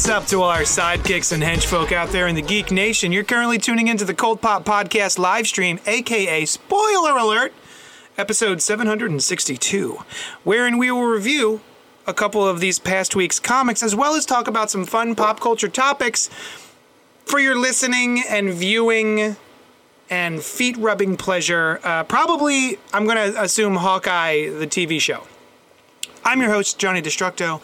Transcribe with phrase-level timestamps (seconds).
[0.00, 3.12] What's up to all our sidekicks and henchfolk out there in the Geek Nation?
[3.12, 7.52] You're currently tuning into the Cold Pop Podcast live stream, aka Spoiler Alert,
[8.16, 9.98] episode 762,
[10.42, 11.60] wherein we will review
[12.06, 15.38] a couple of these past week's comics as well as talk about some fun pop
[15.38, 16.30] culture topics
[17.26, 19.36] for your listening and viewing
[20.08, 21.78] and feet rubbing pleasure.
[21.84, 25.26] Uh, probably, I'm going to assume Hawkeye, the TV show.
[26.24, 27.60] I'm your host, Johnny Destructo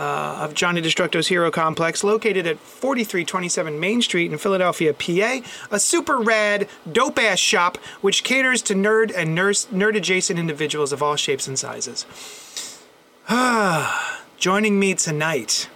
[0.00, 5.40] uh, of Johnny Destructo's Hero Complex, located at 4327 Main Street in Philadelphia, PA.
[5.70, 11.02] A super rad, dope ass shop which caters to nerd and nerd adjacent individuals of
[11.02, 12.06] all shapes and sizes.
[14.38, 15.68] Joining me tonight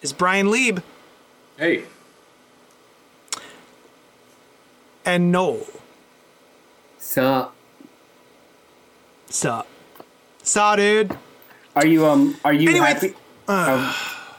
[0.00, 0.82] is Brian Lieb
[1.58, 1.84] Hey,
[5.04, 5.66] and Noel.
[6.98, 7.52] So,
[9.28, 9.66] Sup?
[10.42, 11.16] Saw, dude.
[11.76, 13.14] Are you um are you Anyway, happy?
[13.48, 13.78] Oh,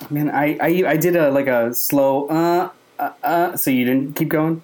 [0.09, 4.15] man, I, I I did a like a slow uh uh, uh so you didn't
[4.15, 4.61] keep going.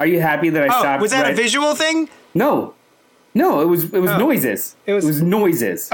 [0.00, 1.02] Are you happy that I Oh, stopped?
[1.02, 2.08] was that a visual thing?
[2.34, 2.74] No,
[3.34, 4.76] no, it was it was noises.
[4.86, 5.90] It was- noises.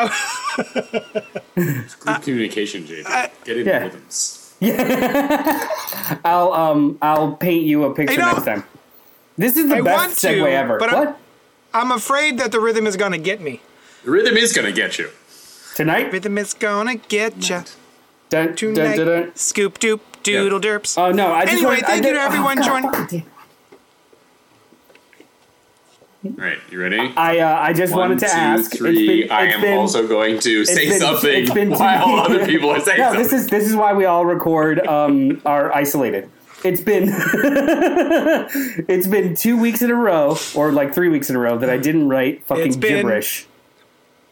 [1.57, 3.31] it's group communication, JJ.
[3.45, 3.79] Get into yeah.
[3.85, 4.45] rhythms.
[6.25, 8.65] I'll um I'll paint you a picture next time.
[9.37, 10.79] This is the I want best to, segue ever.
[10.79, 11.15] but I'm-
[11.75, 13.61] I'm afraid that the rhythm is gonna get me.
[14.05, 15.11] The rhythm is gonna get you.
[15.79, 16.13] Tonight?
[16.13, 17.63] Rhythm is gonna get ya.
[18.31, 18.97] Dun, dun, Tonight.
[18.97, 19.33] dun, dun.
[19.37, 20.99] Scoop doop doodle derps.
[20.99, 21.33] Oh no!
[21.33, 23.29] I just Anyway, wanted- I thank you to everyone oh, God, joining- fucking damn.
[26.27, 26.99] All right, you ready?
[27.17, 28.73] I uh, I just One, wanted to two, ask.
[28.77, 28.91] three.
[29.21, 31.71] It's been, I it's am been- also going to say it's been- something it's been
[31.71, 33.23] two- while other people are saying No, something.
[33.23, 36.29] this is this is why we all record um are isolated.
[36.65, 37.05] It's been
[38.89, 41.71] it's been two weeks in a row, or like three weeks in a row, that
[41.71, 43.47] I didn't write It's fucking been- gibberish,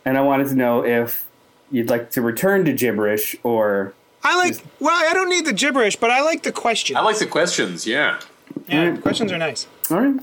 [0.05, 1.25] and I wanted to know if
[1.71, 4.57] you'd like to return to gibberish or I like.
[4.81, 6.97] Well, I don't need the gibberish, but I like the question.
[6.97, 7.87] I like the questions.
[7.87, 8.21] Yeah,
[8.69, 9.67] yeah, questions are nice.
[9.91, 10.21] all right.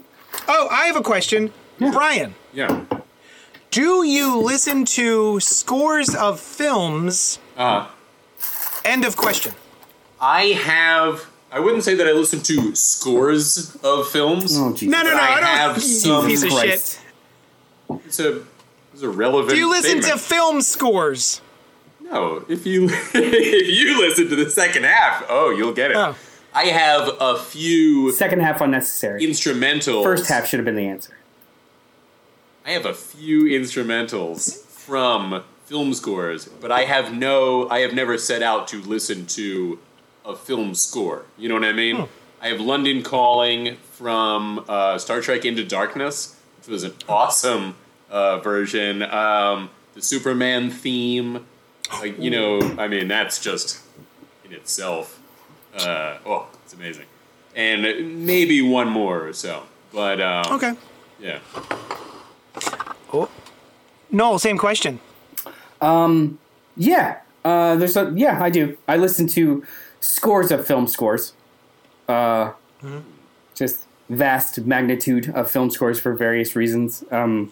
[0.48, 2.36] Oh, I have a question, Brian.
[2.54, 2.86] yeah.
[3.72, 7.40] Do you listen to scores of films?
[7.58, 7.88] Uh,
[8.86, 9.54] End of question.
[10.22, 11.26] I have.
[11.52, 14.58] I wouldn't say that I listen to scores of films.
[14.58, 14.90] Oh Jesus!
[14.92, 15.18] No, no, no.
[15.18, 15.44] I I, don't.
[15.46, 17.00] have you some piece of Christ.
[17.90, 18.00] shit.
[18.06, 18.44] It's a.
[18.94, 19.50] It's a relevant.
[19.52, 21.42] Do you listen to film scores?
[22.02, 25.98] No, if you if you listen to the second half, oh, you'll get it.
[25.98, 26.16] Oh.
[26.54, 29.22] I have a few Second half unnecessary.
[29.24, 30.04] instrumentals.
[30.04, 31.18] First half should have been the answer.
[32.66, 37.68] I have a few instrumentals from film scores, but I have no.
[37.70, 39.80] I have never set out to listen to
[40.24, 41.26] a film score.
[41.38, 42.08] You know what I mean?
[42.42, 47.76] I have London Calling from uh, Star Trek Into Darkness, which was an awesome
[48.14, 49.02] uh, version.
[49.04, 51.46] Um, the Superman theme,
[52.00, 53.80] like you know, I mean, that's just
[54.46, 55.20] in itself.
[55.76, 57.06] Uh, oh, it's amazing.
[57.56, 60.74] And maybe one more or so, but um, Okay.
[61.20, 61.40] yeah.
[63.14, 63.30] Oh,
[64.12, 65.00] no, same question.
[65.82, 66.40] Um,
[66.76, 68.42] Yeah, uh, there's a yeah.
[68.42, 68.78] I do.
[68.88, 69.64] I listen to
[70.00, 71.34] scores of film scores.
[72.08, 72.52] Uh,
[73.56, 77.04] just vast magnitude of film scores for various reasons.
[77.12, 77.52] Um,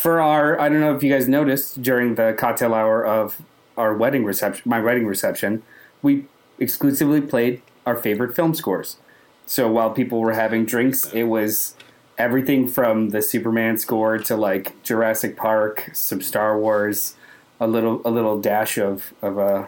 [0.00, 3.42] for our, I don't know if you guys noticed during the cocktail hour of
[3.76, 5.62] our wedding reception, my wedding reception,
[6.00, 6.24] we
[6.58, 8.96] exclusively played our favorite film scores.
[9.44, 11.74] So while people were having drinks, it was
[12.16, 17.14] everything from the Superman score to like Jurassic Park, some Star Wars,
[17.60, 19.66] a little a little dash of of uh,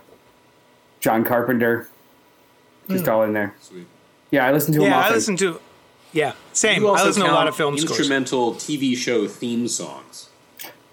[1.01, 1.89] John Carpenter,
[2.89, 3.55] just all in there.
[3.61, 3.87] Sweet.
[4.31, 5.15] Yeah, I listen to him Yeah, I often.
[5.15, 5.61] listen to.
[6.13, 6.85] Yeah, same.
[6.87, 7.99] I listen to a lot of film scores.
[7.99, 10.29] instrumental TV show theme songs.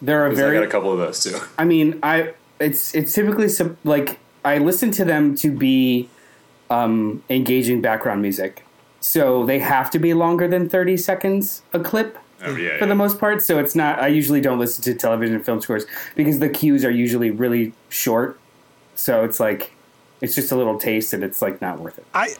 [0.01, 1.38] there are 'Cause I got a couple of those too.
[1.57, 6.10] I mean, I it's it's typically some, like I listen to them to be
[6.69, 8.66] um, engaging background music,
[9.01, 12.86] so they have to be longer than thirty seconds a clip Oh, yeah, for yeah.
[12.86, 13.42] the most part.
[13.42, 14.00] So it's not.
[14.01, 15.86] I usually don't listen to television film scores
[16.16, 18.39] because the cues are usually really short.
[18.95, 19.74] So it's like
[20.21, 22.06] it's just a little taste, and it's like not worth it.
[22.13, 22.36] I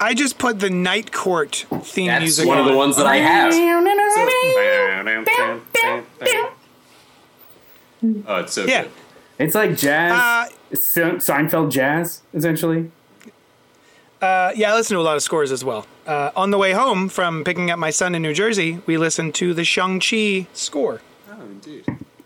[0.00, 2.06] I just put the Night Court theme music.
[2.06, 3.52] That's music one of the ones that I have.
[8.26, 8.82] Oh, it's so Yeah.
[8.82, 8.90] good.
[9.38, 12.90] It's like jazz, Uh, Seinfeld jazz, essentially.
[14.20, 15.86] Uh, yeah, I listen to a lot of scores as well.
[16.06, 19.34] Uh, on the way home from picking up my son in New Jersey, we listened
[19.36, 21.00] to the Shang-Chi score,
[21.30, 21.84] Oh, indeed.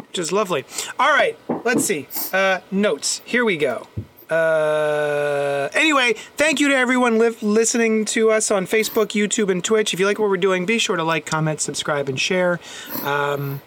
[0.09, 0.65] which is lovely.
[0.99, 2.07] All right, let's see.
[2.33, 3.21] Uh, notes.
[3.25, 3.87] Here we go.
[4.31, 9.95] Uh, anyway, thank you to everyone li- listening to us on Facebook, YouTube, and Twitch.
[9.95, 12.61] If you like what we're doing, be sure to like, comment, subscribe, and share.
[13.03, 13.63] Um,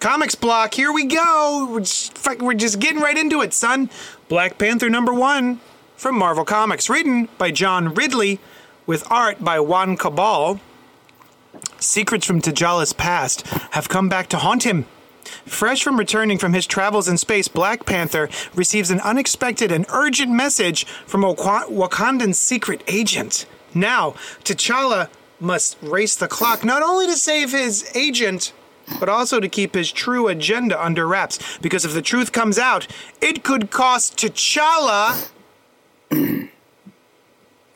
[0.00, 0.74] comics block.
[0.74, 1.68] Here we go.
[1.70, 3.88] We're just, we're just getting right into it, son.
[4.28, 5.60] Black Panther number one
[5.96, 8.40] from Marvel Comics, written by John Ridley,
[8.86, 10.60] with art by Juan Cabal.
[11.78, 14.86] Secrets from T'Challa's past have come back to haunt him.
[15.46, 20.30] Fresh from returning from his travels in space, Black Panther receives an unexpected and urgent
[20.30, 23.46] message from Wak- Wakandan secret agent.
[23.74, 24.12] Now,
[24.44, 25.08] T'Challa
[25.40, 28.52] must race the clock not only to save his agent,
[29.00, 31.38] but also to keep his true agenda under wraps.
[31.58, 32.86] Because if the truth comes out,
[33.20, 35.28] it could cost T'Challa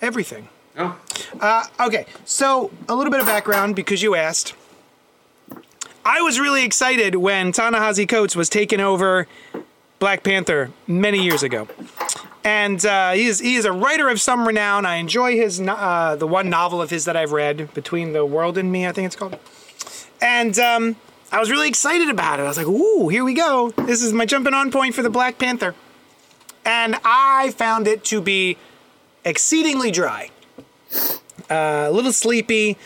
[0.00, 0.48] everything.
[0.76, 0.96] Oh,
[1.40, 4.54] uh, Okay, so a little bit of background because you asked.
[6.08, 9.28] I was really excited when Ta-Nehisi Coates was taking over
[9.98, 11.68] Black Panther many years ago,
[12.42, 14.86] and uh, he is he is a writer of some renown.
[14.86, 18.56] I enjoy his uh, the one novel of his that I've read, Between the World
[18.56, 19.38] and Me, I think it's called,
[20.22, 20.96] and um,
[21.30, 22.44] I was really excited about it.
[22.44, 23.72] I was like, "Ooh, here we go!
[23.72, 25.74] This is my jumping on point for the Black Panther,"
[26.64, 28.56] and I found it to be
[29.26, 30.30] exceedingly dry
[31.50, 32.78] a little sleepy.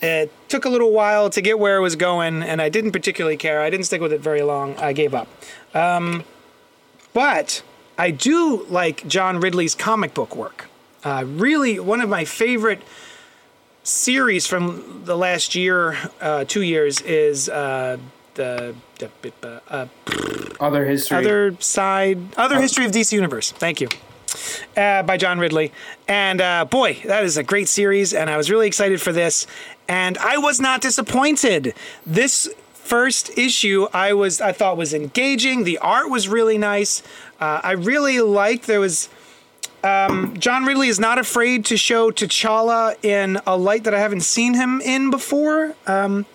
[0.00, 3.36] It took a little while to get where it was going, and I didn't particularly
[3.36, 3.62] care.
[3.62, 4.76] I didn't stick with it very long.
[4.76, 5.28] I gave up.
[5.74, 6.24] Um,
[7.12, 7.62] but
[7.96, 10.68] I do like John Ridley's comic book work.
[11.02, 12.82] Uh, really, one of my favorite
[13.82, 17.96] series from the last year, uh, two years, is uh,
[18.34, 19.86] the, the uh,
[20.60, 21.16] Other history.
[21.16, 23.52] other side, other history of DC Universe.
[23.52, 23.88] Thank you.
[24.76, 25.72] Uh, by John Ridley.
[26.06, 29.46] And uh, boy, that is a great series, and I was really excited for this.
[29.88, 31.74] And I was not disappointed.
[32.06, 32.48] This
[32.90, 35.64] first issue, I was I thought was engaging.
[35.64, 37.02] The art was really nice.
[37.40, 39.08] Uh, I really liked there was.
[39.82, 44.20] Um, John Ridley is not afraid to show T'Challa in a light that I haven't
[44.20, 45.74] seen him in before.
[45.86, 46.26] Um,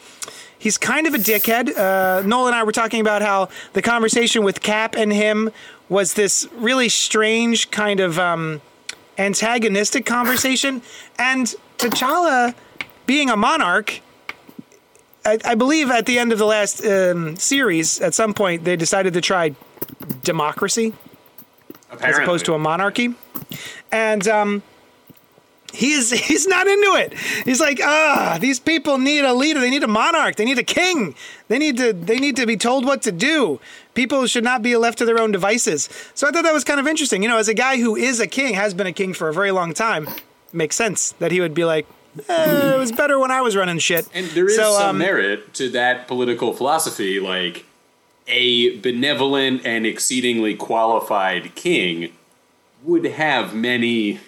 [0.58, 1.78] he's kind of a dickhead.
[1.78, 5.52] Uh, Noel and I were talking about how the conversation with Cap and him
[5.90, 8.62] was this really strange kind of um,
[9.18, 10.82] antagonistic conversation,
[11.18, 12.56] and T'Challa,
[13.06, 14.02] being a monarch,
[15.26, 18.76] I, I believe at the end of the last um, series, at some point they
[18.76, 19.56] decided to try
[20.24, 20.94] democracy
[21.92, 22.10] apparently.
[22.10, 23.14] as opposed to a monarchy.
[23.92, 24.64] And um,
[25.74, 27.14] he's he's not into it.
[27.44, 29.60] He's like, ah, these people need a leader.
[29.60, 30.36] They need a monarch.
[30.36, 31.16] They need a king.
[31.48, 33.60] They need to they need to be told what to do.
[33.96, 35.90] People should not be left to their own devices.
[36.14, 37.24] So I thought that was kind of interesting.
[37.24, 39.34] You know, as a guy who is a king, has been a king for a
[39.34, 40.08] very long time,
[40.54, 41.88] makes sense that he would be like,
[42.30, 44.08] eh, it was better when I was running shit.
[44.14, 47.20] And there is So, some um, merit to that political philosophy.
[47.20, 47.66] Like
[48.28, 52.12] a benevolent and exceedingly qualified king
[52.84, 54.20] would have many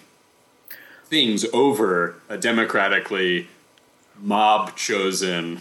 [1.06, 3.48] things over a democratically
[4.20, 5.60] mob chosen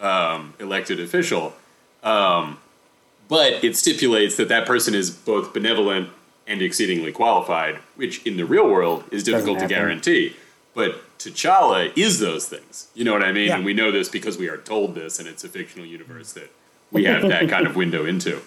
[0.00, 1.54] um, elected official.
[2.02, 2.58] Um,
[3.28, 6.10] but it stipulates that that person is both benevolent
[6.46, 10.36] and exceedingly qualified, which in the real world is difficult to guarantee.
[10.74, 12.88] But T'Challa is those things.
[12.94, 13.48] You know what I mean?
[13.48, 13.56] Yeah.
[13.56, 16.50] And we know this because we are told this, and it's a fictional universe that
[16.92, 18.40] we have that kind of window into.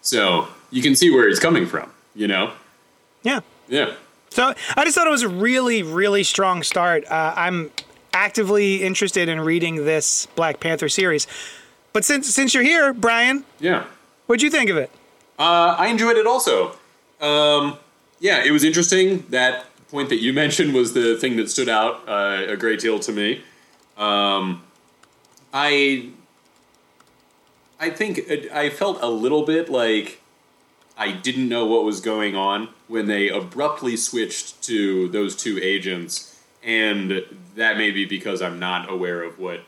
[0.00, 2.52] So you can see where he's coming from, you know?
[3.22, 3.40] Yeah.
[3.68, 3.94] Yeah.
[4.30, 7.04] So I just thought it was a really, really strong start.
[7.08, 7.70] Uh, I'm
[8.12, 11.26] actively interested in reading this Black Panther series.
[11.92, 13.84] But since since you're here, Brian, Yeah.
[14.26, 14.90] What'd you think of it?
[15.38, 16.76] Uh, I enjoyed it also.
[17.20, 17.78] Um,
[18.20, 19.24] yeah, it was interesting.
[19.30, 22.98] That point that you mentioned was the thing that stood out uh, a great deal
[23.00, 23.42] to me.
[23.96, 24.62] Um,
[25.52, 26.10] I
[27.78, 28.20] I think
[28.52, 30.20] I felt a little bit like
[30.96, 36.40] I didn't know what was going on when they abruptly switched to those two agents,
[36.62, 37.24] and
[37.56, 39.60] that may be because I'm not aware of what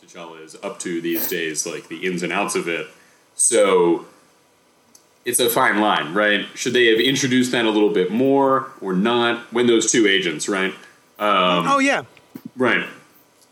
[0.00, 2.86] T'Challa is up to these days, like the ins and outs of it.
[3.38, 4.04] So
[5.24, 6.46] it's a fine line, right?
[6.54, 9.52] Should they have introduced that a little bit more or not?
[9.52, 10.72] When those two agents, right?
[11.18, 12.02] Um, oh yeah,
[12.56, 12.86] Right.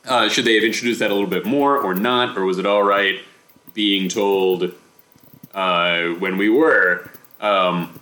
[0.05, 2.37] Uh, should they have introduced that a little bit more or not?
[2.39, 3.21] Or was it all right
[3.75, 4.73] being told
[5.55, 7.11] uh, when we were?
[7.41, 7.99] Um,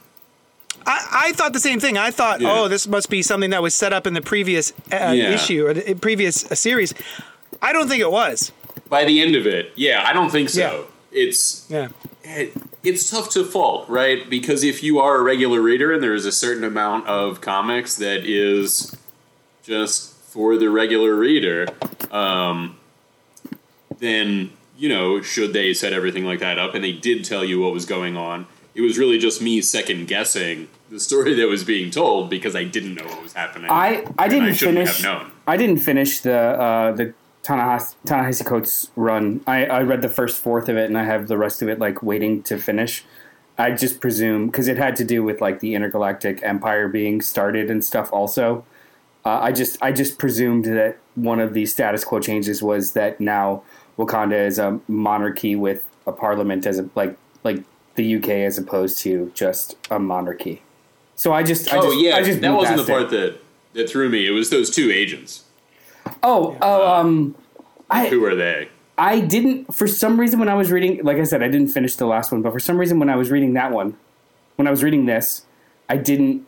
[0.86, 1.96] I, I thought the same thing.
[1.96, 2.48] I thought, Yeah.
[2.52, 5.30] oh, this must be something that was set up in the previous uh, Yeah.
[5.30, 6.92] issue or the previous uh, series.
[7.62, 8.52] I don't think it was.
[8.90, 10.86] by the end of it, yeah, I don't think so.
[11.14, 11.88] It's Yeah.
[12.22, 12.52] it,
[12.82, 14.28] it's tough to fault, right?
[14.28, 17.96] Because if you are a regular reader and there is a certain amount of comics
[17.96, 18.94] that is
[19.62, 21.66] just for the regular reader,
[22.10, 22.76] um,
[23.98, 26.74] then you know, should they set everything like that up?
[26.74, 28.46] And they did tell you what was going on.
[28.74, 32.64] It was really just me second guessing the story that was being told because I
[32.64, 33.70] didn't know what was happening.
[33.70, 35.00] I I didn't shouldn't finish.
[35.02, 35.30] Have known.
[35.46, 37.14] I didn't finish the uh, the
[37.44, 39.42] Ta-Nehisi Ta-Nehisi Coates run.
[39.46, 41.78] I, I read the first fourth of it, and I have the rest of it
[41.78, 43.04] like waiting to finish.
[43.56, 47.70] I just presume because it had to do with like the intergalactic empire being started
[47.70, 48.12] and stuff.
[48.12, 48.64] Also,
[49.24, 53.20] uh, I just I just presumed that one of the status quo changes was that
[53.20, 53.62] now
[53.96, 57.62] Wakanda is a monarchy with a parliament as a like like
[57.94, 60.62] the UK as opposed to just a monarchy.
[61.14, 62.92] So I just I oh just, yeah, I just that wasn't the past it.
[62.92, 63.40] part that
[63.74, 64.26] that threw me.
[64.26, 65.43] It was those two agents.
[66.24, 67.34] Oh, oh, um,
[67.90, 68.70] I Who are they?
[68.96, 71.96] I didn't for some reason when I was reading, like I said, I didn't finish
[71.96, 73.96] the last one, but for some reason when I was reading that one,
[74.56, 75.44] when I was reading this,
[75.88, 76.46] I didn't,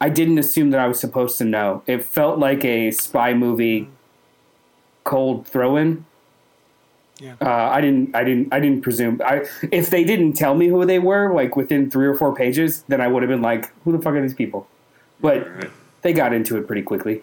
[0.00, 1.82] I didn't assume that I was supposed to know.
[1.86, 3.88] It felt like a spy movie,
[5.02, 6.06] cold throw-in.
[7.18, 7.34] Yeah.
[7.40, 9.20] Uh, I didn't, I didn't, I didn't presume.
[9.24, 12.84] I if they didn't tell me who they were, like within three or four pages,
[12.88, 14.66] then I would have been like, "Who the fuck are these people?"
[15.20, 15.70] But Alright.
[16.02, 17.22] they got into it pretty quickly.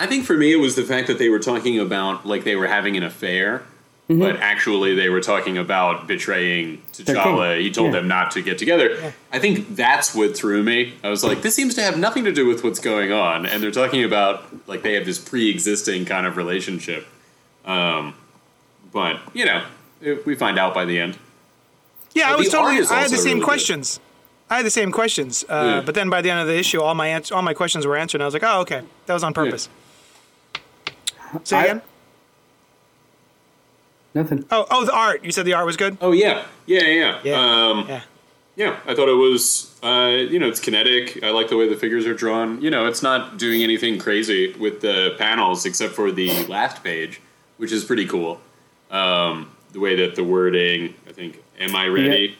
[0.00, 2.56] I think for me, it was the fact that they were talking about like they
[2.56, 3.62] were having an affair,
[4.08, 7.60] but actually they were talking about betraying T'Challa.
[7.60, 8.00] He told Yeah.
[8.00, 9.12] them not to get together.
[9.32, 10.94] I think that's what threw me.
[11.04, 13.62] I was like, this seems to have nothing to do with what's going on, and
[13.62, 17.06] they're talking about like they have this pre-existing kind of relationship.
[17.64, 18.14] Um,
[18.92, 19.62] but you know,
[20.00, 21.18] if we find out by the end.
[22.14, 22.80] Yeah, I was totally.
[22.90, 23.44] I had the same really good.
[23.44, 24.00] questions.
[24.48, 25.80] I had the same questions, uh, Yeah.
[25.82, 27.96] but then by the end of the issue, all my ans- all my questions were
[27.96, 28.16] answered.
[28.16, 29.68] And I was like, oh, okay, that was on purpose.
[31.44, 31.82] Say I- again.
[34.14, 34.44] Nothing.
[34.50, 35.24] Oh, oh, the art.
[35.24, 35.96] You said the art was good.
[36.00, 37.20] Oh yeah, yeah, yeah.
[37.22, 37.34] Yeah.
[37.40, 38.02] Um, Yeah.
[38.56, 41.22] Yeah, I thought it was, uh, you know, it's kinetic.
[41.22, 42.60] I like the way the figures are drawn.
[42.60, 47.20] You know, it's not doing anything crazy with the panels except for the last page,
[47.56, 48.38] which is pretty cool.
[48.90, 52.36] Um, the way that the wording, I think, "Am I ready?"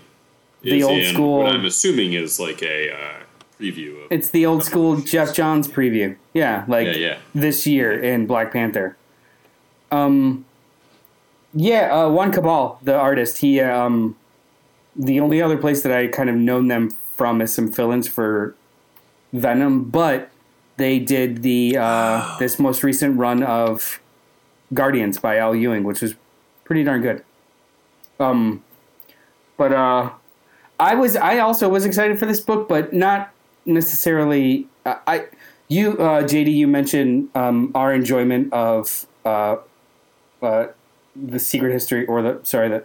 [0.62, 3.20] The is old in school- What I'm assuming is like a uh,
[3.60, 4.10] preview of.
[4.10, 6.16] It's the old school Geoff Johns preview.
[6.34, 7.18] Yeah, like Yeah, yeah.
[7.34, 8.96] this year in Black Panther.
[9.90, 10.44] Um,
[11.52, 14.16] yeah, uh, Juan Cabal, the artist, he um,
[14.96, 18.54] the only other place that I kind of known them from is some fill-ins for
[19.32, 20.30] Venom, but
[20.76, 24.00] they did the uh, this most recent run of
[24.72, 26.14] Guardians by Al Ewing, which was
[26.64, 27.24] pretty darn good.
[28.18, 28.62] Um,
[29.56, 30.10] but uh,
[30.78, 33.32] I was I also was excited for this book, but not
[33.70, 34.66] necessarily.
[34.84, 35.26] I, I
[35.68, 39.56] you uh, JD you mentioned um, our enjoyment of uh,
[40.42, 40.66] uh,
[41.14, 42.84] the secret history or the sorry the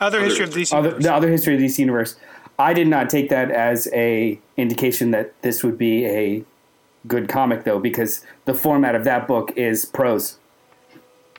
[0.00, 0.72] Other history of DC.
[0.72, 1.04] other, universe.
[1.04, 2.16] the other history of DC universe.
[2.58, 6.44] I did not take that as a indication that this would be a
[7.06, 10.38] good comic though, because the format of that book is prose.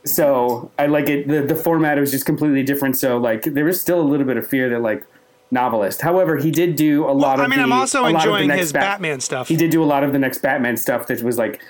[0.03, 1.27] So I like it.
[1.27, 2.98] The, the format was just completely different.
[2.98, 5.05] So like there was still a little bit of fear that like
[5.51, 6.01] novelist.
[6.01, 7.50] However, he did do a lot I of.
[7.50, 9.48] mean, the, I'm also a lot of the enjoying his Bat- Batman stuff.
[9.50, 11.62] He did do a lot of the next Batman stuff that was like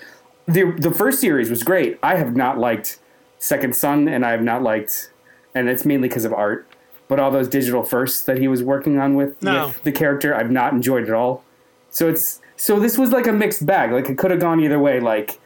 [0.45, 1.99] the the first series was great.
[2.03, 2.99] I have not liked
[3.39, 5.09] Second Son, and I have not liked,
[5.55, 6.67] and it's mainly because of art.
[7.07, 9.67] But all those digital firsts that he was working on with, No.
[9.67, 11.43] with the character, I've not enjoyed at all.
[11.89, 13.91] So it's so this was like a mixed bag.
[13.91, 14.99] Like it could have gone either way.
[15.01, 15.39] Like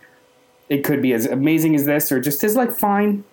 [0.70, 3.24] it could be as amazing as this, or just as like fine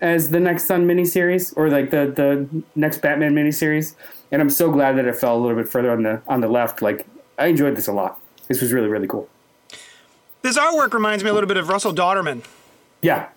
[0.00, 3.94] as the next Sun miniseries, or like the the next Batman miniseries.
[4.32, 6.48] And I'm so glad that it fell a little bit further on the on the
[6.48, 6.82] left.
[6.82, 7.06] Like
[7.38, 8.20] I enjoyed this a lot.
[8.48, 9.28] This was really really cool.
[10.42, 12.44] This artwork reminds me a little bit of Russell Dauterman.
[13.02, 13.28] Yeah,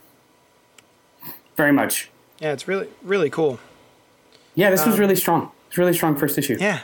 [1.55, 2.09] very much.
[2.39, 3.59] Yeah, it's really really cool.
[4.55, 5.51] Yeah, this was really strong.
[5.67, 6.55] It's really strong first issue.
[6.55, 6.79] Um, Yeah.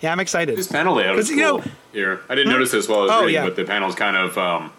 [0.00, 0.56] Yeah, I'm excited.
[0.56, 1.36] This panel layout is 'Cause, cool.
[1.38, 1.62] you know-
[1.92, 3.44] Here, I didn't notice this while I was Oh, reading, yeah.
[3.44, 4.70] but the panel's kind of um,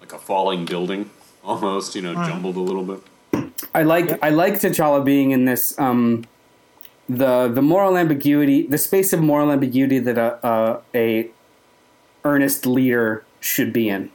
[0.00, 1.10] like a falling building,
[1.44, 1.94] almost.
[1.96, 3.52] You know, jumbled a little bit.
[3.74, 6.24] I like I like T'Challa being in this um,
[7.08, 11.30] the the moral ambiguity, the space of moral ambiguity that a, a a
[12.24, 14.10] earnest leader should be in.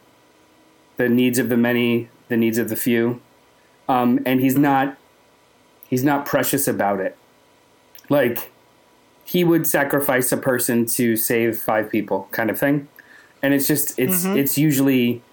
[0.97, 3.21] The needs of the many, the needs of the few,
[3.89, 4.97] um, and he's not
[5.89, 7.17] he's not precious about it.
[8.09, 8.51] Like
[9.25, 12.87] he would sacrifice a person to save five people, kind of thing,
[13.41, 15.23] and it's just it's it's usually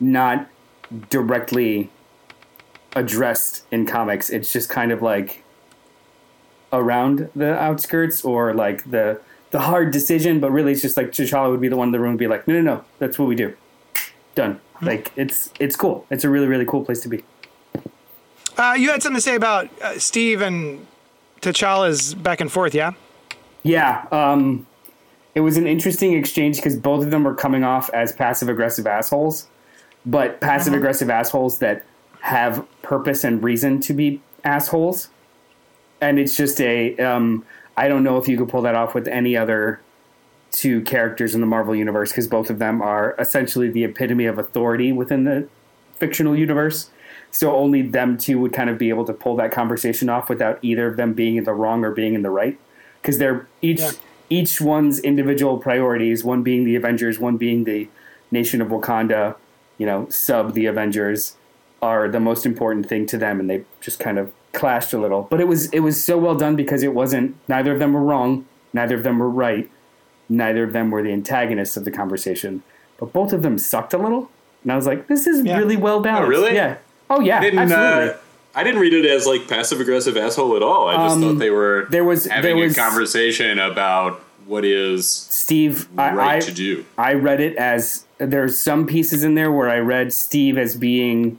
[0.00, 0.48] not
[1.10, 1.90] directly
[2.96, 4.30] addressed in comics.
[4.30, 5.42] It's just kind of like
[6.72, 11.50] around the outskirts or like the the hard decision, but really it's just like T'Challa
[11.50, 13.28] would be the one in the room and be like, no, no, no, that's what
[13.28, 13.54] we do.
[14.34, 14.60] Done.
[14.80, 16.06] Like it's it's cool.
[16.10, 17.22] It's a really really cool place to be.
[18.56, 20.86] Uh, you had something to say about uh, Steve and
[21.40, 22.92] T'Challa's back and forth, yeah?
[23.62, 24.66] Yeah, um,
[25.34, 28.86] it was an interesting exchange because both of them were coming off as passive aggressive
[28.86, 29.48] assholes,
[30.04, 31.84] but passive aggressive assholes that
[32.20, 35.08] have purpose and reason to be assholes.
[36.02, 39.06] And it's just a, um, I don't know if you could pull that off with
[39.06, 39.80] any other
[40.50, 44.36] two characters in the Marvel universe because both of them are essentially the epitome of
[44.36, 45.48] authority within the
[45.94, 46.90] fictional universe.
[47.30, 50.58] So only them two would kind of be able to pull that conversation off without
[50.60, 52.58] either of them being in the wrong or being in the right
[53.00, 53.90] because they're each Yeah.
[54.28, 56.24] each one's individual priorities.
[56.24, 57.88] One being the Avengers, one being the
[58.30, 59.36] nation of Wakanda.
[59.78, 61.36] You know, sub the Avengers
[61.80, 65.22] are the most important thing to them, and they just kind of clashed a little.
[65.30, 68.02] But it was it was so well done because it wasn't neither of them were
[68.02, 69.70] wrong, neither of them were right,
[70.28, 72.62] neither of them were the antagonists of the conversation,
[72.98, 74.30] but both of them sucked a little.
[74.62, 75.58] And I was like, this is Yeah.
[75.58, 76.26] really well balanced.
[76.26, 76.54] Oh, really?
[76.54, 76.76] Yeah.
[77.10, 77.58] Oh yeah, I didn't.
[77.60, 78.10] absolutely.
[78.10, 78.16] Uh,
[78.54, 80.86] I didn't read it as like passive aggressive asshole at all.
[80.88, 84.64] I just thought they were Um, there was- having there was- a conversation about what
[84.64, 86.84] is Steve, I, right I, to do.
[86.98, 91.38] I read it as there's some pieces in there where I read Steve as being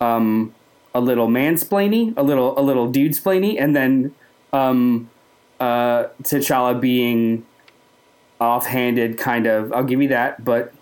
[0.00, 0.52] um,
[0.98, 4.14] a little mansplainy, a little a little dude splainy, and then
[4.52, 5.08] um,
[5.60, 7.46] uh, T'Challa being
[8.40, 9.72] offhanded, kind of.
[9.72, 10.72] I'll give you that, but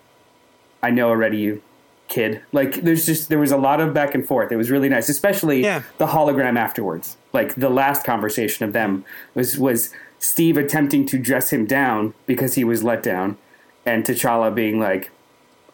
[0.82, 1.62] I know already, you
[2.08, 2.40] kid.
[2.52, 4.52] Like there's just there was a lot of back and forth.
[4.52, 5.82] It was really nice, especially Yeah.
[5.98, 7.16] the hologram afterwards.
[7.32, 9.04] Like the last conversation of them
[9.34, 13.36] was was Steve attempting to dress him down because he was let down,
[13.84, 15.10] and T'Challa being like,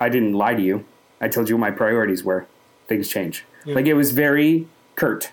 [0.01, 0.85] "I didn't lie to you.
[1.21, 2.47] I told you what my priorities were.
[2.89, 4.67] Things change." Like it was very
[4.97, 5.31] curt,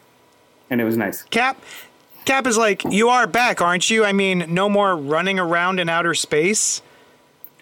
[0.70, 1.24] and it was nice.
[1.24, 1.62] Cap
[2.26, 4.06] Cap is like, "You are back, aren't you?
[4.06, 6.82] I mean, no more running around in outer space."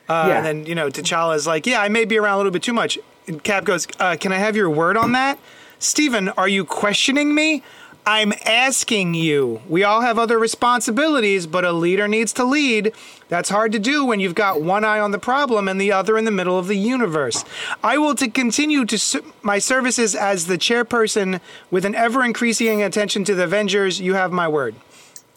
[0.09, 0.37] Uh, Yeah.
[0.37, 2.63] And then you know, T'Challa is like, "Yeah, I may be around a little bit
[2.63, 2.97] too much."
[3.27, 5.37] And Cap goes, uh, "Can I have your word on that,
[5.79, 7.63] Steven, Are you questioning me?"
[8.07, 9.59] I'm asking you.
[9.67, 12.93] We all have other responsibilities, but a leader needs to lead.
[13.27, 16.17] That's hard to do when you've got one eye on the problem and the other
[16.17, 17.43] in the middle of the universe.
[17.83, 22.81] I will to continue to s- my services as the chairperson with an ever increasing
[22.81, 23.99] attention to the Avengers.
[23.99, 24.75] You have my word.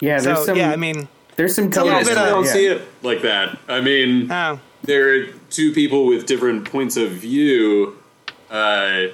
[0.01, 0.57] Yeah, there's So some.
[0.57, 1.87] yeah, I mean, there's some a color.
[1.87, 2.53] little I bit still of- don't yeah.
[2.53, 3.59] see it like that.
[3.69, 7.97] I mean, oh, there are two people with different points of view.
[8.49, 9.09] Uh,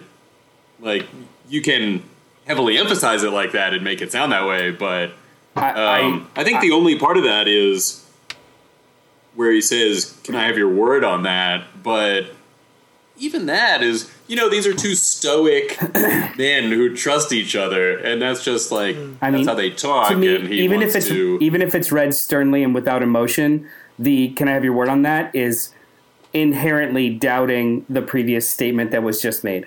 [0.81, 1.07] like
[1.49, 2.03] you can
[2.47, 5.13] heavily emphasize it like that and make it sound that way, but
[5.57, 8.05] I, um, I, think the only part of that is
[9.35, 12.27] where he says, "Can I have your word on that?" But
[13.17, 18.21] even that is, you know, these are two stoic men who trust each other, and
[18.21, 20.09] that's just like I that's mean, how they talk.
[20.09, 21.39] to me, and he even wants if it's to.
[21.41, 23.67] even if it's read sternly and without emotion,
[23.99, 25.73] the "Can I have your word on that?" is
[26.35, 29.67] inherently doubting the previous statement that was just made.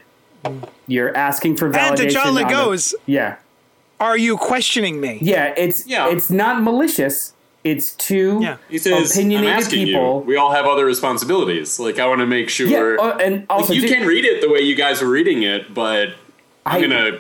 [0.88, 1.90] You're asking for validation.
[1.90, 2.10] and validation.
[2.12, 3.36] T'Challa on the- goes, yeah,
[4.00, 5.54] "Are you questioning me?" yeah.
[5.58, 6.10] It's Yeah.
[6.10, 7.34] it's not malicious.
[7.64, 8.56] It's two Yeah.
[8.70, 10.22] he says, "I'm opinionated asking people.
[10.26, 10.28] you.
[10.32, 11.78] We all have other responsibilities.
[11.80, 14.24] Like I want to make sure." yeah, uh, and also like, you ju- can read
[14.26, 16.10] it the way you guys are reading it, but
[16.66, 17.12] I'm I- gonna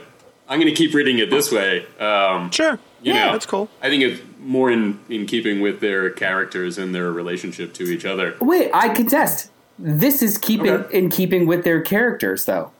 [0.47, 1.85] I'm gonna keep reading it this way.
[1.99, 2.79] Um, Sure.
[3.03, 3.69] you yeah, know, that's cool.
[3.83, 8.05] I think it's more in in keeping with their characters and their relationship to each
[8.05, 8.35] other.
[8.39, 9.49] Wait, I contest.
[9.77, 10.97] This is keeping Okay.
[10.97, 12.71] in keeping with their characters, though.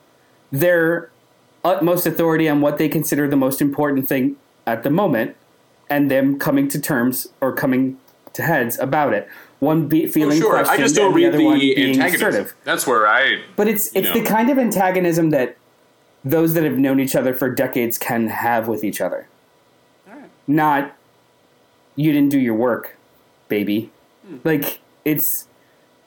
[0.52, 1.10] Their
[1.64, 5.36] utmost authority on what they consider the most important thing at the moment,
[5.90, 7.98] and them coming to terms or coming
[8.34, 9.28] to heads about it.
[9.60, 11.90] One be, Oh, feeling sure, I just don't and the read other one the being
[11.90, 12.28] antagonism.
[12.30, 12.56] assertive.
[12.64, 13.42] That's where I.
[13.56, 14.14] But it's it's know.
[14.14, 15.58] the kind of antagonism that
[16.24, 19.28] those that have known each other for decades can have with each other.
[20.48, 20.96] Not
[21.96, 22.96] you didn't do your work,
[23.50, 23.92] baby.
[24.26, 24.38] Hmm.
[24.44, 25.48] Like it's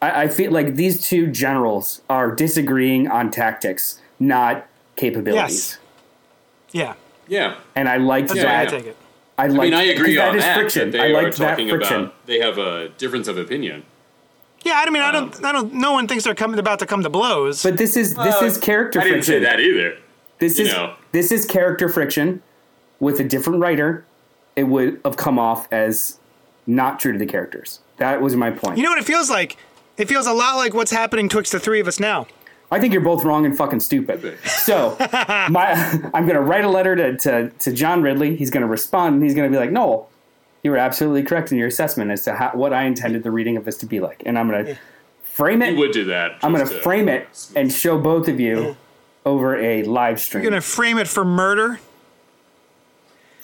[0.01, 5.79] I, I feel like these two generals are disagreeing on tactics, not capabilities.
[6.73, 6.79] Yes.
[6.89, 6.95] Yeah.
[7.29, 8.69] Yeah, And I liked That's that.
[8.71, 8.97] the way I take it.
[9.39, 10.57] I I mean, I agree because on that is that.
[10.59, 10.91] friction.
[10.91, 12.01] That I they are liked that talking friction.
[12.03, 12.27] about.
[12.27, 13.85] They have a difference of opinion.
[14.65, 15.73] Yeah, I mean, I don't, I don't.
[15.73, 17.63] No one thinks they're coming about to come to blows.
[17.63, 19.35] But this is this Uh, is character I didn't friction.
[19.35, 19.97] say that either.
[20.39, 20.95] This you is know.
[21.13, 22.43] this is character friction
[23.01, 24.05] with a different writer.
[24.57, 26.19] It would have come off as
[26.67, 27.81] not true to the characters.
[27.99, 28.77] That was my point.
[28.77, 29.57] you know what it feels like?
[29.97, 32.27] It feels a lot like what's happening twixt the three of us now.
[32.73, 34.39] I think you're both wrong and fucking stupid.
[34.45, 35.73] So, my
[36.15, 38.35] I'm going to write a letter to, to, to John Ridley.
[38.35, 40.09] He's going to respond and he's going to be like, "No,
[40.63, 43.57] you were absolutely correct in your assessment as to how, what I intended the reading
[43.57, 44.79] of this to be like." And I'm going to
[45.23, 45.75] frame it.
[45.75, 46.39] You would do that.
[46.43, 48.77] I'm going just to to- frame it and show both of you
[49.25, 50.43] over a live stream.
[50.43, 51.79] You're gonna frame it for murder.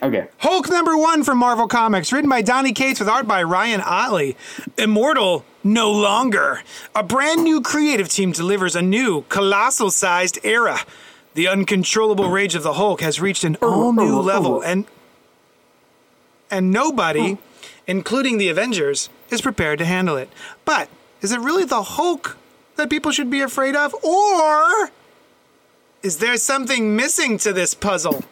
[0.02, 0.28] okay.
[0.38, 4.36] Hulk number one from Marvel Comics, written by Donny Cates with art by Ryan Ottley.
[4.76, 6.62] Immortal no longer.
[6.94, 10.80] A brand new creative team delivers a new, colossal sized era.
[11.34, 14.86] The uncontrollable rage of the Hulk has reached an all new level, and
[16.50, 17.38] and nobody,
[17.86, 20.30] including the Avengers, is prepared to handle it.
[20.64, 20.88] But
[21.20, 22.36] is it really the Hulk
[22.76, 24.90] that people should be afraid of, or
[26.02, 28.24] is there something missing to this puzzle?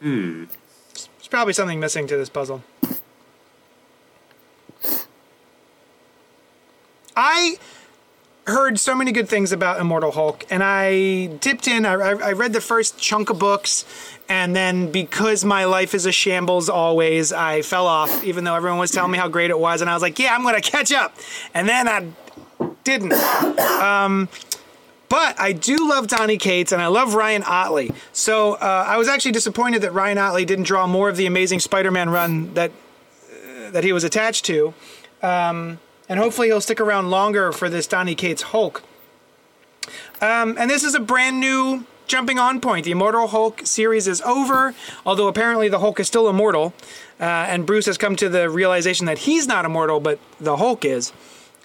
[0.00, 0.44] Hmm.
[0.92, 2.62] There's probably something missing to this puzzle.
[7.16, 7.58] I
[8.46, 11.84] heard so many good things about Immortal Hulk, and I dipped in.
[11.84, 13.84] I, I, read the first chunk of books,
[14.28, 18.78] and then because my life is a shambles always, I fell off, even though everyone
[18.78, 20.70] was telling me how great it was, and I was like, yeah, I'm going to
[20.70, 21.16] catch up.
[21.54, 22.06] And then I
[22.84, 23.12] didn't.
[23.12, 24.28] Um,
[25.08, 27.92] but I do love Donny Cates and I love Ryan Ottley.
[28.12, 31.60] So uh, I was actually disappointed that Ryan Ottley didn't draw more of the Amazing
[31.60, 34.74] Spider-Man run that uh, that he was attached to.
[35.22, 38.82] Um, and hopefully he'll stick around longer for this Donny Cates Hulk.
[40.20, 42.84] Um, and this is a brand new jumping on point.
[42.84, 46.72] The Immortal Hulk series is over, although apparently the Hulk is still immortal.
[47.20, 50.84] Uh, and Bruce has come to the realization that he's not immortal, but the Hulk
[50.84, 51.12] is.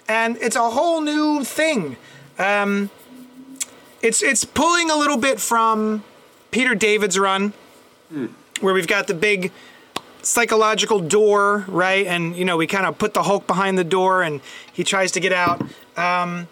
[0.08, 1.96] And it's a whole new thing.
[2.38, 2.90] Um,
[4.00, 6.02] it's it's pulling a little bit from
[6.50, 7.52] Peter David's run,
[8.60, 9.52] where we've got the big
[10.22, 12.06] psychological door, right?
[12.06, 14.40] And you know we kind of put the Hulk behind the door, and
[14.72, 15.62] he tries to get out.
[15.96, 16.48] Um,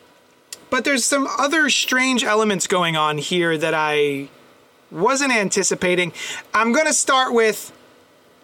[0.71, 4.29] but there's some other strange elements going on here that I
[4.91, 6.13] wasn't anticipating.
[6.55, 7.73] I'm gonna start with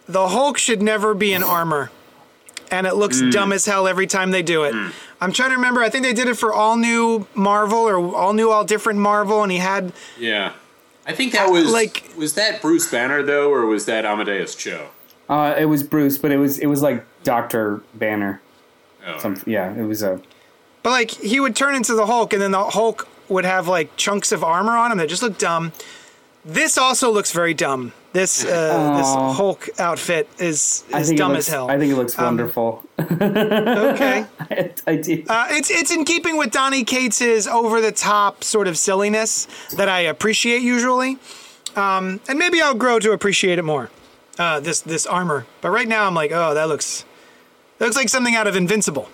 [0.08, 1.90] the Hulk should never be in armor.
[2.68, 4.74] And it looks dumb as hell every time they do it.
[5.20, 5.82] I'm trying to remember.
[5.84, 9.44] I think they did it for all new Marvel or all new, all different Marvel,
[9.44, 10.50] and he had Yeah.
[11.06, 14.88] I think that was like- was that Bruce Banner though, or was that Amadeus Cho?
[15.28, 18.40] Uh, it was Bruce, but it was it was like Doctor Banner.
[19.06, 20.20] Oh, Some, yeah, it was a.
[20.82, 23.96] But like he would turn into the Hulk, and then the Hulk would have like
[23.96, 25.72] chunks of armor on him that just looked dumb.
[26.44, 27.92] This also looks very dumb.
[28.12, 31.68] This uh, this Hulk outfit is is dumb looks, as hell.
[31.70, 32.84] I think it looks Um, wonderful.
[33.00, 34.26] okay.
[34.40, 35.24] I, I do.
[35.28, 39.88] Uh, it's it's in keeping with Donny Cates's over the top sort of silliness that
[39.88, 41.18] I appreciate usually,
[41.74, 43.90] um, and maybe I'll grow to appreciate it more.
[44.38, 47.04] Uh, this this armor, but right now I'm like, oh, that looks
[47.78, 49.08] that looks like something out of Invincible,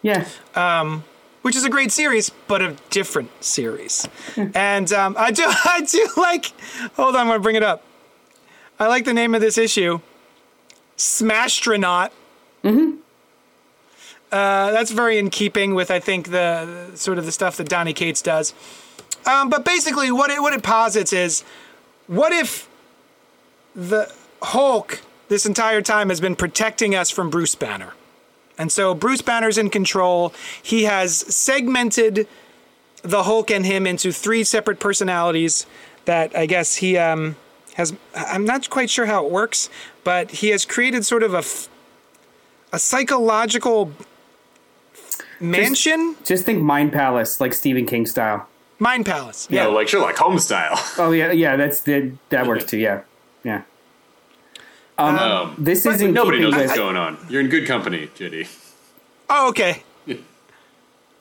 [0.00, 0.26] yeah.
[1.42, 4.08] which is a great series, but a different series.
[4.54, 6.52] and um, I do I do like.
[6.96, 7.82] Hold on, I'm gonna bring it up.
[8.78, 10.00] I like the name of this issue,
[10.96, 12.10] Smashtronaut.
[14.32, 17.68] Uh, that's very in keeping with I think the, the sort of the stuff that
[17.68, 18.54] Donny Cates does.
[19.26, 21.44] Um, but basically, what it what it posits is,
[22.06, 22.68] what if
[23.74, 27.94] the Hulk this entire time has been protecting us from Bruce Banner,
[28.58, 30.32] and so Bruce Banner's in control.
[30.62, 32.26] He has segmented
[33.02, 35.66] the Hulk and him into three separate personalities
[36.04, 37.36] that I guess he um,
[37.74, 37.94] has.
[38.14, 39.70] I'm not quite sure how it works,
[40.04, 41.44] but he has created sort of a,
[42.74, 43.92] a psychological
[45.40, 48.46] mansion, Just think Mind Palace, like Stephen King style.
[48.78, 49.46] mind palace.
[49.50, 50.78] you Yeah, know, like Sherlock Holmes style.
[50.98, 51.56] Oh yeah, yeah.
[51.56, 52.78] That's the that works too.
[52.78, 53.02] Yeah,
[53.44, 53.62] yeah.
[55.02, 57.18] Um, Um, this is in Nobody keeping knows what's going on.
[57.28, 58.48] You're in good company, JD.
[59.28, 59.82] Oh, okay.
[60.06, 60.16] Yeah.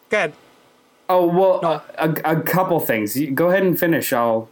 [0.10, 0.34] Good.
[1.10, 1.82] Oh well, No.
[1.98, 3.17] a, a couple things.
[3.34, 4.13] Go ahead and finish.
[4.13, 4.50] I'll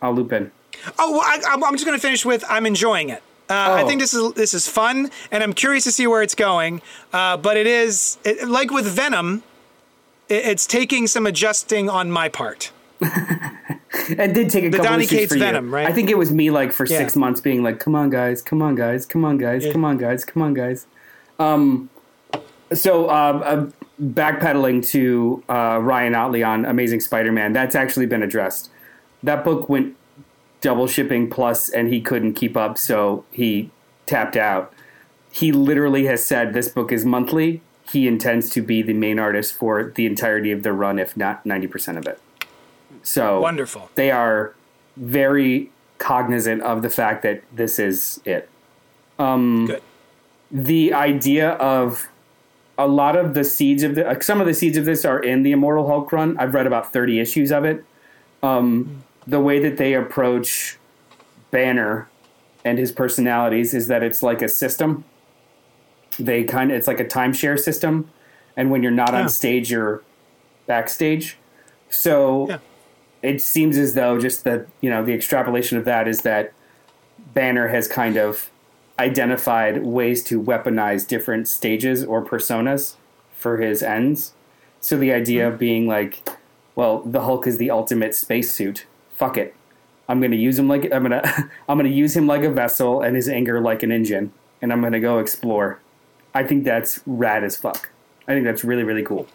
[0.00, 0.50] I'll loop in.
[0.98, 3.22] Oh, well, I, I'm- I'm just going to finish with I'm enjoying it.
[3.50, 3.86] Uh, I Oh.
[3.86, 6.82] think this is this is fun, and I'm curious to see where it's going.
[7.12, 9.42] Uh, but it is it, like with Venom,
[10.28, 12.70] it, it's taking some adjusting on my part.
[14.08, 15.58] It did take a couple Donny issues Cates for you.
[15.60, 15.86] Right?
[15.86, 16.98] I think it was me like for Yeah.
[16.98, 18.40] six months being like, "Come on, guys!
[18.42, 19.04] Come on, guys!
[19.06, 19.64] Come on, guys!
[19.64, 19.72] Yeah.
[19.72, 20.24] Come on, guys!
[20.24, 20.86] Come on, guys!"
[21.38, 21.90] Um,
[22.72, 23.66] so um, uh,
[24.02, 28.70] backpedaling to uh, Ryan Ottley on Amazing Spider-Man, that's actually been addressed.
[29.22, 29.96] That book went
[30.60, 33.70] double shipping plus, and he couldn't keep up, so he
[34.06, 34.72] tapped out.
[35.30, 37.62] He literally has said this book is monthly.
[37.90, 41.44] He intends to be the main artist for the entirety of the run, if not
[41.44, 42.18] ninety percent of it.
[43.02, 43.90] So Wonderful.
[43.94, 44.54] they are
[44.96, 48.48] very cognizant of the fact that this is it.
[49.18, 49.80] Good.
[50.50, 52.08] The idea of
[52.78, 55.18] a lot of the seeds of the like some of the seeds of this are
[55.20, 56.36] in the Immortal Hulk run.
[56.38, 57.84] I've read about thirty issues of it.
[58.42, 60.78] Um, the way that they approach
[61.52, 62.08] Banner
[62.64, 65.04] and his personalities is that it's like a system.
[66.18, 68.10] They kind of it's like a timeshare system,
[68.56, 69.20] and when you're not Yeah.
[69.22, 70.02] on stage, you're
[70.66, 71.38] backstage.
[71.88, 72.58] So Yeah.
[73.22, 76.52] It seems as though just the you know the extrapolation of that is that
[77.34, 78.50] Banner has kind of
[78.98, 82.96] identified ways to weaponize different stages or personas
[83.32, 84.34] for his ends.
[84.80, 86.28] So the idea of being like
[86.74, 88.86] well, the Hulk is the ultimate spacesuit.
[89.14, 89.54] Fuck it.
[90.08, 91.22] I'm gonna use him like I'm gonna
[91.68, 94.82] I'm gonna use him like a vessel and his anger like an engine, and I'm
[94.82, 95.80] gonna go explore.
[96.34, 97.90] I think that's rad as fuck.
[98.26, 99.28] I think that's really really cool.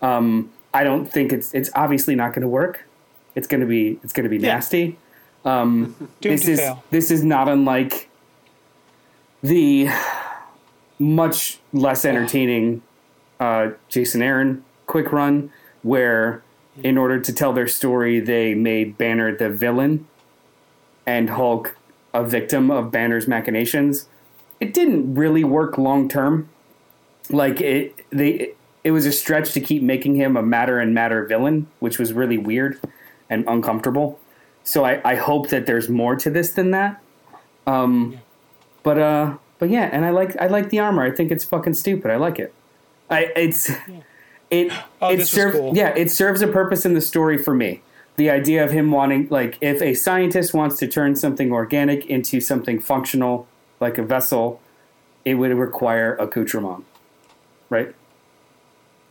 [0.00, 2.84] Um, I don't think it's it's obviously not going to work.
[3.38, 4.54] It's going to be it's to be Yeah.
[4.54, 4.98] nasty.
[5.44, 6.82] Um, this is fail.
[6.90, 8.10] this is not unlike
[9.44, 9.88] the
[10.98, 12.82] much less entertaining
[13.38, 16.42] uh, Jason Aaron quick run, where
[16.82, 20.08] in order to tell their story, they made Banner the villain
[21.06, 21.76] and Hulk
[22.12, 24.08] a victim of Banner's machinations.
[24.58, 26.48] It didn't really work long term.
[27.30, 31.24] Like it, they it was a stretch to keep making him a matter and matter
[31.24, 32.80] villain, which was really weird
[33.30, 34.18] and uncomfortable.
[34.64, 37.00] So I, I hope that there's more to this than that.
[37.66, 38.20] Um,
[38.82, 41.02] but uh, but yeah, and I like I like the armor.
[41.02, 42.10] I think it's fucking stupid.
[42.10, 42.54] I like it.
[43.10, 43.70] I it's
[44.50, 45.76] it Oh, it serves cool.
[45.76, 47.82] yeah it serves a purpose in the story for me.
[48.16, 52.40] The idea of him wanting like if a scientist wants to turn something organic into
[52.40, 53.46] something functional
[53.80, 54.60] like a vessel,
[55.24, 56.84] it would require accoutrement,
[57.70, 57.94] right?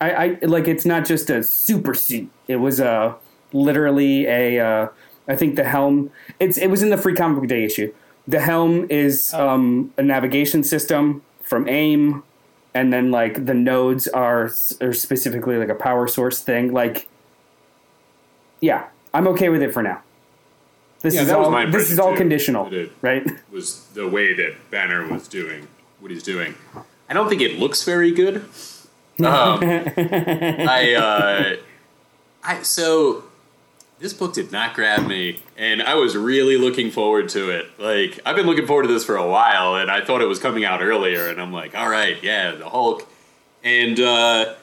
[0.02, 2.30] I, I like it's not just a super suit.
[2.48, 3.16] It was a
[3.54, 4.60] literally a.
[4.60, 4.88] Uh,
[5.28, 6.12] I think the helm.
[6.40, 7.94] It's it was in the free comic book day issue.
[8.28, 12.24] The helm is um, a navigation system from AIM,
[12.74, 14.50] and then like the nodes are,
[14.82, 16.74] are specifically like a power source thing.
[16.74, 17.08] Like,
[18.62, 20.02] yeah, I'm okay with it for now.
[21.02, 21.52] This Yeah, is all.
[21.72, 22.18] This is all too.
[22.18, 23.26] conditional, It right?
[23.52, 25.68] was the way that Banner was doing
[26.00, 26.56] what he's doing.
[27.10, 28.44] I don't think it looks very good.
[29.20, 31.56] Um, I, uh,
[32.44, 33.24] I so
[34.00, 37.68] this book did not grab me, and I was really looking forward to it.
[37.80, 40.40] Like I've been looking forward to this for a while, and I thought it was
[40.40, 43.08] coming out earlier, and I'm like, all right, yeah, the Hulk,
[43.64, 44.54] and uh,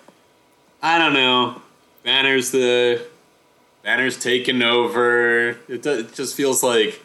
[0.82, 1.60] I don't know,
[2.04, 3.04] Banner's the
[3.82, 5.56] Banner's taken over.
[5.68, 7.00] It, do- it just feels like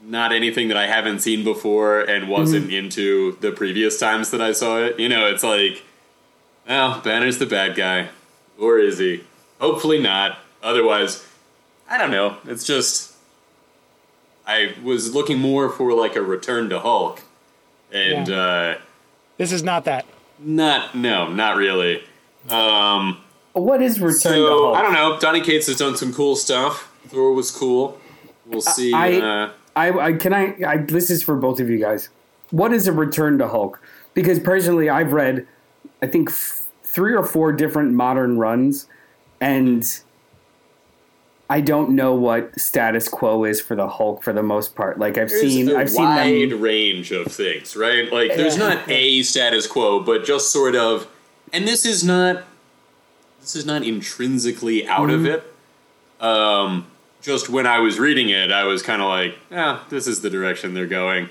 [0.00, 4.52] not anything that I haven't seen before and wasn't into the previous times that I
[4.52, 5.00] saw it.
[5.00, 5.82] You know, it's like,
[6.68, 8.10] well, Banner's the bad guy.
[8.60, 9.24] Or is he?
[9.60, 10.38] Hopefully not.
[10.62, 11.24] Otherwise,
[11.88, 12.36] I don't know.
[12.46, 13.14] It's just.
[14.46, 17.20] I was looking more for like a return to Hulk.
[17.92, 18.76] And, uh,
[19.36, 20.06] This is not that.
[20.38, 22.02] not, no, not really.
[22.48, 23.18] Um,
[23.52, 24.76] What is Return to so, Hulk?
[24.76, 25.18] I don't know.
[25.20, 26.90] Donny Cates has done some cool stuff.
[27.08, 27.98] Thor was cool.
[28.46, 28.92] We'll see.
[28.94, 32.08] I- uh, I, I can I, I this is for both of you guys.
[32.50, 33.80] What is a return to Hulk?
[34.14, 35.46] Because personally, I've read,
[36.02, 38.88] I think f- three or four different modern runs,
[39.40, 39.84] and
[41.50, 44.98] I don't know what status quo is for the Hulk for the most part.
[44.98, 46.60] Like I've There's seen, a I've seen a wide them.
[46.60, 48.12] range of things, right?
[48.12, 51.06] Like, there's not a status quo, but just sort of.
[51.52, 52.44] And this is not.
[53.40, 55.26] This is not intrinsically out of Mm-hmm.
[56.20, 56.24] it.
[56.24, 56.86] Um,
[57.22, 60.28] just when I was reading it, I was kind of like, "Yeah, this is the
[60.28, 61.30] direction they're going."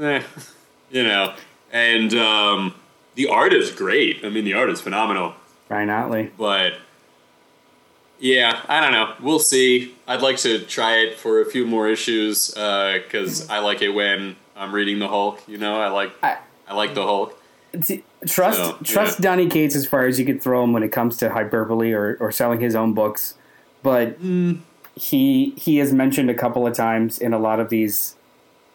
[0.00, 0.22] Eh,
[0.90, 1.34] you know,
[1.70, 2.74] and um,
[3.14, 4.24] the art is great.
[4.24, 5.34] I mean, the art is phenomenal.
[5.68, 6.30] Ryan Ottley.
[6.38, 6.74] But
[8.18, 9.14] yeah, I don't know.
[9.20, 9.94] We'll see.
[10.06, 14.36] I'd like to try it for a few more issues because I like it when
[14.56, 15.40] I'm reading the Hulk.
[15.46, 17.40] You know, I like I- I, like the Hulk.
[17.84, 19.22] T- Trust So, trust yeah.
[19.22, 22.16] Donny Cates as far as you can throw him when it comes to hyperbole or,
[22.20, 23.34] or selling his own books,
[23.82, 24.58] but Mm.
[24.96, 28.16] he he has mentioned a couple of times in a lot of these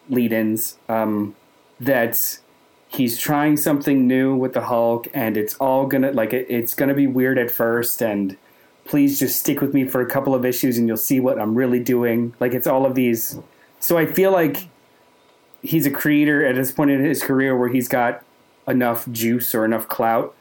[0.09, 1.35] lead-ins um,
[1.79, 2.39] that
[2.87, 6.93] he's trying something new with the Hulk, and it's all gonna like it, it's gonna
[6.93, 8.37] be weird at first, and
[8.85, 11.55] please just stick with me for a couple of issues, and you'll see what I'm
[11.55, 12.33] really doing.
[12.39, 13.39] Like it's all of these.
[13.79, 14.67] So I feel like
[15.61, 18.23] he's a creator at this point in his career where he's got
[18.67, 20.35] enough juice or enough clout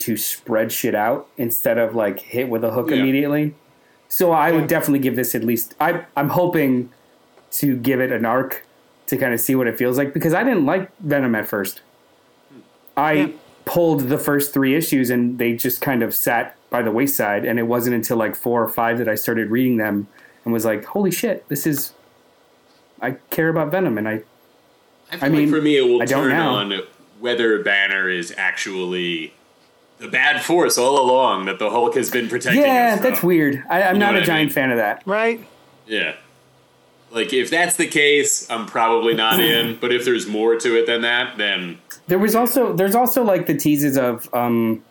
[0.00, 2.96] to spread shit out instead of like hit with a hook Yeah.
[2.96, 3.54] immediately.
[4.08, 5.74] So I would definitely give this at least.
[5.80, 6.90] I, I'm hoping
[7.52, 8.64] to give it an arc
[9.06, 11.80] to kind of see what it feels like because I didn't like Venom at first.
[12.96, 13.28] I Yeah.
[13.64, 17.44] pulled the first three issues and they just kind of sat by the wayside.
[17.44, 20.08] And it wasn't until like four or five that I started reading them
[20.44, 21.92] and was like, holy shit, this is.
[23.00, 24.22] I care about Venom and I
[25.12, 26.50] I, feel I mean, like for me, it will I don't turn know.
[26.54, 26.80] on
[27.20, 29.32] whether Banner is actually
[29.98, 32.62] the bad force all along that the Hulk has been protecting.
[32.62, 33.04] Yeah, from.
[33.04, 33.62] that's weird.
[33.70, 34.54] I, I'm You not a what I giant mean?
[34.54, 35.02] fan of that.
[35.06, 35.46] Right?
[35.86, 36.16] Yeah.
[37.10, 39.76] Like if that's the case, I'm probably not in.
[39.80, 43.46] But if there's more to it than that, then There was also there's also like
[43.46, 44.82] the teases of um,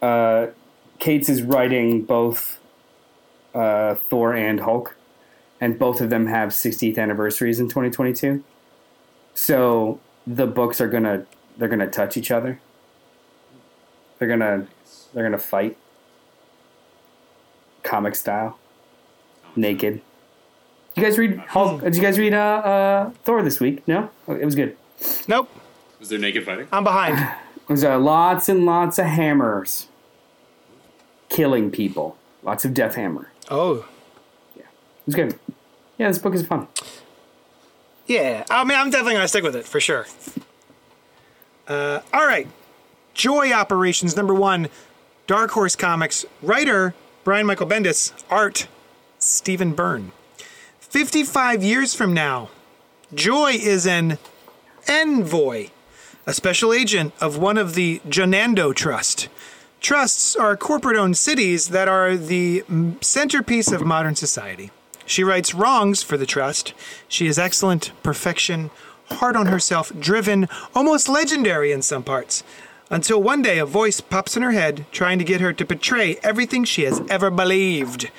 [0.00, 0.46] uh,
[0.98, 2.58] Cates is writing both
[3.54, 4.96] uh, Thor and Hulk,
[5.60, 8.44] and both of them have 60th anniversaries in 2022.
[9.34, 12.60] So the books are gonna they're gonna touch each other.
[14.18, 14.66] They're gonna
[15.12, 15.76] they're gonna fight
[17.82, 18.58] comic style,
[19.54, 20.02] naked.
[20.94, 21.82] Did you guys read Hulk?
[21.82, 23.86] Did you guys read uh, uh, Thor this week?
[23.86, 24.76] No, it was good.
[25.28, 25.50] Nope.
[26.00, 26.68] Was there naked fighting?
[26.72, 27.18] I'm behind.
[27.68, 29.88] There's uh, lots and lots of hammers
[31.28, 32.16] killing people.
[32.42, 33.30] Lots of death hammer.
[33.50, 33.86] Oh.
[34.56, 34.64] yeah,
[35.06, 35.38] it's good.
[35.98, 36.68] Yeah, this book is fun.
[38.06, 38.44] Yeah.
[38.50, 40.06] I mean, I'm definitely going to stick with it for sure.
[41.66, 42.46] Uh, all right.
[43.14, 44.68] Joy Operations number one,
[45.26, 46.24] Dark Horse Comics.
[46.42, 48.12] Writer, Brian Michael Bendis.
[48.30, 48.68] Art,
[49.18, 50.12] Stephen Byrne.
[50.80, 52.50] 55 years from now,
[53.14, 54.18] Joy is an
[54.88, 55.68] envoy,
[56.26, 59.28] a special agent of one of the Jonando Trust.
[59.80, 62.64] Trusts are corporate owned cities that are the
[63.00, 64.70] centerpiece of modern society.
[65.04, 66.74] She rights wrongs for the trust.
[67.08, 68.70] She is excellent, perfection,
[69.10, 72.42] hard on herself, driven, almost legendary in some parts.
[72.88, 76.18] Until one day a voice pops in her head trying to get her to betray
[76.22, 78.10] everything she has ever believed.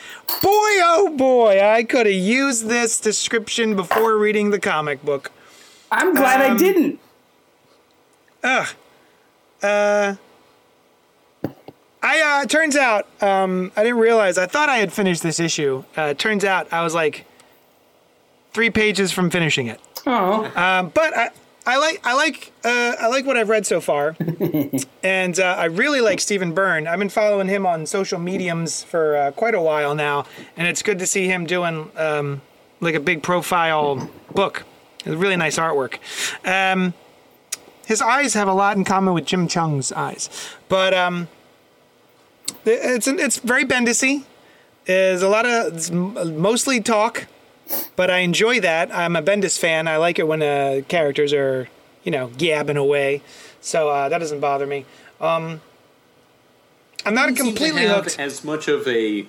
[0.42, 5.32] Boy, oh boy, I could have used this description before reading the comic book.
[5.90, 7.00] I'm glad I um, didn't.
[9.64, 10.16] Uh,
[12.02, 15.84] I uh turns out um I didn't realize I thought I had finished this issue.
[15.96, 17.26] Uh turns out I was like
[18.54, 19.80] 3 pages from finishing it.
[20.06, 21.30] Oh, Um, but I,
[21.66, 24.16] I like I like uh, I like what I've read so far,
[25.04, 26.88] and uh, I really like Stephen Byrne.
[26.88, 30.82] I've been following him on social mediums for uh, quite a while now, and it's
[30.82, 32.42] good to see him doing um,
[32.80, 34.64] like a big profile book.
[35.00, 35.98] It's really nice artwork.
[36.46, 36.94] Um,
[37.86, 40.30] his eyes have a lot in common with Jim Cheung's eyes,
[40.70, 41.28] but um,
[42.66, 44.24] it's it's very Bendisy.
[44.86, 47.28] There's a lot of it's mostly talk
[47.96, 48.94] but I enjoy that.
[48.94, 49.88] I'm a Bendis fan.
[49.88, 51.68] I like it when uh, characters are,
[52.04, 53.22] you know, gabbing away.
[53.62, 54.86] So uh, that doesn't bother me.
[55.20, 55.62] Um,
[57.06, 58.20] I'm not completely have hooked.
[58.20, 59.26] As much of a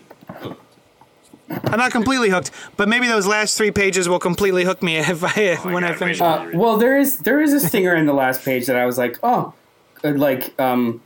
[1.50, 5.24] I'm not completely hooked, but maybe those last three pages will completely hook me if
[5.24, 6.20] I when I finish.
[6.20, 8.98] Uh, well, there is there is a stinger in the last page that I was
[8.98, 9.54] like, oh,
[10.02, 11.00] like um,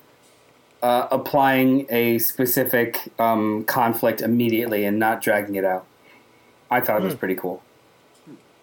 [0.83, 5.87] uh, applying a specific um, conflict immediately and not dragging it out.
[6.71, 7.03] I thought Hmm.
[7.05, 7.63] it was pretty cool.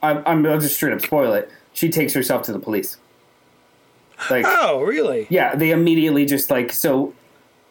[0.01, 1.49] I'm, I'm I'll just straight up spoil it.
[1.73, 2.97] She takes herself to the police.
[4.29, 5.27] Like, Oh, really?
[5.29, 7.13] yeah, they immediately just like so.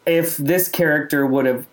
[0.07, 1.67] If this character would have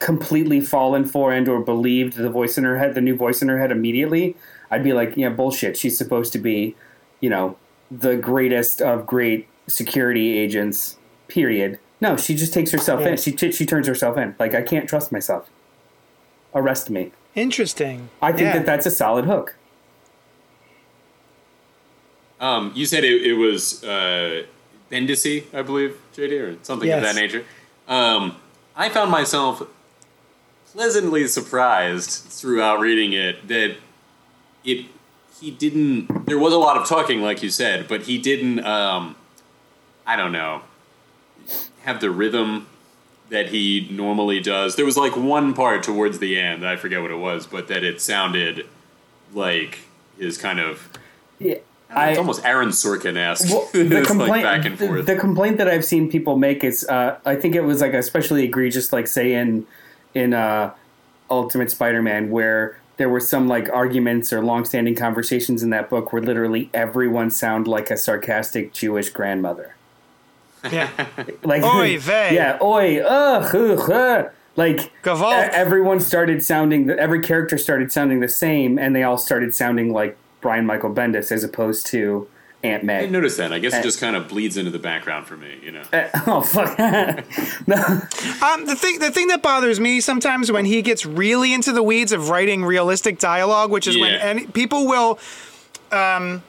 [0.00, 3.48] completely fallen for and or believed the voice in her head, the new voice in
[3.48, 4.34] her head immediately,
[4.70, 5.76] I'd be like, yeah, bullshit.
[5.76, 6.74] She's supposed to be,
[7.20, 7.56] you know,
[7.90, 10.96] the greatest of great security agents.
[11.28, 11.78] Period.
[12.00, 13.16] No, she just takes herself in.
[13.16, 14.34] She t- she turns herself in.
[14.38, 15.48] Like I can't trust myself.
[16.54, 17.12] Arrest me.
[17.34, 18.08] Interesting.
[18.22, 18.52] I think Yeah.
[18.54, 19.54] that that's a solid hook.
[22.40, 24.44] Um, you said it, it was uh,
[24.90, 27.44] Bendisi, I believe, JD, or something of that nature.
[27.88, 28.36] Um,
[28.74, 29.62] I found myself
[30.72, 33.76] pleasantly surprised throughout reading it that
[34.64, 34.86] it
[35.40, 36.26] he didn't.
[36.26, 38.60] There was a lot of talking, like you said, but he didn't.
[38.66, 39.16] Um,
[40.06, 40.62] I don't know.
[41.86, 42.66] Have the rhythm
[43.30, 44.76] that he normally does.
[44.76, 47.82] There was like one part towards the end, I forget what it was, but that
[47.84, 48.66] it sounded
[49.32, 49.78] like
[50.18, 50.88] his kind of
[51.38, 51.54] Yeah.
[51.90, 53.48] it's almost Aaron Sorkin esque.
[53.48, 57.36] Well, the complaint, like the- The, complaint that I've seen people make is, uh, I
[57.36, 59.64] think it was like especially egregious, like say in
[60.12, 60.72] in uh,
[61.30, 66.22] Ultimate Spider-Man, where there were some like arguments or long-standing conversations in that book where
[66.22, 69.75] literally everyone sounded like a sarcastic Jewish grandmother.
[70.72, 71.06] Yeah.
[71.42, 72.34] Like, Oy vey.
[72.34, 74.30] yeah, oi, ugh, ugh, ugh.
[74.56, 75.48] like Gewalt.
[75.48, 76.90] e- everyone started sounding.
[76.90, 81.30] Every character started sounding the same, and they all started sounding like Brian Michael Bendis
[81.32, 82.28] as opposed to
[82.64, 83.00] Aunt I May.
[83.00, 83.52] didn't notice that.
[83.52, 85.82] I guess it just kind of bleeds into the background for me, you know.
[86.26, 86.76] oh fuck!
[87.66, 91.70] no, Um, the thing, the thing that bothers me sometimes when he gets really into
[91.72, 94.28] the weeds of writing realistic dialogue, which is when Yeah.
[94.30, 95.18] and people will
[95.92, 96.42] um,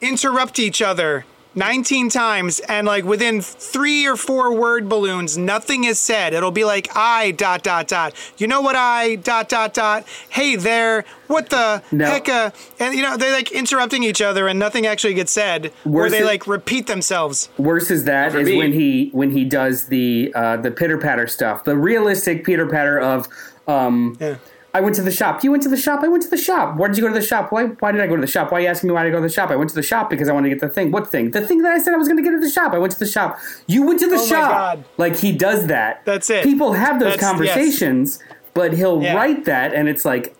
[0.00, 1.24] interrupt each other
[1.56, 6.34] 19 times, and like within three or four word balloons, nothing is said.
[6.34, 8.12] It'll be like I dot dot dot.
[8.36, 10.04] You know what I dot dot dot.
[10.28, 12.04] Hey there, what the No.
[12.04, 12.28] heck?
[12.28, 15.92] Uh, and you know they're like interrupting each other, and nothing actually gets said, or
[15.92, 17.48] Worse they is- like repeat themselves.
[17.56, 20.98] worse is that For is me- when he when he does the uh, the pitter
[20.98, 23.26] patter stuff, the realistic pitter patter of.
[23.66, 24.36] Um, Yeah.
[24.76, 25.42] I went to the shop.
[25.42, 26.00] You went to the shop.
[26.02, 26.76] I went to the shop.
[26.76, 27.50] Why did you go to the shop?
[27.50, 27.64] Why?
[27.82, 28.52] Why did I go to the shop?
[28.52, 29.50] Why are you asking me why did I go to the shop?
[29.50, 30.90] I went to the shop because I wanted to get the thing.
[30.90, 31.30] What thing?
[31.30, 32.72] The thing that I said I was going to get at the shop.
[32.74, 33.38] I went to the shop.
[33.66, 34.50] You went to the Oh my shop.
[34.50, 34.84] God.
[34.98, 36.04] Like he does that.
[36.04, 36.44] That's it.
[36.44, 37.30] People have those That's- yes.
[37.30, 38.18] conversations,
[38.52, 39.14] but he'll Yeah.
[39.14, 40.34] write that, and it's like,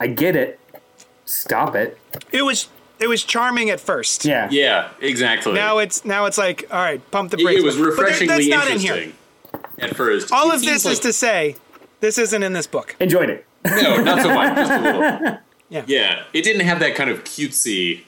[0.00, 0.58] I get it.
[1.26, 1.98] Stop it.
[2.32, 2.68] It was
[3.00, 4.24] it was charming at first.
[4.24, 4.48] Yeah.
[4.50, 5.52] Yeah, exactly.
[5.52, 7.60] Now it's now it's like all right, pump the brakes.
[7.60, 9.12] it was But refreshingly that's not in here.
[9.78, 10.32] at first.
[10.32, 11.56] All It of this seems is to say,
[12.00, 12.94] This isn't in this book.
[13.00, 13.46] Enjoyed it.
[13.66, 14.56] No, not so much.
[14.56, 15.38] Just a little.
[15.70, 15.84] Yeah.
[15.86, 18.02] Yeah, it didn't have that kind of cutesy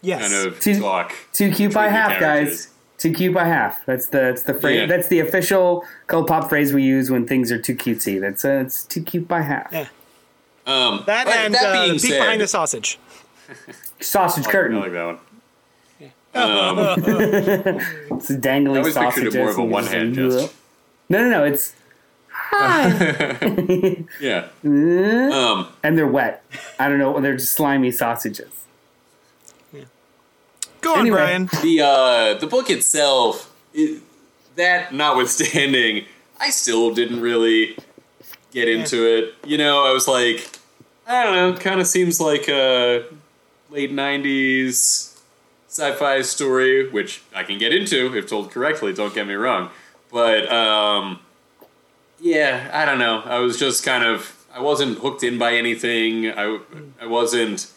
[0.00, 0.20] Yes.
[0.32, 1.12] kind of Too- talk.
[1.32, 2.66] Too cute by half, characters.
[2.66, 2.74] guys.
[2.98, 3.84] Too cute by half.
[3.86, 4.80] That's the that's the phrase.
[4.80, 4.86] Yeah.
[4.86, 8.20] That's the official cult pop phrase we use when things are too cutesy.
[8.20, 9.68] That's uh, it's too cute by half.
[9.72, 9.86] Yeah.
[10.66, 12.98] Um, That but and that uh, being peek said, behind the sausage.
[14.00, 14.80] Sausage I curtain.
[14.80, 15.18] like that one.
[16.34, 16.78] Um,
[18.18, 20.54] It's dangling I always pictured it more of a one-hand just- gesture.
[21.10, 21.44] No, no, no.
[21.44, 21.74] It's
[24.20, 24.48] Yeah.
[24.64, 25.32] Mm.
[25.32, 26.42] Um, and they're wet.
[26.78, 27.20] I don't know.
[27.20, 28.48] They're just slimy sausages.
[30.80, 31.16] Go on, Anyway.
[31.18, 31.50] Brian.
[31.62, 34.00] the uh, the book itself, it,
[34.56, 36.04] that notwithstanding,
[36.38, 37.76] I still didn't really
[38.52, 39.34] get into it.
[39.44, 40.48] You know, I was like,
[41.06, 43.04] I don't know, it kind of seems like a
[43.70, 45.18] late '90s
[45.68, 48.92] sci-fi story, which I can get into if told correctly.
[48.92, 49.70] Don't get me wrong,
[50.12, 51.18] but um,
[52.20, 53.20] yeah, I don't know.
[53.24, 56.26] I was just kind of, I wasn't hooked in by anything.
[56.30, 56.58] I
[57.00, 57.70] I wasn't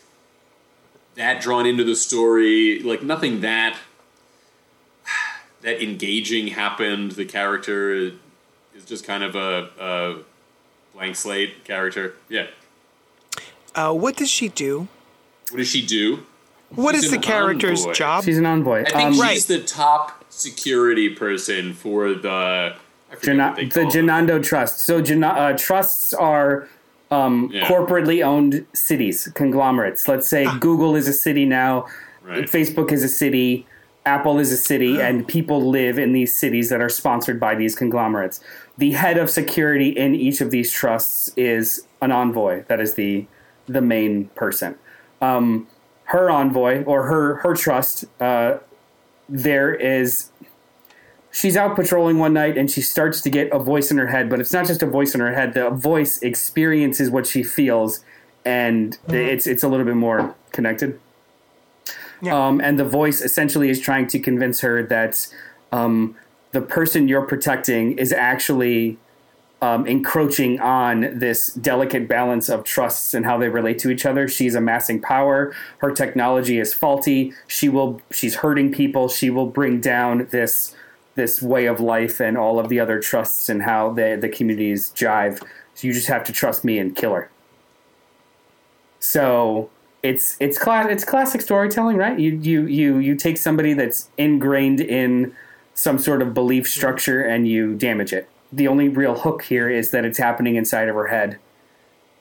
[1.15, 2.79] that drawn into the story.
[2.79, 3.77] Like nothing that
[5.61, 7.11] that engaging happened.
[7.13, 7.93] The character
[8.75, 10.17] is just kind of a, a
[10.95, 12.15] blank slate character.
[12.29, 12.47] Yeah.
[13.75, 14.87] Uh, what does she do?
[15.51, 16.25] What does she do?
[16.73, 17.93] What She's is the character's envoy.
[17.93, 18.23] job?
[18.23, 18.81] She's an envoy.
[18.81, 19.41] I think Um, she's Right.
[19.41, 22.75] the top security person for the
[23.11, 24.43] I forget Jana- what the Genando.
[24.43, 24.79] Trust.
[24.79, 26.67] So uh, trusts are
[27.11, 27.67] um, Yeah.
[27.67, 30.07] corporately owned cities, conglomerates.
[30.07, 31.85] Let's say Google is a city now,
[32.23, 32.45] Right.
[32.45, 33.65] Facebook is a city,
[34.05, 37.75] Apple is a city, and people live in these cities that are sponsored by these
[37.75, 38.39] conglomerates.
[38.77, 42.63] The head of security in each of these trusts is an envoy.
[42.67, 43.27] That is the
[43.67, 44.75] the main person.
[45.21, 45.67] Um,
[46.05, 48.05] her envoy or her her trust.
[48.19, 48.57] Uh,
[49.29, 50.30] there is
[51.31, 54.29] she's out patrolling one night and she starts to get a voice in her head,
[54.29, 55.53] but it's not just a voice in her head.
[55.53, 58.03] The voice experiences what she feels,
[58.45, 60.99] and it's it's a little bit more connected.
[62.21, 62.47] Yeah.
[62.47, 65.27] Um, and the voice essentially is trying to convince her that
[65.71, 66.15] um,
[66.51, 68.99] the person you're protecting is actually
[69.61, 74.27] um, encroaching on this delicate balance of trusts and how they relate to each other.
[74.27, 75.53] She's amassing power.
[75.79, 77.33] Her technology is faulty.
[77.47, 78.01] She will.
[78.11, 79.07] She's hurting people.
[79.07, 80.75] She will bring down this
[81.15, 84.91] this way of life and all of the other trusts and how the the communities
[84.95, 85.41] jive.
[85.73, 87.29] So you just have to trust me and kill her.
[88.99, 89.69] So
[90.03, 92.17] it's it's cla- it's classic storytelling, right?
[92.17, 95.35] You you you you take somebody that's ingrained in
[95.73, 98.29] some sort of belief structure and you damage it.
[98.51, 101.39] The only real hook here is that it's happening inside of her head,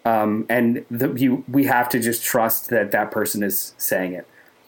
[0.04, 4.26] um, and the, you we have to just trust that that person is saying it.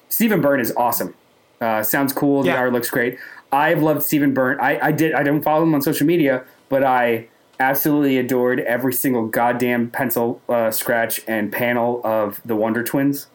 [0.08, 1.14] Stephen Byrne is awesome.
[1.60, 2.42] Uh, sounds cool.
[2.42, 3.18] The art looks great.
[3.52, 4.58] I've loved Stephen Byrne.
[4.60, 5.12] I, I did.
[5.14, 7.28] I don't follow him on social media, but I
[7.60, 13.28] absolutely adored every single goddamn pencil uh, scratch and panel of the Wonder Twins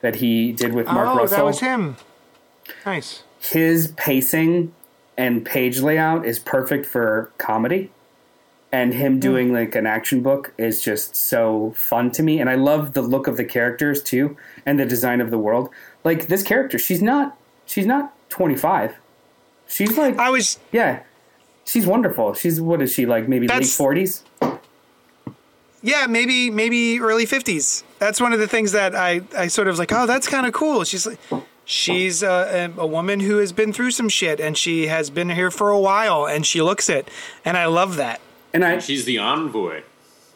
[0.00, 1.96] that he did with Mark oh, Russell that was him.
[2.84, 3.22] Nice.
[3.40, 4.72] his pacing
[5.16, 7.90] and page layout is perfect for comedy
[8.72, 12.56] and him doing like an action book is just so fun to me and i
[12.56, 14.36] love the look of the characters too
[14.66, 15.70] and the design of the world
[16.02, 18.96] like this character she's not she's not 25
[19.68, 21.02] she's like I was yeah
[21.64, 24.22] she's wonderful she's what is she like maybe late 40s
[25.82, 27.84] yeah, maybe maybe early fifties.
[28.00, 30.44] That's one of the things that I I sort of was like, oh, that's kind
[30.46, 30.82] of cool.
[30.82, 31.18] She's like,
[31.64, 35.30] she's a, a, a woman who has been through some shit, and she has been
[35.30, 37.08] here for a while, and she looks it,
[37.44, 38.20] and I love that.
[38.52, 39.82] and i She's the envoy.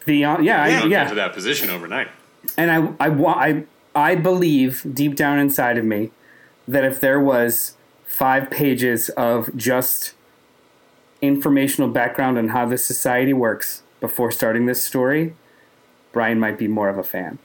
[0.07, 2.09] the uh, yeah You I, yeah to that position overnight.
[2.57, 3.09] and I I
[3.49, 3.65] I
[3.95, 6.13] I believe deep down inside of me
[6.69, 7.77] that if there was
[8.11, 10.15] five pages of just
[11.23, 15.35] informational background on how this society works before starting this story,
[16.11, 17.39] Brian might be more of a fan.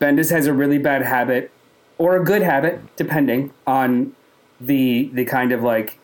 [0.00, 1.50] Bendis has a really bad habit,
[1.98, 4.14] or a good habit, depending on
[4.60, 5.98] the the kind of like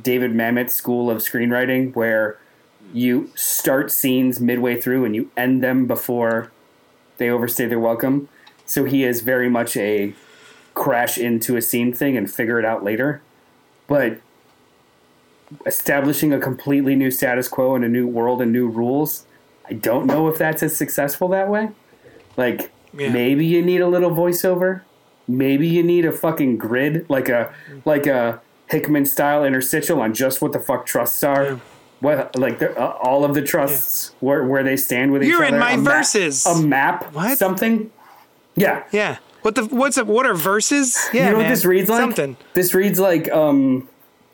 [0.00, 2.38] David Mamet school of screenwriting, where
[2.94, 6.52] you start scenes midway through and you end them before
[7.16, 8.28] they overstay their welcome.
[8.64, 10.14] So he is very much a
[10.78, 13.20] crash into a scene thing and figure it out later.
[13.86, 14.20] But
[15.66, 19.24] establishing a completely new status quo and a new world and new rules,
[19.68, 21.70] I don't know if that's as successful that way.
[22.36, 23.10] Like Yeah.
[23.10, 24.82] maybe you need a little voiceover.
[25.26, 27.52] Maybe you need a fucking grid, like a
[27.84, 31.60] like a Hickman style interstitial on just what the fuck trusts are.
[32.00, 35.44] What like the, uh, all of the trusts where where they stand with each other.
[35.44, 36.46] You're in my a ma- verses.
[36.46, 37.36] a map, What?
[37.38, 37.90] something.
[38.56, 39.16] Yeah, Yeah.
[39.42, 40.06] What the what's up?
[40.06, 40.98] What are verses?
[41.12, 41.46] Yeah, you know man.
[41.46, 42.00] what this reads like?
[42.00, 42.36] Something.
[42.54, 43.88] This reads like um,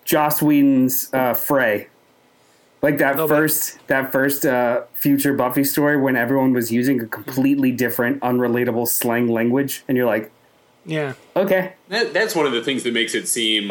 [0.04, 1.88] Joss Whedon's uh, Fray.
[2.82, 3.34] Like that Little bit.
[3.34, 8.86] first that first uh, future Buffy story when everyone was using a completely different, unrelatable
[8.88, 10.30] slang language, and you're like,
[10.84, 11.14] Yeah.
[11.34, 13.70] okay, That, that's one of the things that makes it seem,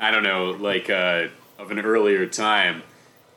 [0.00, 1.28] I don't know, like uh,
[1.58, 2.82] of an earlier time,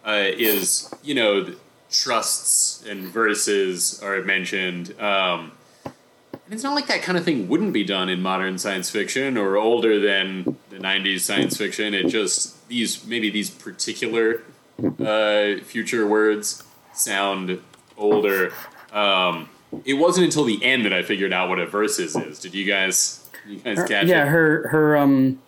[0.06, 1.58] uh, is you know the
[1.92, 4.98] trusts and verses are mentioned.
[5.02, 5.52] Um,
[6.48, 9.38] and it's not like that kind of thing wouldn't be done in modern science fiction
[9.38, 11.94] or older than the '90s science fiction.
[11.94, 14.42] It just these maybe these particular
[15.00, 17.60] uh, future words sound
[17.98, 18.52] older.
[18.94, 19.50] Um,
[19.86, 22.40] it wasn't until the end that I figured out what a verses is.
[22.40, 23.28] Did you guys?
[23.46, 24.28] did You guys catch yeah, it?
[24.30, 25.40] her her um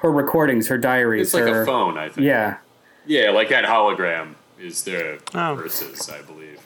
[0.00, 2.26] her recordings, her diaries, It's like her a phone, I think.
[2.26, 2.58] yeah.
[3.06, 5.54] Yeah, like that hologram is the Oh.
[5.54, 6.60] verses, I believe.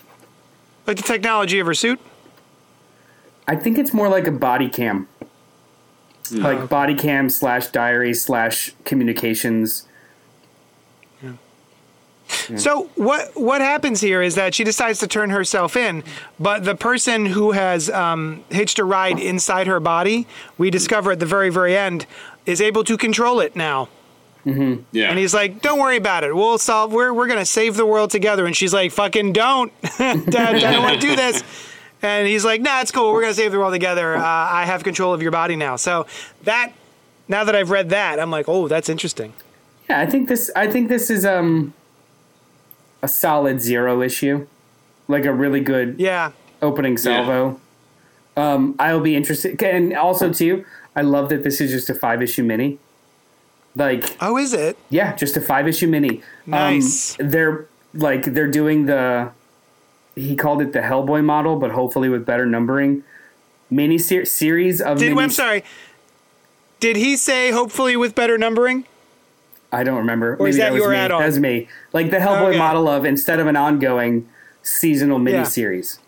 [0.86, 1.98] Like the technology of her suit.
[3.48, 5.08] I think it's more like a body cam,
[6.32, 9.86] like body cam slash diary slash communications.
[12.48, 12.56] Yeah.
[12.56, 16.02] So what what happens here is that she decides to turn herself in,
[16.40, 20.26] but the person who has um, hitched a ride inside her body,
[20.58, 22.06] we discover at the very very end,
[22.44, 23.88] is able to control it now.
[24.92, 25.10] Yeah.
[25.10, 26.34] And he's like, "Don't worry about it.
[26.34, 26.92] We'll solve.
[26.92, 30.82] We're we're gonna save the world together." And she's like, "Fucking don't, Dad, I don't
[30.82, 31.42] want to do this."
[32.02, 33.12] And he's like, "Nah, it's cool.
[33.12, 34.16] We're gonna save the world together.
[34.16, 36.06] Uh, I have control of your body now." So
[36.44, 36.72] that,
[37.28, 39.32] now that I've read that, I'm like, "Oh, that's interesting."
[39.88, 40.50] Yeah, I think this.
[40.54, 41.72] I think this is um
[43.02, 44.46] a solid zero issue,
[45.08, 46.32] like a really good Yeah,
[46.62, 47.60] opening salvo.
[48.36, 52.20] Um, I'll be interested, and also too, I love that this is just a five
[52.22, 52.78] issue mini.
[53.74, 54.76] Like, Oh, is it?
[54.90, 56.22] yeah, just a five issue mini.
[56.46, 57.18] Nice.
[57.20, 59.30] Um, they're like they're doing the.
[60.16, 63.04] He called it the Hellboy model, but hopefully with better numbering.
[63.70, 64.98] Mini ser- series of.
[64.98, 65.62] Did mini- I'm sorry.
[66.80, 68.86] Did he say hopefully with better numbering?
[69.72, 70.36] I don't remember.
[70.36, 70.96] Or is that was your me.
[70.96, 71.20] add-on?
[71.20, 71.68] That was me.
[71.92, 72.58] Like the Hellboy Okay.
[72.58, 74.26] model of instead of an ongoing
[74.62, 75.42] seasonal Yeah.
[75.42, 75.98] miniseries.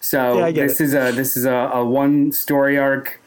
[0.00, 0.84] So Yeah, this it.
[0.84, 3.20] is a this is a, a one story arc.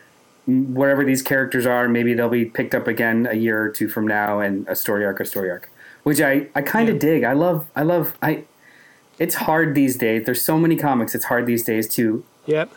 [0.48, 4.08] Wherever these characters are, maybe they'll be picked up again a year or two from
[4.08, 5.70] now, and a story arc, a story arc,
[6.04, 7.24] which I I kind of dig.
[7.24, 8.46] I love I love I.
[9.20, 10.26] It's hard these days.
[10.26, 11.14] There's so many comics.
[11.14, 12.72] It's hard these days to Yep.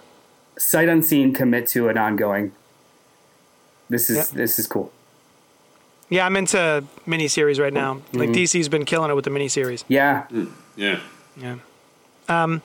[0.58, 2.52] sight unseen commit to an ongoing.
[3.88, 4.26] This is Yep.
[4.30, 4.92] this is cool.
[6.08, 8.02] Yeah, I'm into miniseries right now.
[8.12, 8.32] Like Mm-hmm.
[8.32, 9.84] DC's been killing it with the miniseries.
[9.88, 10.24] Yeah,
[10.76, 10.98] yeah.
[11.36, 11.56] Yeah.
[12.28, 12.60] Um,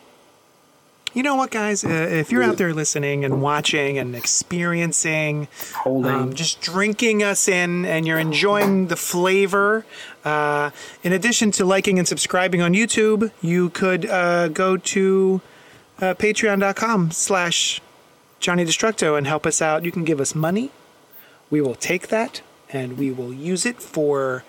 [1.14, 1.84] you know what, guys?
[1.84, 5.47] Uh, if you're out there listening and watching and experiencing,
[5.86, 9.86] um, just drinking us in, and you're enjoying the flavor,
[10.26, 10.70] uh,
[11.03, 15.41] in addition to liking and subscribing on YouTube, you could uh, go to
[15.99, 17.82] uh, patreon.com slash
[18.39, 19.86] Johnny Destructo and help us out.
[19.86, 20.72] You can give us money.
[21.49, 24.43] We will take that and we will use it for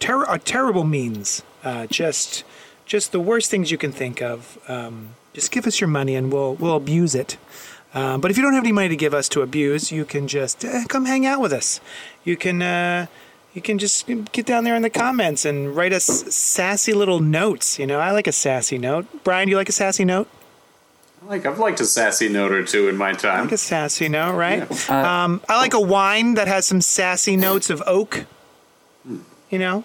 [0.00, 1.42] ter- a terrible means.
[1.62, 2.42] Uh, just,
[2.86, 4.58] just the worst things you can think of.
[4.68, 7.36] Um, just give us your money and we'll we'll abuse it.
[7.94, 10.28] Uh, but if you don't have any money to give us to abuse, you can
[10.28, 11.80] just uh, come hang out with us.
[12.24, 13.06] You can uh,
[13.54, 17.78] you can just get down there in the comments and write us sassy little notes.
[17.78, 19.06] You know, I like a sassy note.
[19.24, 20.28] Brian, do you like a sassy note?
[21.22, 23.38] Like I've liked a sassy note or two in my time.
[23.38, 24.90] I like a sassy note, right?
[24.90, 28.26] um, I like a wine that has some sassy notes of oak.
[29.50, 29.84] You know,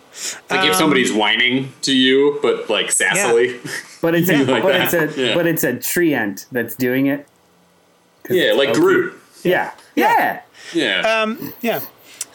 [0.49, 3.59] Like if somebody's whining to you, but like sassily.
[4.01, 5.33] But it's a, Like but it's a Yeah.
[5.33, 7.25] but it's a treant that's doing it.
[8.29, 9.17] Yeah, like Groot.
[9.43, 9.71] Yeah.
[9.95, 10.41] Yeah.
[10.73, 11.35] Yeah.
[11.61, 11.81] yeah.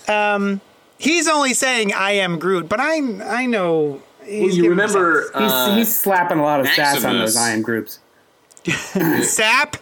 [0.08, 0.62] Um,
[0.98, 4.00] he's only saying I am Groot, but I I know.
[4.24, 7.34] He's well, you remember He's, uh, he's slapping a lot of sass on Maximus.
[7.34, 7.98] those I am groups.
[9.22, 9.76] sap.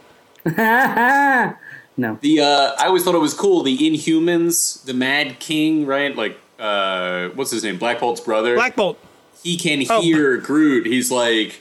[1.99, 2.19] No.
[2.21, 3.63] the uh, I always thought it was cool.
[3.63, 6.15] The Inhumans, the Mad King, right?
[6.15, 7.79] Like uh, what's his name?
[7.79, 8.55] Black Bolt's brother.
[8.55, 8.99] Black Bolt.
[9.43, 10.01] he can Oh.
[10.01, 10.87] hear Groot.
[10.87, 11.61] He's like,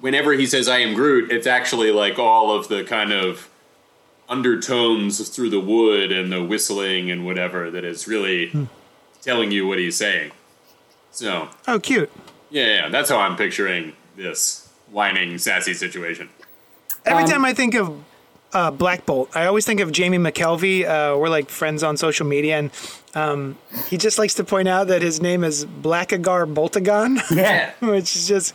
[0.00, 3.48] whenever he says "I am Groot," it's actually like all of the kind of
[4.28, 8.64] undertones through the wood and the whistling and whatever that is really Hmm.
[9.22, 10.32] telling you what he's saying.
[11.12, 12.10] So Oh, cute.
[12.50, 16.28] yeah, yeah, that's how I'm picturing this whining, sassy situation.
[17.04, 18.02] Every Um, time I think of
[18.56, 20.86] uh, Black Bolt, I always think of Jamie McKelvie.
[20.86, 22.70] Uh, we're like friends on social media, and
[23.14, 27.20] um, he just likes to point out that his name is Blackagar Boltagon.
[27.36, 27.72] Yeah.
[27.80, 28.54] which is just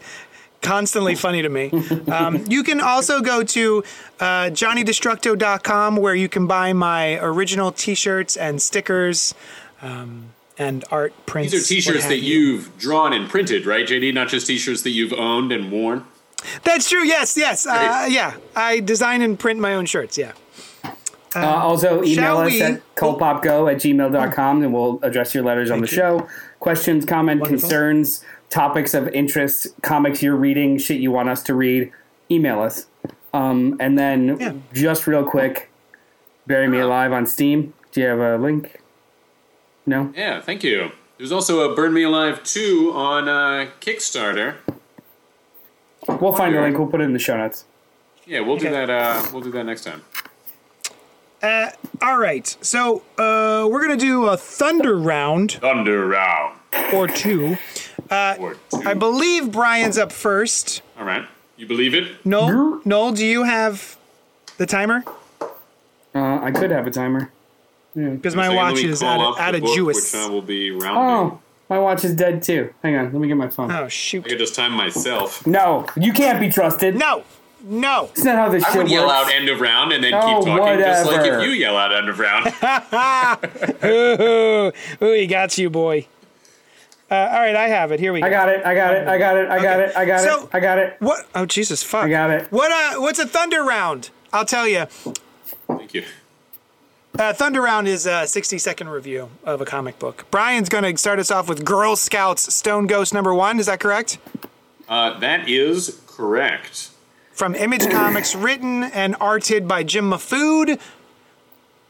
[0.64, 1.70] constantly funny to me.
[2.08, 3.84] Um, you can also go to
[4.20, 9.36] uh, johnnydestructo.com where you can buy my original t-shirts and stickers
[9.84, 11.52] um, and art prints.
[11.52, 12.40] These are T-shirts that you.
[12.40, 14.16] you've drawn and printed, right, JD?
[14.16, 16.06] Not just T-shirts that you've owned and worn.
[16.64, 17.04] That's true.
[17.06, 17.66] Yes, yes.
[17.66, 20.18] Uh, yeah, I design and print my own shirts.
[20.18, 20.34] Yeah.
[21.34, 25.72] Uh, also, email shall us we- at cultpopgo at gmail.com and we'll address your letters
[25.72, 25.96] on the you.
[25.96, 26.28] show.
[26.60, 27.62] Questions, comment, Wonderful.
[27.70, 31.92] concerns, topics of interest, comics you're reading, shit you want us to read,
[32.30, 32.88] email us.
[33.34, 34.54] Um, and then Yeah.
[34.74, 35.70] just real quick,
[36.48, 37.74] Bury Me Alive on Steam.
[37.94, 38.82] Do you have a link?
[39.86, 40.12] No?
[40.16, 40.92] Yeah, thank you.
[41.18, 44.56] There's also a Burn Me Alive 2 on uh, Kickstarter.
[46.08, 46.78] We'll find a link.
[46.78, 47.66] We'll put it in the show notes.
[48.26, 48.86] Yeah, we'll do Okay.
[48.86, 48.90] that.
[48.90, 50.02] Uh, we'll do that next time.
[51.42, 51.72] Uh,
[52.02, 52.56] all right.
[52.62, 56.60] So uh, we're gonna do a thunder round Thunder round
[56.94, 57.58] or two.
[58.12, 58.86] or two.
[58.86, 60.82] I believe Brian's up first.
[61.00, 61.26] All right,
[61.58, 62.24] you believe it?
[62.26, 63.98] Noel, Noel, do you have
[64.58, 65.04] the timer?
[66.14, 67.32] Uh, I could have a timer.
[67.96, 70.14] Because my Second, watch is call out up of, out the book, Jewess.
[70.14, 70.88] Which I will be rounding.
[70.98, 71.40] Oh,
[71.72, 72.74] my watch is dead too.
[72.84, 73.72] Hang on, let me get my phone.
[73.72, 74.26] Oh shoot!
[74.26, 75.48] I could just time myself.
[75.48, 76.96] No, you can't be trusted.
[76.98, 77.24] No,
[77.64, 78.10] no.
[78.12, 80.20] It's not how this I shit would yell out end of round and then Oh,
[80.44, 82.48] keep talking, just like if you yell out end of round.
[83.86, 86.08] Ooh, ooh, he got you, boy.
[87.10, 88.00] Uh, all right, I have it.
[88.02, 88.28] Here we go.
[88.28, 88.66] I got it.
[88.66, 89.08] I got it.
[89.08, 89.50] I got it.
[89.50, 89.90] I got Okay.
[89.92, 89.98] it.
[89.98, 90.50] I got So- it.
[90.54, 90.96] I got it.
[91.00, 91.26] What?
[91.36, 92.04] Oh Jesus, fuck!
[92.06, 92.52] I got it.
[92.52, 92.72] What?
[92.72, 94.10] Uh, what's a thunder round?
[94.34, 94.86] I'll tell you.
[95.68, 96.04] Thank you.
[97.18, 100.26] Uh, thunder round is a 60 second review of a comic book.
[100.32, 103.60] Brian's going to start us off with Grrl Scouts Stone Ghost number one.
[103.60, 104.18] Is that correct?
[104.88, 106.90] Uh, that is correct.
[107.34, 110.80] From Image Comics, written and arted by Jim Mahfood.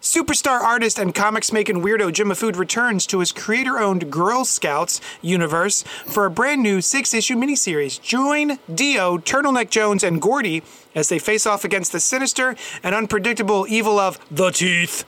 [0.02, 5.00] Superstar artist and comics making weirdo Jim Mahfood returns to his creator owned Grrl Scouts
[5.22, 8.02] universe for a brand new six issue miniseries.
[8.02, 10.64] Join Dio, Turtleneck Jones, and Gordy
[10.96, 15.06] as they face off against the sinister and unpredictable evil of the Teeth.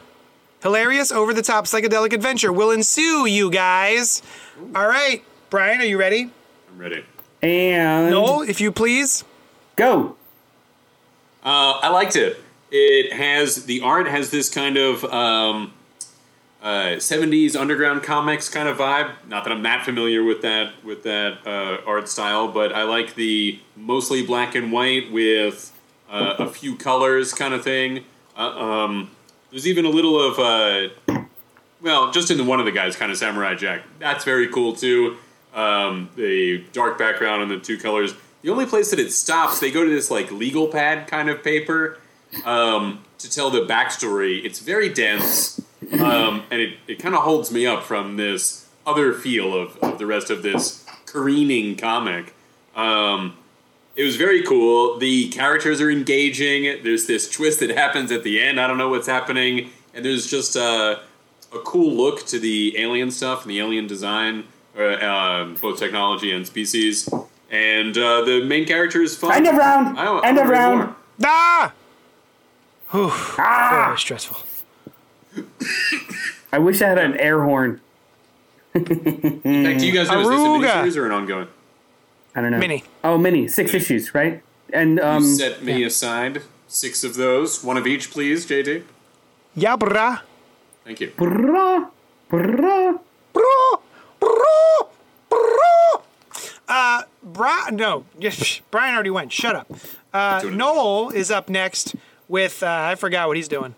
[0.64, 4.24] Hilarious, over the top psychedelic adventure will ensue, you guys.
[4.74, 6.32] All right, Brian, are you ready?
[6.72, 7.04] I'm ready.
[7.42, 9.26] And Noel, if you please.
[9.76, 10.16] go.
[11.44, 12.40] Uh, I liked it.
[12.72, 15.74] It has the art has this kind of um,
[16.62, 19.12] uh, 70s underground comics kind of vibe.
[19.28, 23.16] Not that I'm that familiar with that with that uh, art style, but I like
[23.16, 25.78] the mostly black and white with
[26.10, 28.06] uh, a few colors kind of thing.
[28.38, 29.12] Uh, um,
[29.54, 31.24] there's even a little of uh,
[31.80, 33.84] well, just in the one of the guys, kind of samurai jack.
[34.00, 35.18] That's very cool too.
[35.54, 38.16] Um, the dark background and the two colors.
[38.42, 41.44] The only place that it stops, they go to this like legal pad kind of
[41.44, 42.00] paper
[42.46, 44.44] um, to tell the backstory.
[44.44, 45.62] It's very dense,
[46.00, 50.00] um, and it, it kind of holds me up from this other feel of, of
[50.00, 52.34] the rest of this careening comic.
[52.76, 53.38] Um,
[53.96, 54.98] it was very cool.
[54.98, 56.84] The characters are engaging.
[56.84, 58.60] There's this twist that happens at the end.
[58.60, 61.02] I don't know what's happening, and there's just a,
[61.54, 64.46] a cool look to the alien stuff and the alien design,
[64.78, 67.08] uh, um, both technology and species.
[67.52, 69.32] And uh, the main character is fun.
[69.34, 69.98] End of round.
[70.00, 70.80] I, I End of round.
[70.80, 70.96] more.
[71.24, 71.74] Ah!
[72.90, 73.84] Whew, Ah!
[73.88, 74.38] very stressful.
[76.52, 77.80] I wish I had an air horn.
[78.74, 80.72] In fact, do you guys know is this a Aruga.
[80.84, 81.48] miniseries or an ongoing?
[82.36, 82.58] I don't know.
[82.58, 82.84] Mini.
[83.04, 83.48] Oh, mini.
[83.48, 84.42] Six issues, right?
[84.72, 88.84] And um, Set me aside six of those, one of each, please, JD.
[89.56, 90.22] Yeah, brah.
[90.84, 91.10] Thank you.
[91.10, 91.90] brah,
[92.30, 93.00] brah.
[93.34, 93.82] Bro,
[94.20, 94.90] bro,
[95.30, 96.04] bro.
[96.68, 99.32] Uh, Brian, no, yes, Brian already went.
[99.32, 99.72] Shut up.
[100.14, 101.96] Uh, Noel is up next
[102.28, 103.76] with, uh, I forgot what he's doing.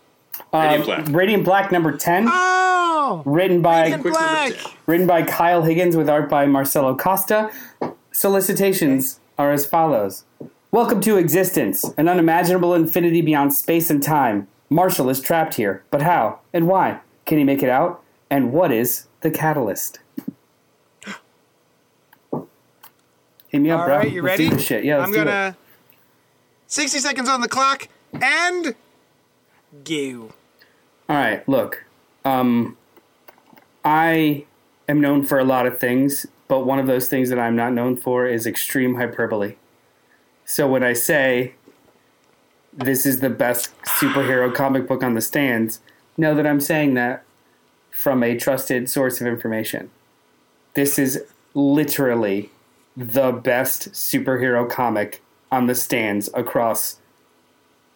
[0.52, 1.08] Radiant Um, Black.
[1.14, 3.22] Radiant Black number ten, Oh!
[3.24, 4.52] written by Radiant Black.
[4.86, 7.50] written by Kyle Higgins with art by Marcelo Costa.
[8.16, 10.24] Solicitations are as follows.
[10.70, 14.48] Welcome to existence, an unimaginable infinity beyond space and time.
[14.70, 17.00] Marshall is trapped here, but how and why?
[17.26, 18.02] Can he make it out?
[18.30, 19.98] And what is the catalyst?
[23.48, 23.96] Hit me up, All bro.
[23.98, 24.48] right, you Let's ready?
[24.48, 24.82] Do this shit.
[24.86, 25.24] Yeah, let's I'm do it.
[25.26, 25.56] gonna.
[26.68, 28.74] 60 seconds on the clock and
[29.84, 30.30] go.
[31.10, 31.84] All right, look.
[32.24, 32.78] Um,
[33.84, 34.46] I
[34.88, 37.72] am known for a lot of things, but one of those things that I'm not
[37.72, 39.56] known for is extreme hyperbole.
[40.44, 41.54] So when I say
[42.72, 45.80] this is the best superhero comic book on the stands,
[46.16, 47.24] know that I'm saying that
[47.90, 49.90] from a trusted source of information.
[50.74, 51.24] This is
[51.54, 52.50] literally
[52.96, 56.98] the best superhero comic on the stands across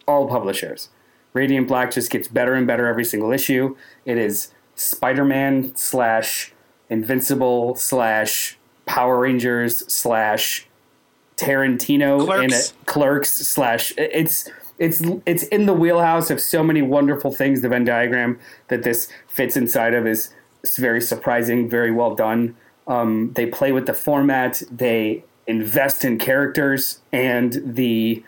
[0.07, 0.89] all publishers.
[1.33, 3.75] Radiant Black just gets better and better every single issue.
[4.05, 6.53] It is Spider Man slash
[6.91, 10.67] Invincible slash Power Rangers slash
[11.37, 12.53] Tarantino in Clerks.
[12.69, 12.73] it.
[12.85, 17.61] Clerks slash it's it's it's in the wheelhouse of so many wonderful things.
[17.61, 18.37] The Venn diagram
[18.67, 20.33] that this fits inside of is
[20.77, 22.55] very surprising, very well done.
[22.87, 24.61] Um, they play with the format.
[24.69, 28.23] They invest in characters, and the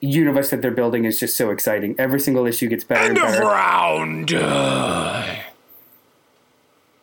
[0.00, 1.94] universe that they're building is just so exciting.
[1.98, 3.46] Every single issue gets better End and of better.
[3.46, 4.32] round.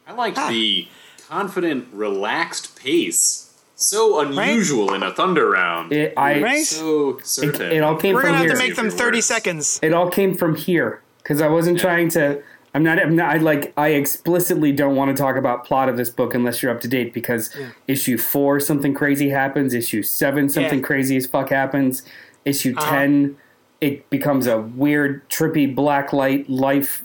[0.07, 0.87] I liked the
[1.27, 3.43] confident, relaxed pace
[3.75, 5.91] So unusual in a thunder round.
[5.91, 6.65] It, I Right?
[6.65, 7.71] So certain.
[7.71, 8.55] it all came We're from gonna have here.
[8.55, 9.79] to make them 30 seconds.
[9.83, 12.41] it all came from here because I wasn't trying to.
[12.73, 12.99] I'm not.
[12.99, 13.33] I'm not.
[13.33, 13.73] I like.
[13.77, 16.87] I explicitly don't want to talk about plot of this book unless you're up to
[16.87, 17.55] date because
[17.87, 19.73] issue four something crazy happens.
[19.73, 20.85] Issue seven something Yeah.
[20.85, 22.03] crazy as fuck happens.
[22.45, 22.89] Issue Uh-huh.
[22.91, 23.37] ten
[23.81, 27.03] it becomes a weird trippy black light life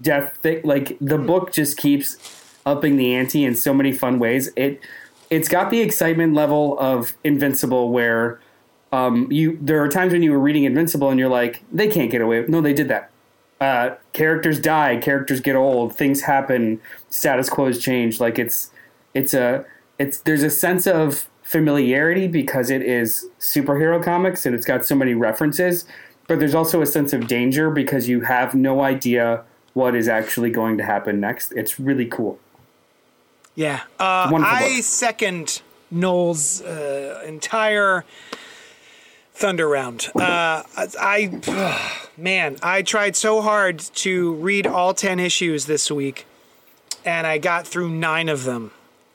[0.00, 0.60] death thing.
[0.64, 1.26] Like the Hmm.
[1.26, 2.16] book just keeps
[2.66, 4.50] upping the ante in so many fun ways.
[4.56, 4.80] It
[5.30, 8.40] it's got the excitement level of Invincible where
[8.92, 12.10] um, you there are times when you were reading Invincible and you're like, they can't
[12.10, 12.44] get away.
[12.48, 13.10] No, they did that.
[13.60, 16.80] Uh, characters die, characters get old, things happen,
[17.10, 18.20] status quos changed.
[18.20, 18.70] Like it's
[19.14, 19.64] it's a
[19.98, 24.94] it's there's a sense of familiarity because it is superhero comics and it's got so
[24.94, 25.86] many references,
[26.28, 29.42] but there's also a sense of danger because you have no idea
[29.74, 31.52] what is actually going to happen next.
[31.52, 32.38] It's really cool.
[33.54, 33.82] Yeah.
[34.00, 34.84] Uh, I book.
[34.84, 38.04] second Noel's uh, entire
[39.34, 40.10] Thunder round.
[40.14, 46.24] Uh, I, man, I tried so hard to read all 10 issues this week,
[47.04, 48.70] and I got through nine of them.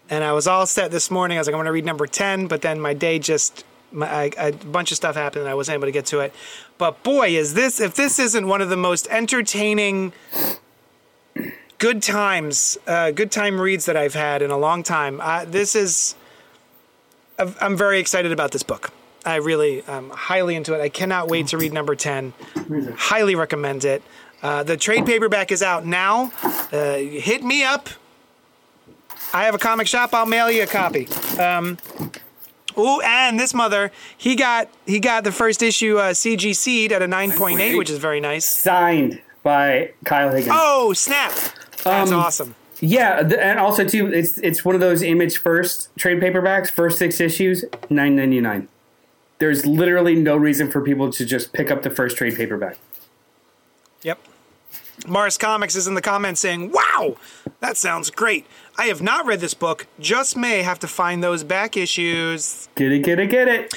[0.10, 1.38] And I was all set this morning.
[1.38, 3.64] I was like, I'm going to read number 10, but then my day just,
[3.94, 6.34] A bunch of stuff happened and I wasn't able to get to it.
[6.78, 10.14] But boy, is this, if this isn't one of the most entertaining
[11.78, 15.22] good times, uh, good time reads that I've had in a long time.
[15.50, 16.16] This is,
[17.38, 18.92] I'm very excited about this book.
[19.26, 20.82] I really am highly into it.
[20.82, 22.34] I cannot wait to read number 10.
[22.98, 24.02] Highly recommend it.
[24.42, 26.32] Uh, the trade paperback is out now.
[26.72, 27.90] Uh, hit me up.
[29.34, 30.14] I have a comic shop.
[30.14, 31.08] I'll mail you a copy.
[31.38, 31.78] Um,
[32.80, 37.08] ooh, and this mother, he got he got the first issue uh, CGC'd at a
[37.08, 38.46] 9.8, which is very nice.
[38.46, 40.52] Signed by Kyle Higgins.
[40.54, 41.32] Oh, snap.
[41.84, 42.56] That's Um, awesome.
[42.82, 46.98] Yeah, th- and also too, it's it's one of those image first trade paperbacks, first
[46.98, 48.68] six issues, nine ninety nine.
[49.40, 52.78] There's literally no reason for people to just pick up the first trade paperback.
[54.04, 54.20] Yep.
[55.08, 57.16] Mars Comics is in the comments saying, Wow,
[57.62, 58.46] that sounds great.
[58.80, 62.70] I have not read this book, just may have to find those back issues.
[62.76, 63.76] Get it, get it, get it.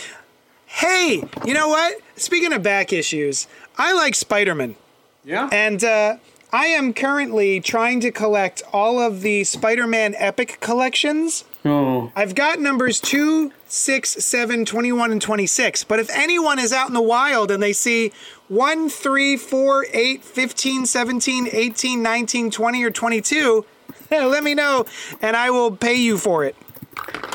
[0.64, 1.98] Hey, you know what?
[2.14, 4.76] Speaking of back issues, I like Spider Man.
[5.24, 5.48] yeah.
[5.50, 6.18] And uh,
[6.52, 11.46] I am currently trying to collect all of the Spider Man Epic collections.
[11.64, 15.82] Oh, I've got numbers 2, 6, 7, 21, and 26.
[15.82, 18.12] But if anyone is out in the wild and they see
[18.46, 23.64] 1, 3, 4, 8, 15, 17, 18, 19, 20, or 22,
[24.28, 24.84] let me know
[25.20, 26.54] and I will pay you for it.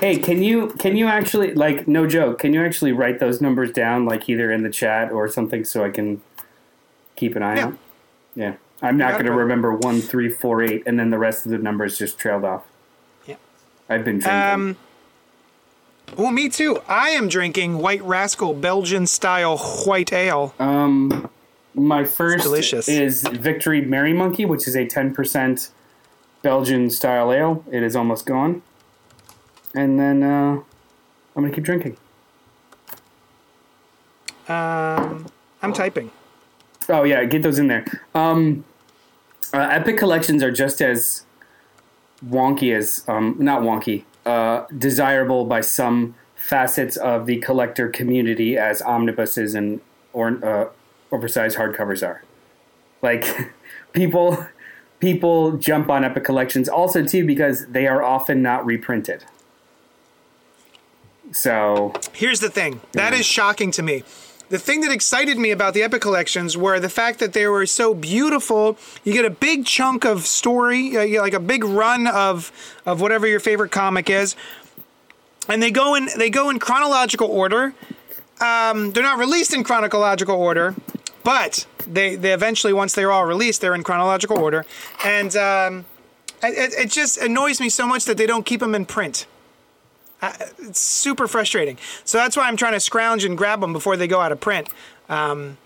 [0.02, 2.40] hey, can you can you actually like no joke?
[2.40, 5.84] Can you actually write those numbers down, like either in the chat or something, so
[5.84, 6.22] I can
[7.16, 7.66] keep an eye Yeah.
[7.68, 7.78] out?
[8.36, 8.54] Yeah,
[8.84, 11.58] I'm not going to remember one, three, four, eight, and then the rest of the
[11.58, 12.64] numbers just trailed off.
[13.26, 13.36] Yeah.
[13.90, 14.52] I've been drinking.
[14.52, 14.78] Um,
[16.18, 16.80] Oh, me too.
[16.88, 20.54] I am drinking White Rascal Belgian style white ale.
[20.58, 21.30] Um,
[21.76, 22.88] my first delicious.
[22.88, 25.70] is Victory Merry Monkey, which is a 10%
[26.42, 27.64] Belgian style ale.
[27.72, 28.62] It is almost gone.
[29.76, 30.62] And then uh,
[31.36, 31.98] I'm going to keep drinking.
[34.48, 35.28] Um,
[35.62, 36.12] I'm typing.
[36.90, 37.86] Oh, yeah, get those in there.
[38.16, 38.64] Um,
[39.54, 41.26] uh, Epic collections are just as
[42.26, 48.82] wonky as, um, not wonky, uh, desirable by some facets of the collector community as
[48.82, 49.82] omnibuses and
[50.14, 50.70] or uh,
[51.12, 52.24] oversized hardcovers are.
[53.02, 53.54] Like
[53.94, 54.48] people,
[55.00, 59.26] people jump on Epic collections also too because they are often not reprinted.
[61.32, 64.04] So Here's the thing that is shocking to me.
[64.50, 67.66] The thing that excited me about the Epic collections were the fact that they were
[67.66, 68.78] so beautiful.
[69.04, 72.52] You get a big chunk of story, uh, like a big run of
[72.86, 74.38] of whatever your favorite comic is,
[75.50, 77.74] and they go in they go in chronological order.
[78.40, 80.76] Um, they're not released in chronological order,
[81.28, 84.66] but they they eventually once they're all released, they're in chronological order,
[85.04, 85.86] and um,
[86.42, 89.26] it, it just annoys me so much that they don't keep them in print
[90.60, 91.78] it's super frustrating.
[92.04, 94.40] So that's why I'm trying to scrounge and grab them before they go out of
[94.40, 94.68] print.
[95.10, 95.58] Um,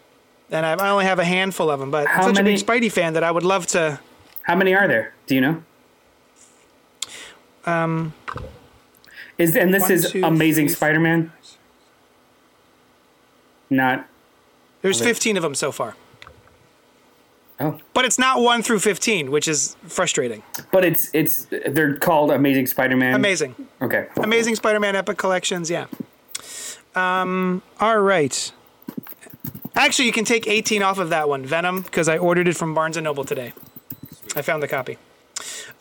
[0.49, 2.57] and I I only have a handful of them, but How I'm such many- a
[2.57, 3.99] big Spidey fan that I would love to.
[4.43, 5.13] how many are there?
[5.27, 5.63] Do you know?
[7.65, 8.13] Um,
[9.37, 11.31] Is and this One, is two, Amazing Spider-Man.
[13.69, 14.05] Not
[14.81, 15.95] there's 15 of them so far,
[17.59, 17.79] oh.
[17.93, 20.43] but it's not one through 15, which is frustrating.
[20.71, 23.13] But it's it's they're called Amazing Spider-Man.
[23.13, 24.07] Amazing, Okay.
[24.17, 25.69] amazing Spider-Man Epic collections.
[25.69, 25.87] Yeah.
[26.95, 27.61] Um.
[27.79, 28.51] All right.
[29.73, 32.73] Actually, you can take 18 off of that one, Venom, because I ordered it from
[32.73, 33.53] Barnes and Noble today.
[34.35, 34.97] I found the copy.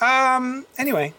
[0.01, 0.67] Um.
[0.79, 1.15] Anyway,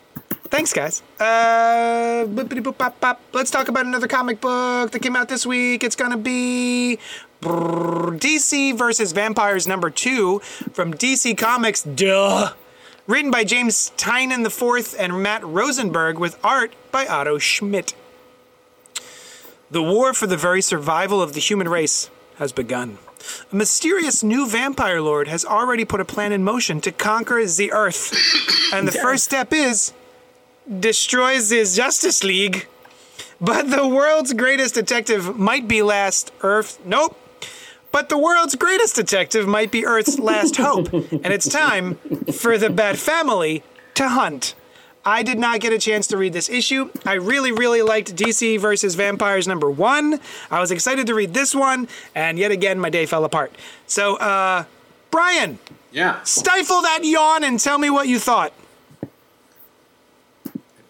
[0.51, 1.01] Thanks, guys.
[1.17, 5.81] Uh, let's talk about another comic book that came out this week.
[5.81, 6.99] It's gonna be
[7.41, 10.39] DC versus Vampires number two
[10.73, 11.81] from DC Comics.
[11.83, 12.53] Duh.
[13.07, 17.93] Written by James Tynion IV and Matt Rosenberg with art by Otto Schmidt.
[19.71, 22.99] The war for the very survival of the human race has begun.
[23.51, 27.71] A mysterious new vampire lord has already put a plan in motion to conquer the
[27.71, 28.13] earth.
[28.73, 29.91] And the first step is
[30.79, 32.67] destroys the Justice League.
[33.41, 36.79] But the world's greatest detective might be last Earth.
[36.85, 37.17] Nope.
[37.91, 40.91] But the world's greatest detective might be Earth's last hope.
[40.93, 41.95] And it's time
[42.33, 43.63] for the Bat Family
[43.95, 44.55] to hunt.
[45.03, 46.89] I did not get a chance to read this issue.
[47.05, 50.19] I really, really liked DC versus Vampires number one.
[50.51, 53.51] I was excited to read this one, and yet again, my day fell apart.
[53.87, 54.65] So, uh,
[55.09, 55.57] Brian,
[55.91, 56.21] Yeah.
[56.23, 58.53] stifle that yawn and tell me what you thought.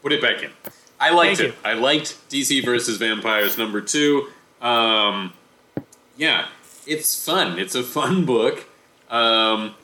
[0.03, 0.49] Put it back in.
[0.99, 1.55] I liked Thank it.
[1.63, 4.27] I liked DC versus Vampires number two.
[4.61, 5.33] Um,
[6.17, 6.47] yeah,
[6.91, 7.57] it's fun.
[7.57, 8.67] It's a fun book.
[9.09, 9.75] Um,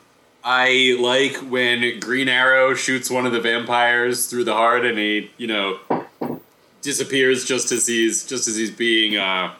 [0.44, 5.30] I like when Green Arrow shoots one of the vampires through the heart, and he,
[5.36, 5.78] you know,
[6.80, 9.54] disappears just as he's just as he's being uh,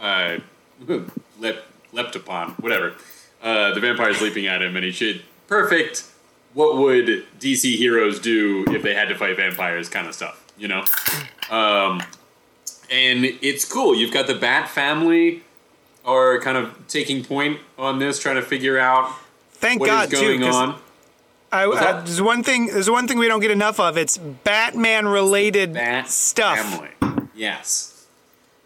[0.00, 0.38] uh,
[1.38, 2.94] leapt upon, whatever.
[3.42, 6.04] Uh, the vampire's leaping at him, and he should perfect.
[6.54, 9.88] What would DC heroes do if they had to fight vampires?
[9.88, 10.84] Kind of stuff, you know.
[11.50, 12.00] Um,
[12.90, 13.94] and it's cool.
[13.94, 15.42] You've got the Bat family
[16.04, 19.10] are kind of taking point on this, trying to figure out
[19.52, 20.16] Thank what is God, too.
[20.38, 20.80] going 'cause on.
[21.52, 22.04] I, that?
[22.06, 22.66] there's one thing.
[22.66, 23.96] There's one thing we don't get enough of.
[23.96, 26.58] It's Batman related Bat stuff.
[26.58, 27.28] family.
[27.34, 28.06] Yes.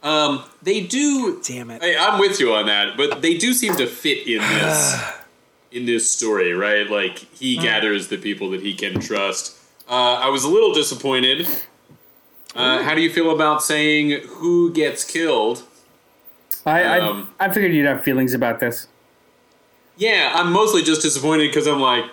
[0.02, 1.40] Um, they do.
[1.44, 1.82] Damn it.
[1.82, 4.96] I, I'm with you on that, but they do seem to fit in this
[5.70, 6.88] in this story, right?
[6.88, 7.62] Like he Hmm.
[7.62, 9.56] gathers the people that he can trust.
[9.88, 11.46] Uh, I was a little disappointed.
[12.54, 15.62] Uh, how do you feel about saying who gets killed?
[16.68, 18.88] I, Um, I I figured you'd have feelings about this.
[19.96, 22.04] Yeah, I'm mostly just disappointed because I'm like,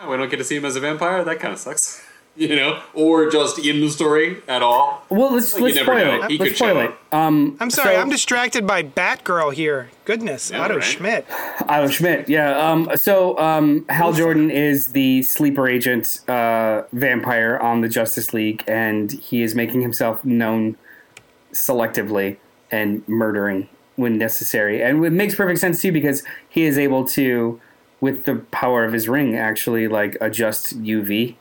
[0.00, 1.22] oh, we don't get to see him as a vampire.
[1.22, 2.04] That kind of sucks,
[2.36, 5.04] you know, or just in the story at all.
[5.10, 6.24] Well, let's Like, let's spoil know.
[6.24, 6.30] it.
[6.32, 6.90] He let's spoil it.
[7.12, 7.94] Um, I'm sorry.
[7.94, 9.90] so- I'm distracted by Batgirl here.
[10.04, 10.82] Goodness, Yeah, Otto right.
[10.84, 11.26] Schmidt.
[11.68, 12.58] Otto Schmidt, yeah.
[12.58, 18.64] Um, so um, Hal Jordan is the sleeper agent uh, vampire on the Justice League,
[18.66, 20.76] and he is making himself known
[21.52, 22.36] selectively
[22.72, 24.82] and murdering when necessary.
[24.82, 27.60] And it makes perfect sense too because he is able to,
[28.00, 31.36] with the power of his ring, actually like adjust UV,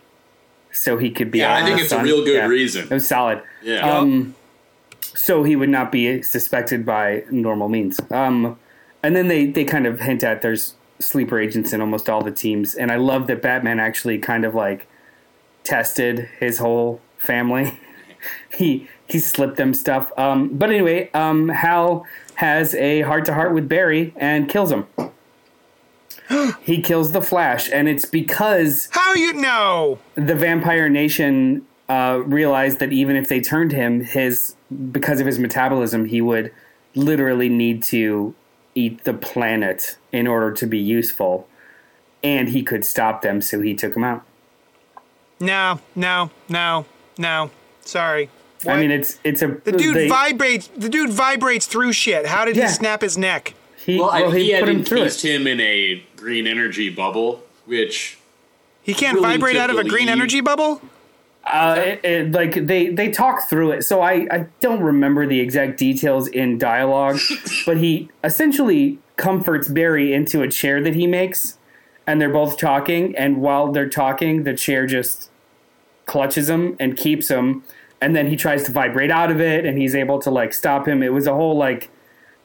[0.72, 1.40] so he could be.
[1.40, 2.48] Yeah, I think the it's a real good Yeah.
[2.48, 2.86] reason.
[2.86, 3.42] It was solid.
[3.62, 3.98] Yeah.
[3.98, 4.36] Um,
[5.16, 8.00] so he would not be suspected by normal means.
[8.10, 8.58] Um,
[9.04, 12.32] and then they, they kind of hint at there's sleeper agents in almost all the
[12.32, 12.74] teams.
[12.74, 14.88] And I love that Batman actually kind of like
[15.64, 17.78] tested his whole family.
[18.54, 20.12] he he slipped them stuff.
[20.18, 22.06] Um, but anyway, um, Hal
[22.36, 24.88] has a heart to heart with Barry and kills him.
[26.62, 30.00] he kills the Flash, and it's because How you know?
[30.16, 34.56] the Vampire Nation uh, realized that even if they turned him, his
[34.92, 36.52] because of his metabolism, he would
[36.96, 38.34] literally need to
[38.76, 41.48] eat the planet in order to be useful,
[42.24, 43.42] and he could stop them.
[43.42, 44.24] So he took him out.
[45.40, 46.86] No, no, no,
[47.18, 47.52] no.
[47.82, 48.30] Sorry.
[48.68, 50.70] I mean, it's it's a the dude they- vibrates.
[50.76, 52.26] The dude vibrates through shit.
[52.26, 52.68] How did Yeah.
[52.68, 53.54] he snap his neck?
[53.86, 56.90] He, well, well, I, he, he had put him through him in a green energy
[56.90, 58.18] bubble, which
[58.82, 60.82] He can't Willing vibrate out of a green energy bubble.
[61.46, 65.40] Uh, it, it- like they they talk through it, so I I don't remember the
[65.42, 67.20] exact details in dialogue,
[67.66, 71.58] but he essentially comforts Barry into a chair that he makes,
[72.08, 75.30] and they're both talking, and while they're talking, the chair just
[76.06, 77.64] clutches him and keeps him,
[78.04, 80.88] and then he tries to vibrate out of it, and he's able to like stop
[80.88, 81.02] him.
[81.02, 81.90] It was a whole like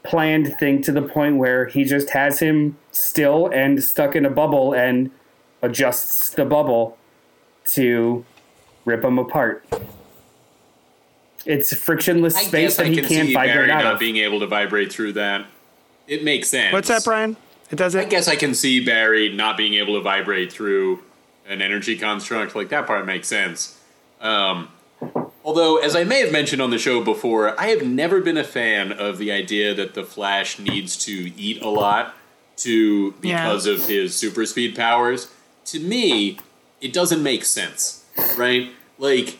[0.04, 4.30] planned thing to the point where he just has him still and stuck in a
[4.30, 5.10] bubble and
[5.60, 6.96] adjusts the bubble
[7.72, 8.24] to
[8.84, 9.66] rip him apart.
[11.44, 13.94] It's frictionless I space guess that I he can can't see vibrate Barry out not
[13.94, 13.98] of.
[13.98, 15.46] being able to vibrate through that.
[16.06, 16.72] It makes sense.
[16.72, 17.36] What's that, Brian?
[17.70, 21.02] It does I guess I can see Barry not being able to vibrate through
[21.46, 22.54] an energy construct.
[22.54, 23.78] Like that part makes sense.
[24.20, 24.68] Um,
[25.48, 28.44] although, as I may have mentioned on the show before, I have never been a
[28.44, 32.14] fan of the idea that the Flash needs to eat a lot
[32.58, 35.28] to because of his super speed powers.
[35.66, 36.38] To me,
[36.82, 38.04] it doesn't make sense,
[38.36, 38.70] right?
[38.98, 39.38] Like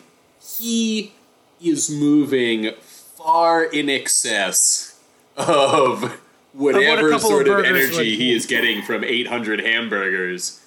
[0.59, 1.13] he
[1.61, 4.99] is moving far in excess
[5.37, 6.19] of
[6.55, 10.61] whatever of sort of, energy would- he is getting from 800 hamburgers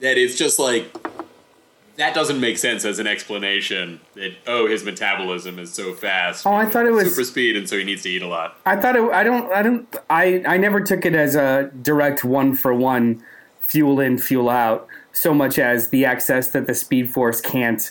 [0.00, 0.92] that it's just like
[1.98, 6.46] that doesn't make sense as an explanation that oh his metabolism is so fast.
[6.46, 8.56] Oh, I thought it was super speed, and so he needs to eat a lot.
[8.64, 9.02] I thought it.
[9.12, 9.52] I don't.
[9.52, 9.96] I don't.
[10.08, 10.42] I.
[10.46, 13.22] I never took it as a direct one for one,
[13.60, 14.86] fuel in, fuel out.
[15.12, 17.90] So much as the excess that the Speed Force can't.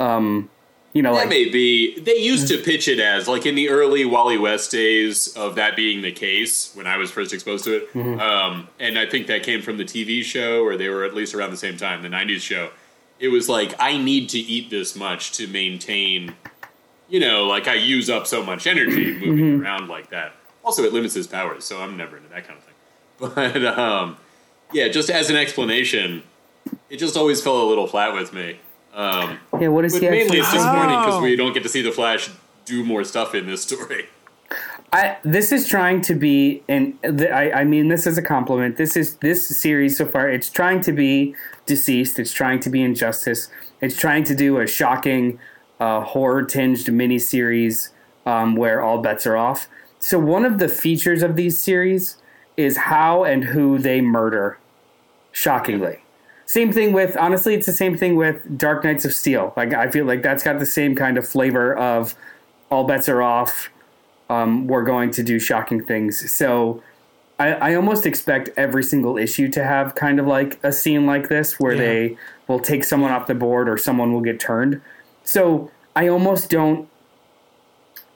[0.00, 0.50] Um,
[0.94, 2.00] you know, That like may be.
[2.00, 5.76] They used to pitch it as like in the early Wally West days of that
[5.76, 8.18] being the case when I was first exposed to it, Mm-hmm.
[8.18, 11.34] um, and I think that came from the TV show, or they were at least
[11.34, 12.70] around the same time, the '90s show.
[13.18, 16.34] It was like I need to eat this much to maintain,
[17.08, 19.62] you know, like I use up so much energy moving Mm-hmm.
[19.62, 20.32] around like that.
[20.64, 22.74] Also, it limits his powers, so I'm never into that kind of thing.
[23.64, 24.16] But um,
[24.72, 26.22] yeah, just as an explanation,
[26.90, 28.58] it just always fell a little flat with me.
[28.92, 29.68] Um, yeah.
[29.68, 30.38] What is but he mainly actually?
[30.40, 31.22] it's disappointing because Oh.
[31.22, 32.28] we don't get to see the Flash
[32.64, 34.06] do more stuff in this story.
[34.92, 38.76] I, this is trying to be, and the, I, I mean this is a compliment.
[38.76, 40.28] This is this series so far.
[40.30, 41.34] It's trying to be
[41.66, 42.18] DCeased.
[42.18, 43.48] It's trying to be injustice.
[43.80, 45.38] It's trying to do a shocking,
[45.80, 47.90] uh, horror tinged miniseries
[48.24, 49.68] um, where all bets are off.
[49.98, 52.16] So one of the features of these series
[52.56, 54.58] is how and who they murder.
[55.32, 55.98] Shockingly,
[56.46, 59.52] same thing with honestly, it's the same thing with Dark Knights of Steel.
[59.54, 62.14] Like I feel like that's got the same kind of flavor of
[62.70, 63.68] all bets are off
[64.28, 66.30] um, we're going to do shocking things.
[66.32, 66.82] So
[67.38, 71.28] I, I almost expect every single issue to have kind of like a scene like
[71.28, 71.78] this where Yeah.
[71.78, 72.16] they
[72.48, 74.80] will take someone off the board or someone will get turned.
[75.24, 76.88] So I almost don't.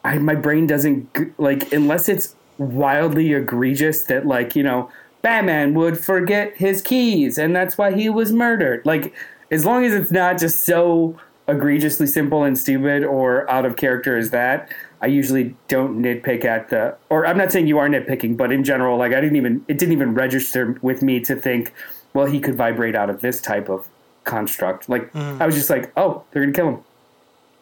[0.05, 4.91] I my brain doesn't like unless it's wildly egregious that like you know
[5.23, 8.81] Batman would forget his keys and that's why he was murdered.
[8.87, 9.12] Like
[9.51, 11.18] as long as it's not just so
[11.49, 16.68] egregiously simple and stupid or out of character as that, I usually don't nitpick at
[16.68, 16.96] the.
[17.09, 19.78] Or I'm not saying you are nitpicking, but in general, like I didn't even it
[19.78, 21.72] didn't even register with me to think,
[22.12, 23.86] well, he could vibrate out of this type of
[24.24, 24.88] construct.
[24.88, 26.78] Like I was just like, oh, they're gonna kill him.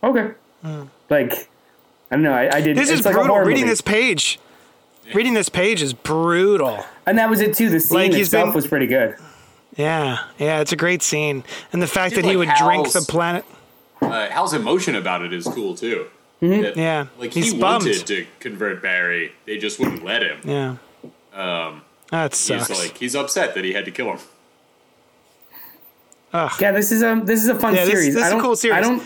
[0.03, 0.35] Okay,
[1.11, 1.49] like
[2.11, 2.33] I don't know.
[2.33, 2.77] I, I did.
[2.77, 3.39] This it's is like a brutal.
[3.39, 3.71] Reading movie.
[3.71, 4.39] this page,
[5.15, 6.85] reading this page is brutal.
[7.07, 7.69] and that was it too.
[7.71, 9.17] The scene Like, he's itself been- was pretty good.
[9.77, 12.93] Yeah, yeah, it's a great scene, and the fact Did that he like would drink
[12.93, 13.45] the planet.
[14.03, 16.07] Uh, Hal's emotion about it is cool too.
[16.43, 16.79] Mm-hmm.
[16.79, 17.85] Yeah, like he's he bummed.
[17.85, 20.39] wanted to convert Barry, they just wouldn't let him.
[20.45, 20.77] Yeah,
[21.35, 24.19] Um, that he's like he's upset that he had to kill him.
[26.33, 28.15] Yeah, this is a this is a fun Yeah, this- series.
[28.15, 28.77] this is I a don't, cool series.
[28.77, 29.03] I don't.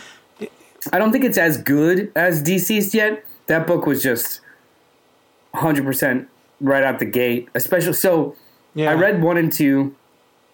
[0.92, 3.24] I don't think it's as good as DCeased yet.
[3.46, 4.40] That book was just
[5.52, 6.28] 100 percent
[6.60, 7.48] right out the gate.
[7.54, 8.34] Especially so,
[8.74, 8.90] yeah.
[8.90, 9.94] I read one and two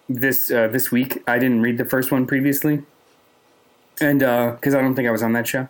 [0.08, 1.22] this uh, this week.
[1.26, 2.82] I didn't read the first one previously,
[4.00, 5.68] and because I don't think I was on that show.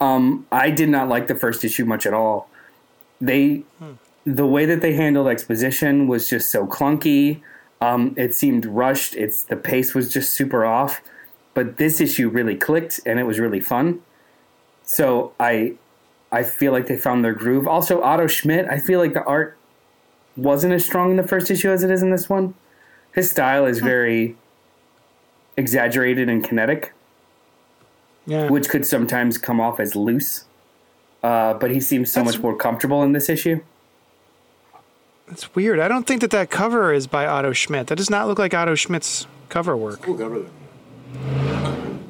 [0.00, 2.48] Um, I did not like the first issue much at all.
[3.20, 3.64] They,
[4.24, 7.40] the way that they handled exposition was just so clunky.
[7.80, 9.16] Um, it seemed rushed.
[9.16, 11.00] It's the pace was just super off.
[11.54, 14.00] But this issue really clicked, and it was really fun.
[14.84, 15.74] So I,
[16.30, 17.66] I feel like they found their groove.
[17.66, 18.66] Also, Otto Schmidt.
[18.70, 19.56] I feel like the art
[20.36, 22.54] wasn't as strong in the first issue as it is in this one.
[23.12, 24.36] His style is very
[25.56, 26.92] exaggerated and kinetic
[28.28, 28.48] yeah.
[28.48, 30.44] which could sometimes come off as loose.
[31.22, 33.60] Uh, but he seems so That's- much more comfortable in this issue.
[35.26, 35.78] That's weird.
[35.80, 37.88] I don't think that that cover is by Otto Schmidt.
[37.88, 40.00] That does not look like Otto Schmidt's cover work.
[40.00, 40.50] Cool cover there.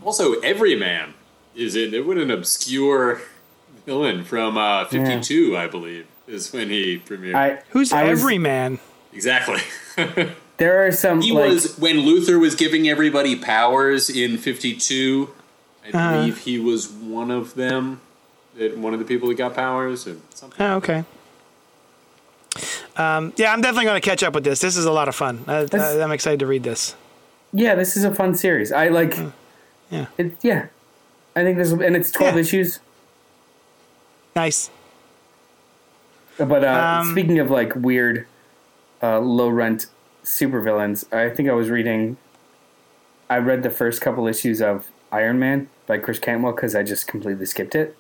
[0.05, 1.15] Also, Everyman
[1.57, 1.95] is in.
[1.95, 3.21] It what an obscure
[3.87, 7.35] villain from uh, '52, I believe, is when he premiered.
[7.35, 8.79] I Who's I was- Everyman?
[9.13, 9.61] exactly.
[10.59, 15.29] There are some he like was when Luthor was giving everybody powers in '52.
[15.93, 16.17] I Uh-huh.
[16.19, 18.01] believe he was one of them.
[18.77, 20.61] One of the people that got powers and something.
[20.67, 21.05] Oh, okay.
[22.97, 24.61] Um, yeah, I'm definitely going to catch up with this.
[24.61, 25.45] This is a lot of fun.
[25.47, 26.97] I, I, I'm excited to read this.
[27.53, 28.73] yeah, this is a fun series.
[28.73, 29.17] I like
[29.91, 30.07] Yeah.
[30.19, 30.33] it.
[30.43, 30.67] Yeah,
[31.37, 32.41] I think this and it's twelve Yeah.
[32.41, 32.81] issues.
[34.35, 34.71] Nice.
[36.37, 38.27] But uh, Um, speaking of like weird,
[39.03, 39.87] uh, low rent
[40.25, 42.17] supervillains, I think I was reading.
[43.31, 47.09] I read the first couple issues of Iron Man by Chris Cantwell because I just
[47.09, 47.97] completely skipped it.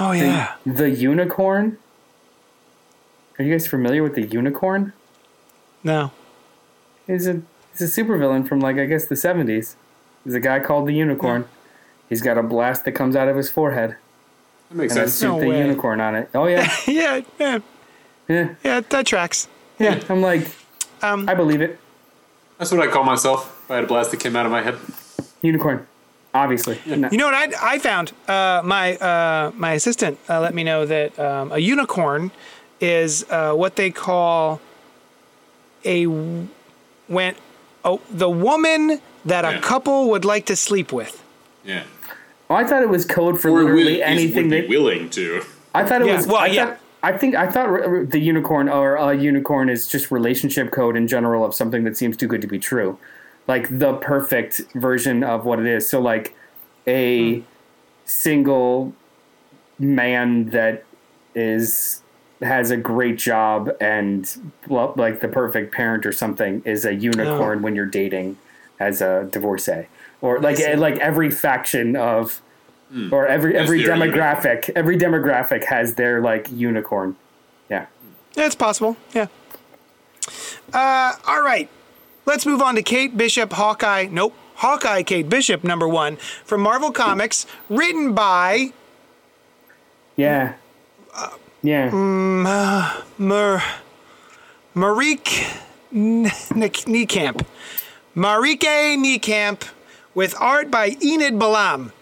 [0.00, 0.54] Oh yeah.
[0.64, 1.76] The Unicorn.
[3.38, 4.94] Are you guys familiar with the Unicorn?
[5.84, 6.12] No.
[7.06, 9.76] He's a he's a supervillain from like I guess the seventies.
[10.24, 11.46] He's a guy called the Unicorn.
[12.08, 13.96] He's got a blast that comes out of his forehead
[14.70, 15.14] That makes and sense.
[15.14, 15.58] suit No the way.
[15.58, 16.30] unicorn on it.
[16.34, 17.58] Oh yeah, yeah, yeah,
[18.28, 18.80] yeah, yeah.
[18.80, 19.48] That tracks.
[19.78, 20.02] yeah.
[20.08, 20.48] I'm like,
[21.02, 21.78] Um, I believe it.
[22.58, 23.60] That's what I call myself.
[23.64, 24.76] If I had a blast that came out of my head.
[25.42, 25.86] Unicorn,
[26.36, 26.78] obviously.
[26.86, 27.08] No.
[27.10, 28.12] You know what I, I found?
[28.28, 32.30] Uh, my uh, my assistant uh, let me know that um, a unicorn
[32.80, 34.60] is uh, what they call
[35.84, 37.34] a when
[37.84, 41.22] oh, the woman that a couple would like to sleep with.
[41.64, 41.84] Yeah.
[42.48, 45.10] Oh, I thought it was code for Or literally is- anything would be that willing
[45.10, 45.42] to.
[45.74, 46.26] I thought it Yeah, was.
[46.26, 46.66] well, I yeah.
[46.66, 50.70] Thought, I think I thought r- r- the unicorn or a unicorn is just relationship
[50.72, 52.98] code in general of something that seems too good to be true,
[53.46, 55.88] like the perfect version of what it is.
[55.88, 56.34] So like
[56.86, 57.44] a hmm.
[58.04, 58.92] single
[59.78, 60.84] man that
[61.34, 62.02] is
[62.42, 67.58] has a great job and well, like the perfect parent or something is a unicorn
[67.58, 67.62] oh.
[67.62, 68.36] when you're dating
[68.78, 69.86] as a divorcee
[70.20, 72.42] or like eh, like every faction of
[72.90, 73.12] hmm.
[73.12, 77.16] or every every their demographic every demographic has their like unicorn
[77.70, 77.86] yeah
[78.36, 78.96] Yeah, it's possible.
[79.14, 79.28] Yeah.
[80.72, 81.70] Uh, all right.
[82.26, 84.08] Let's move on to Kate Bishop, Hawkeye.
[84.10, 84.34] Nope.
[84.56, 88.72] Hawkeye Kate Bishop, number one, from Marvel Comics, written by
[90.16, 90.54] yeah
[91.14, 91.30] uh,
[91.62, 93.62] yeah mm, uh, Mar-
[94.74, 95.60] Marieke
[95.92, 97.46] N- Nijkamp.
[98.16, 99.68] Marieke Nijkamp,
[100.14, 101.92] with art by Enid Balam.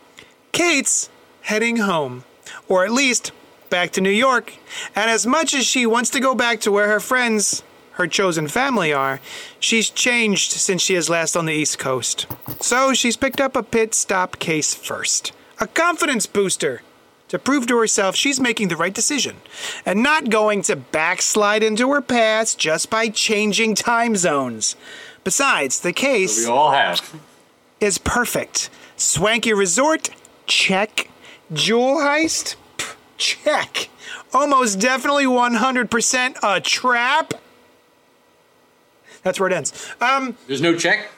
[0.52, 1.10] Kate's
[1.42, 2.22] heading home,
[2.68, 3.32] or at least
[3.68, 4.54] back to New York.
[4.94, 7.64] And as much as she wants to go back to where her friends,
[7.94, 9.20] her chosen family, are,
[9.60, 12.26] she's changed since she is last on the East Coast.
[12.60, 15.32] So she's picked up a pit stop case first.
[15.60, 16.82] A confidence booster
[17.28, 19.36] to prove to herself she's making the right decision
[19.86, 24.76] and not going to backslide into her past just by changing time zones.
[25.22, 27.00] Besides, the case We all have.
[27.80, 28.70] is perfect.
[28.96, 30.10] Swanky resort?
[30.46, 31.08] Check.
[31.52, 32.56] Jewel heist?
[33.16, 33.88] Check.
[34.32, 37.34] Almost definitely 100% a trap?
[39.24, 39.90] That's where it ends.
[40.00, 41.10] Um, There's no check.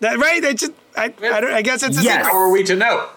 [0.00, 0.44] that, right?
[0.44, 2.16] I, just, I, I, don't, I guess it's a Yes.
[2.18, 2.30] secret.
[2.32, 3.08] How are we to know?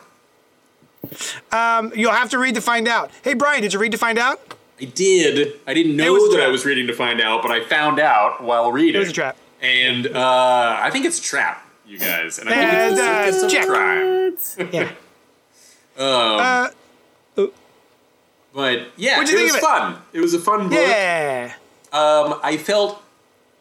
[1.96, 3.12] You'll have to read to find out.
[3.24, 4.40] Hey, Brian, did you read to find out?
[4.80, 5.60] I did.
[5.68, 8.00] I didn't know was a that I was reading to find out, but I found
[8.00, 8.96] out while reading.
[8.96, 9.38] It was a trap.
[9.62, 12.40] And uh, I think it's a trap, you guys.
[12.40, 13.68] And I think And, it's a uh, circus of check.
[13.68, 14.72] crime.
[14.74, 14.92] Yeah.
[15.98, 16.68] Um, Uh,
[18.54, 19.62] but yeah, What'd you it think was of it?
[19.62, 20.02] fun.
[20.14, 20.80] It was a fun book.
[20.80, 21.54] yeah.
[21.94, 23.02] Um, I felt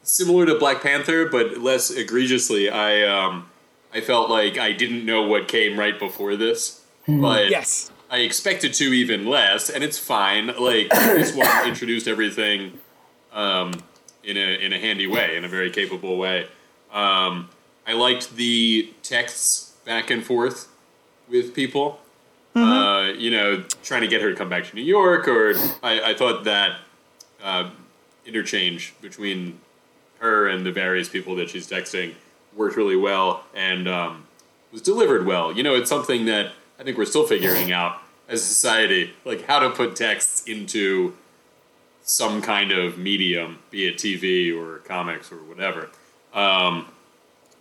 [0.03, 2.70] similar to Black Panther, but less egregiously.
[2.70, 3.48] I um,
[3.92, 7.90] I felt like I didn't know what came right before this, but Yes.
[8.12, 10.48] I expected to even less, and it's fine.
[10.48, 12.78] Like this one introduced everything
[13.32, 13.72] um,
[14.24, 16.48] in a in a handy way, in a very capable way.
[16.92, 17.48] Um,
[17.86, 20.68] I liked the texts back and forth
[21.28, 22.01] with people.
[22.57, 26.11] Uh, you know, trying to get her to come back to New York, or I,
[26.11, 26.78] I thought that
[27.40, 27.70] uh,
[28.26, 29.61] interchange between
[30.20, 32.14] her and the various people that she's texting
[32.54, 34.26] worked really well and um,
[34.72, 35.52] was delivered well.
[35.52, 39.46] You know, it's something that I think we're still figuring out as a society, like
[39.46, 41.16] how to put texts into
[42.02, 45.90] some kind of medium, be it TV or comics or whatever.
[46.32, 46.86] Um,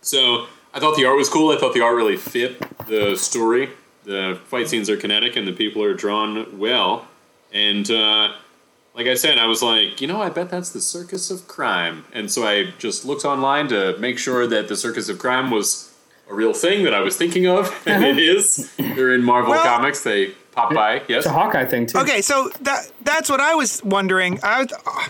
[0.00, 1.50] so I thought the art was cool.
[1.52, 3.70] I thought the art really fit the story.
[4.04, 7.06] The fight scenes are kinetic and the people are drawn well.
[7.52, 8.34] And uh,
[8.94, 12.04] like I said, I was like, you know, I bet that's the Circus of Crime.
[12.12, 15.92] And so I just looked online to make sure that the Circus of Crime was
[16.28, 18.70] a real thing that I was thinking of, and it is.
[18.76, 20.02] They're in Marvel Well- Comics.
[20.02, 20.96] They pop by.
[21.08, 21.18] Yes.
[21.24, 24.38] it's a hawkeye thing too Okay, so that that's what I was wondering.
[24.42, 25.08] I uh,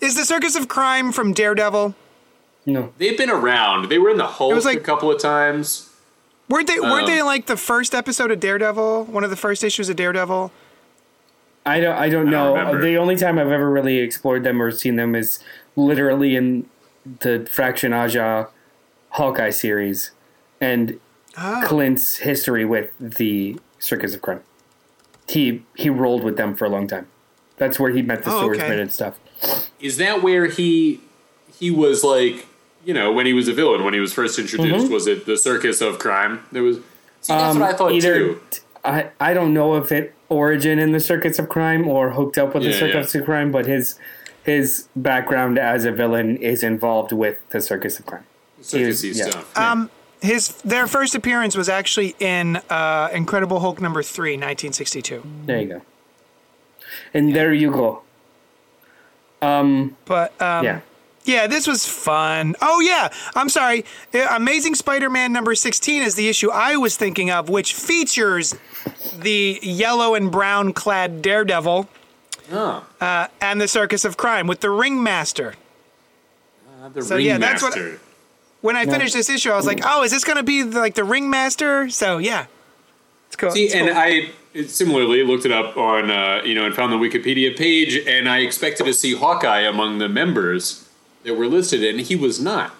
[0.00, 1.94] is the Circus of Crime from Daredevil?
[2.66, 3.88] no They've been around.
[3.88, 5.90] They were in the Hulk was like- a couple of times.
[6.48, 6.78] Weren't they?
[6.78, 9.04] weren't Um, they in like the first episode of Daredevil?
[9.06, 10.52] One of the first issues of Daredevil.
[11.66, 12.80] I don't i don't know remember.
[12.80, 15.38] the only time i've ever really explored them or seen them is
[15.74, 16.68] literally in
[17.20, 18.48] the fraction aja
[19.10, 20.12] hawkeye series
[20.60, 20.98] and
[21.38, 21.60] Oh.
[21.66, 24.40] clint's history with the circus of crime
[25.28, 27.08] he he rolled with them for a long time
[27.58, 28.44] that's where he met the Oh, okay.
[28.44, 29.18] swordsman and stuff
[29.78, 31.00] Is that where he
[31.58, 32.46] he was like,
[32.86, 34.90] you know, when he was a villain when he was first introduced?
[34.90, 36.44] Was it the Circus of Crime?
[36.52, 36.76] There was.
[37.22, 38.40] See, that's Um, what I thought either too.
[38.84, 42.54] I, I don't know if it origin in the circus of crime or hooked up
[42.54, 43.20] with the circus yeah.
[43.20, 43.98] of crime, but his
[44.44, 48.24] his background as a villain is involved with the circus of crime.
[48.60, 49.30] Circusy yeah.
[49.30, 49.58] stuff.
[49.58, 49.90] Um,
[50.22, 55.22] his their first appearance was actually in uh, Incredible Hulk number three, 1962.
[55.46, 55.82] There you go.
[57.12, 58.02] And there you go.
[59.42, 60.80] Um, But um, yeah.
[61.26, 62.54] Yeah, this was fun.
[62.62, 63.84] Oh yeah, I'm sorry.
[64.14, 68.54] Uh, Amazing Spider-Man number 16 is the issue I was thinking of, which features
[69.18, 71.88] the yellow and brown clad Daredevil
[72.52, 75.54] oh, uh, and the Circus of Crime with the Ringmaster.
[76.80, 78.00] uh, the so, yeah, that's what- Ringmaster.
[78.62, 80.80] When I finished this issue, I was like, "Oh, is this going to be the,
[80.80, 82.46] like the Ringmaster?" So yeah,
[83.26, 83.50] it's cool.
[83.50, 83.90] See, It's and.
[83.90, 84.30] I
[84.66, 88.38] similarly looked it up on, uh, you know, and found the Wikipedia page, and I
[88.38, 90.85] expected to see Hawkeye among the members
[91.26, 92.72] that were listed, and he was not.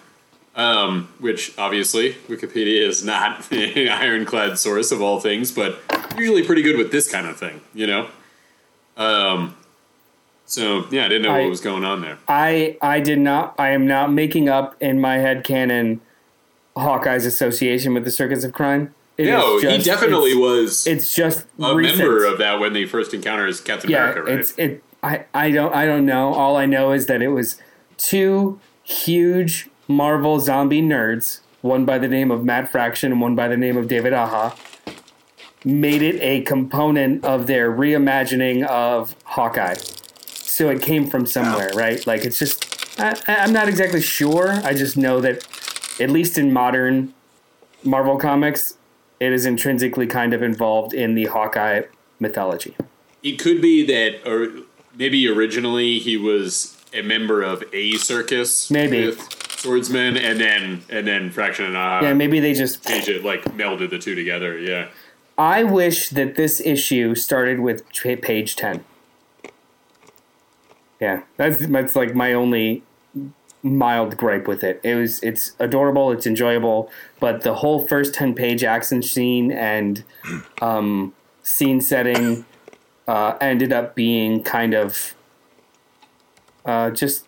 [0.55, 5.79] um, which obviously Wikipedia is not an ironclad source of all things, but
[6.17, 8.07] usually pretty good with this kind of thing, you know.
[8.97, 9.55] Um,
[10.47, 12.17] so yeah, I didn't know I- what was going on there.
[12.27, 13.53] I I did not.
[13.59, 16.01] I am not making up in my head canon
[16.75, 18.95] Hawkeye's association with the Circus of Crime.
[19.17, 21.97] It No, is he definitely it's, was It's just a recent.
[21.99, 23.97] member of that when they first encounters Captain yeah.
[24.11, 24.39] America, right?
[24.39, 24.83] It's it.
[25.03, 26.33] I I don't I don't know.
[26.33, 27.61] All I know is that it was
[27.97, 33.47] two huge Marvel zombie nerds, one by the name of Matt Fraction and one by
[33.47, 34.55] the name of David Aja,
[35.65, 39.75] made it a component of their reimagining of Hawkeye.
[39.75, 42.05] So it came from somewhere, right?
[42.07, 44.51] Like it's just I, I'm not exactly sure.
[44.63, 45.45] I just know that
[45.99, 47.13] at least in modern
[47.83, 48.77] Marvel comics,
[49.19, 51.83] it is intrinsically kind of involved in the Hawkeye
[52.19, 52.75] mythology.
[53.23, 54.63] It could be that, or
[54.95, 59.07] maybe originally he was a member of a circus, Maybe.
[59.07, 59.19] with
[59.57, 62.85] swordsmen, and then and then Fraction and uh, Yeah, maybe they just.
[62.87, 64.57] changed it, like melded the two together.
[64.57, 64.87] Yeah,
[65.37, 67.83] I wish that this issue started with
[68.21, 68.83] page ten.
[70.99, 72.83] Yeah, that's that's like my only
[73.63, 74.79] mild gripe with it.
[74.83, 76.89] It was it's adorable, it's enjoyable,
[77.19, 80.03] but the whole first ten page action scene and
[80.61, 82.45] um, scene setting
[83.07, 85.13] uh, ended up being kind of
[86.67, 87.25] uh, just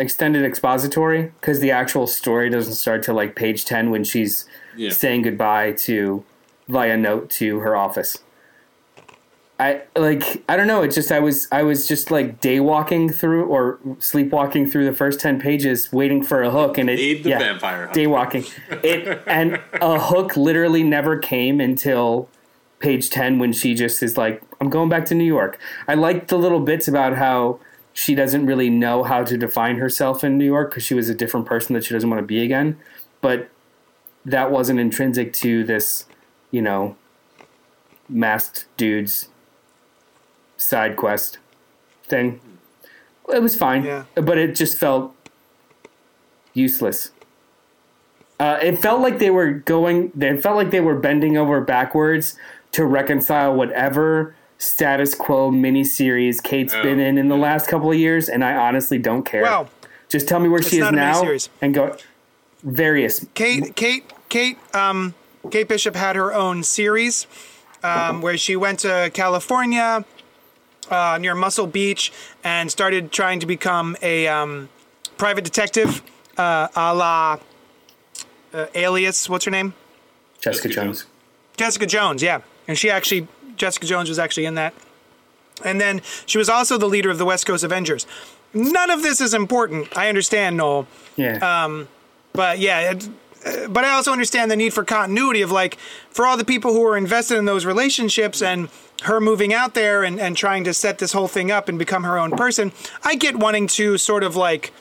[0.00, 4.90] extended expository because the actual story doesn't start till like page ten when she's Yeah.
[4.90, 6.24] saying goodbye to
[6.68, 8.18] via note to her office.
[9.60, 10.82] I like I don't know.
[10.82, 14.92] It just I was I was just like day walking through or sleepwalking through the
[14.94, 18.44] first ten pages, waiting for a hook, and it Aid the yeah, vampire day walking.
[18.84, 22.28] It and a hook literally never came until
[22.78, 25.58] page ten when she just is like, "I'm going back to New York."
[25.88, 27.58] I like the little bits about how
[27.98, 31.14] she doesn't really know how to define herself in New York because she was a
[31.14, 32.78] different person that she doesn't want to be again,
[33.20, 33.48] but
[34.24, 36.04] that wasn't intrinsic to this,
[36.52, 36.94] you know,
[38.08, 39.30] masked dudes
[40.56, 41.38] side quest
[42.04, 42.40] thing.
[43.34, 44.04] It was fine, Yeah.
[44.14, 45.12] but it just felt
[46.54, 47.10] useless.
[48.38, 50.12] Uh, it felt like they were going.
[50.20, 52.36] It felt like they were bending over backwards
[52.70, 57.96] to reconcile whatever status quo miniseries Kate's Oh, been in in the last couple of
[57.96, 59.42] years, and I honestly don't care.
[59.42, 59.68] Well,
[60.08, 61.48] just tell me where she is now miniseries.
[61.60, 61.96] and go.
[62.64, 65.14] Various Kate, Kate, Kate, um,
[65.50, 67.28] Kate Bishop had her own series
[67.84, 70.04] um, where she went to California
[70.90, 72.12] uh, near Muscle Beach
[72.42, 74.68] and started trying to become a um,
[75.18, 76.02] private detective,
[76.36, 77.38] uh, a la
[78.52, 79.28] uh, Alias.
[79.28, 79.74] What's her name?
[80.40, 81.06] Jessica Jessica Jones.
[81.56, 82.22] Jessica Jones.
[82.24, 83.28] Yeah, and she actually
[83.58, 84.74] Jessica Jones was actually in that.
[85.64, 88.06] And then she was also the leader of the West Coast Avengers.
[88.54, 89.96] None of this is important.
[89.98, 90.86] I understand, Noel.
[91.16, 91.64] Yeah.
[91.64, 91.88] Um,
[92.32, 93.08] But yeah, it,
[93.44, 95.76] uh, but I also understand the need for continuity of like
[96.10, 98.68] for all the people who are invested in those relationships and
[99.02, 102.04] her moving out there and, and trying to set this whole thing up and become
[102.04, 102.70] her own person.
[103.02, 104.72] I get wanting to sort of like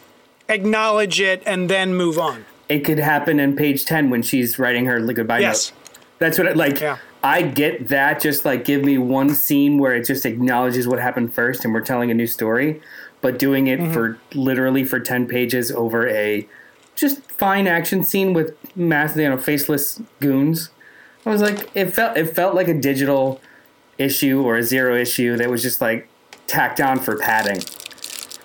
[0.49, 2.45] acknowledge it and then move on.
[2.69, 5.71] it could happen in page 10 when she's writing her goodbye Yes.
[5.71, 5.99] note.
[6.19, 6.79] That's what it like.
[6.81, 6.97] Yeah.
[7.27, 8.21] I get that.
[8.21, 11.81] Just like give me one scene where it just acknowledges what happened first and we're
[11.81, 12.81] telling a new story,
[13.19, 13.91] but doing it mm-hmm.
[13.91, 16.47] for literally for 10 pages over a
[16.95, 20.69] just fine action scene with mass, you know, faceless goons.
[21.25, 23.41] I was like, it felt, it felt like a digital
[23.97, 26.07] issue or a zero issue that was just like
[26.47, 27.61] tacked on for padding.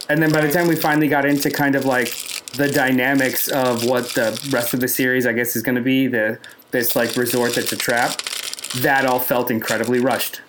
[0.09, 2.09] And then by the time we finally got into kind of like
[2.55, 6.09] the dynamics of what the rest of the series, I guess, is going to be
[6.09, 6.41] the
[6.73, 8.21] this like resort that's a trap,
[8.81, 10.41] that all felt incredibly rushed.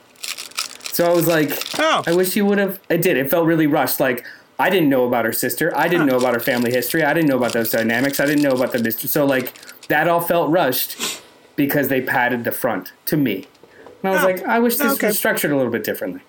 [0.91, 2.03] So I was like, Oh.
[2.05, 2.79] I wish you would have.
[2.89, 3.17] It did.
[3.17, 3.99] It felt really rushed.
[3.99, 4.25] Like
[4.59, 5.75] I didn't know about her sister.
[5.75, 7.03] I didn't know about her family history.
[7.03, 8.19] I didn't know about those dynamics.
[8.19, 9.07] I didn't know about the mystery.
[9.09, 9.53] So like
[9.87, 11.21] that all felt rushed
[11.55, 13.47] because they padded the front to me.
[14.03, 14.25] And I was Oh.
[14.27, 15.07] like, I wish this Okay.
[15.07, 16.21] was structured a little bit differently.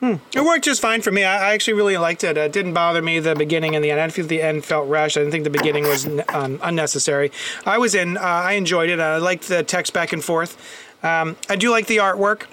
[0.00, 1.24] It worked just fine for me.
[1.24, 2.36] I, I actually really liked it.
[2.36, 3.98] It didn't bother me the beginning and the end.
[4.00, 5.16] I didn't feel the end felt rushed.
[5.16, 7.32] I didn't think the beginning was um, unnecessary.
[7.66, 8.16] I was in.
[8.16, 9.00] Uh, I enjoyed it.
[9.00, 10.56] I liked the text back and forth.
[11.02, 12.44] Um, I do like the artwork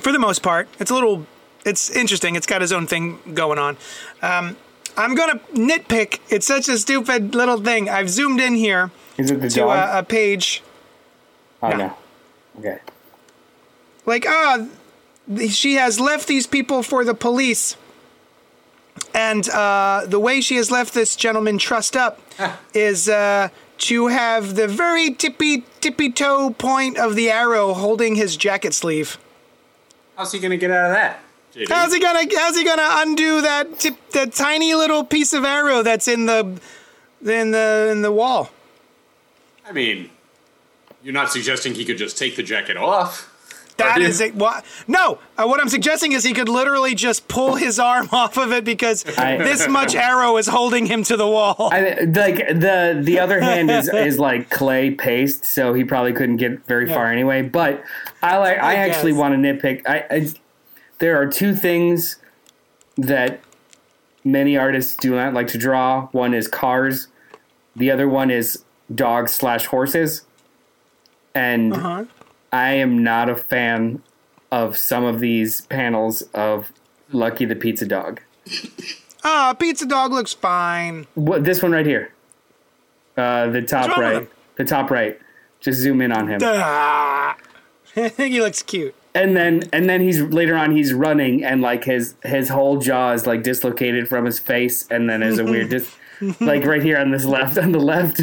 [0.00, 0.68] for the most part.
[0.78, 1.26] It's a little.
[1.64, 2.36] It's interesting.
[2.36, 3.76] It's got its own thing going on.
[4.22, 4.56] Um,
[4.96, 6.20] I'm gonna nitpick.
[6.28, 7.88] It's such a stupid little thing.
[7.88, 10.62] I've zoomed in here Is it the to a, a page.
[11.62, 11.76] oh no.
[11.76, 11.96] no.
[12.58, 12.78] Okay.
[14.04, 14.66] like ah
[15.32, 17.76] th- she has left these people for the police
[19.14, 22.20] and uh, the way she has left this gentleman trussed up
[22.74, 23.48] is uh,
[23.78, 29.18] to have the very tippy tippy toe point of the arrow holding his jacket sleeve
[30.16, 31.20] How's he gonna get out of that?
[31.54, 31.68] JD?
[31.68, 35.82] how's he gonna how's he gonna undo that tip that tiny little piece of arrow
[35.82, 36.60] that's in the
[37.24, 38.50] in the in the wall.
[39.66, 40.10] I mean,
[41.02, 43.32] you're not suggesting he could just take the jacket off.
[43.78, 44.34] That Are it.
[44.34, 44.64] What?
[44.88, 45.18] No.
[45.36, 48.64] Uh, what I'm suggesting is he could literally just pull his arm off of it
[48.64, 51.70] because I- this much arrow is holding him to the wall.
[51.72, 56.36] I, like the the other hand is is like clay paste, so he probably couldn't
[56.38, 56.94] get very Yeah.
[56.94, 57.42] far anyway.
[57.42, 57.84] But
[58.20, 59.82] I like I, I actually want to nitpick.
[59.86, 60.28] I, I
[60.98, 62.16] there are two things
[62.96, 63.40] that
[64.24, 66.08] many artists do not like to draw.
[66.08, 67.06] One is cars.
[67.76, 70.24] The other one is dogs slash horses.
[71.32, 72.04] And Uh-huh.
[72.52, 74.02] I am not a fan
[74.50, 76.72] of some of these panels of
[77.12, 78.20] Lucky the Pizza Dog.
[79.24, 81.06] Ah, pizza dog looks fine.
[81.14, 82.12] What, this one right here.
[83.16, 84.56] Uh, the top What's wrong with right.
[84.56, 85.20] The top right.
[85.60, 86.38] Just zoom in on him.
[86.44, 87.34] I
[87.94, 88.94] think he looks cute.
[89.14, 93.12] And then and then he's later on he's running and like his his whole jaw
[93.12, 95.96] is like dislocated from his face and then there's a weird dis-
[96.40, 98.20] like right here on this left on the left.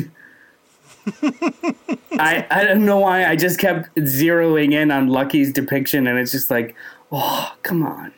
[2.17, 6.31] I I don't know why I just kept zeroing in on Lucky's depiction and it's
[6.31, 6.75] just like,
[7.11, 8.13] oh come on.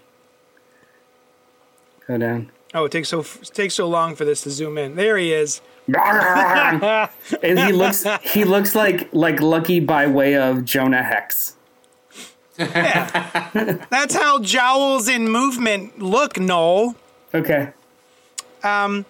[2.07, 2.51] Go down.
[2.73, 4.95] Oh, it takes so it takes so long for this to zoom in.
[4.95, 5.61] There he is.
[5.88, 11.55] and he looks he looks like like Lucky by way of Jonah Hex.
[12.57, 13.85] Yeah.
[13.89, 16.95] That's how jowls in movement look, Noel.
[17.34, 17.72] Okay.
[18.64, 19.05] Um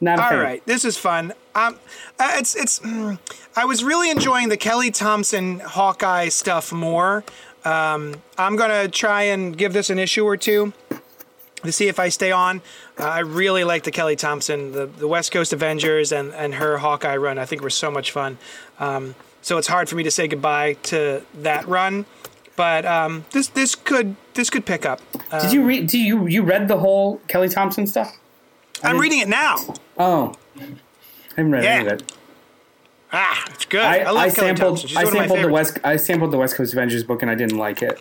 [0.00, 1.32] not All right, this is fun.
[1.54, 1.76] Um,
[2.18, 2.78] uh, it's it's.
[2.80, 3.18] mm,
[3.54, 7.24] I was really enjoying the Kelly Thompson Hawkeye stuff more.
[7.64, 10.72] Um, I'm gonna try and give this an issue or two
[11.62, 12.60] to see if I stay on.
[12.98, 16.78] Uh, I really like the Kelly Thompson, the, the West Coast Avengers, and and her
[16.78, 17.38] Hawkeye run.
[17.38, 18.38] I think were so much fun.
[18.78, 22.06] Um, so it's hard for me to say goodbye to that run,
[22.56, 25.00] but um, this this could this could pick up.
[25.40, 28.16] Did you read do you you read the whole Kelly Thompson stuff?
[28.82, 29.56] I'm reading it now.
[29.98, 30.34] Oh.
[31.32, 32.12] I haven't read any of it.
[33.12, 33.82] Ah, it's good.
[33.82, 35.52] I, I, love I sampled I one of my sampled the.
[35.52, 37.98] West I sampled the West Coast Avengers book and I didn't like it.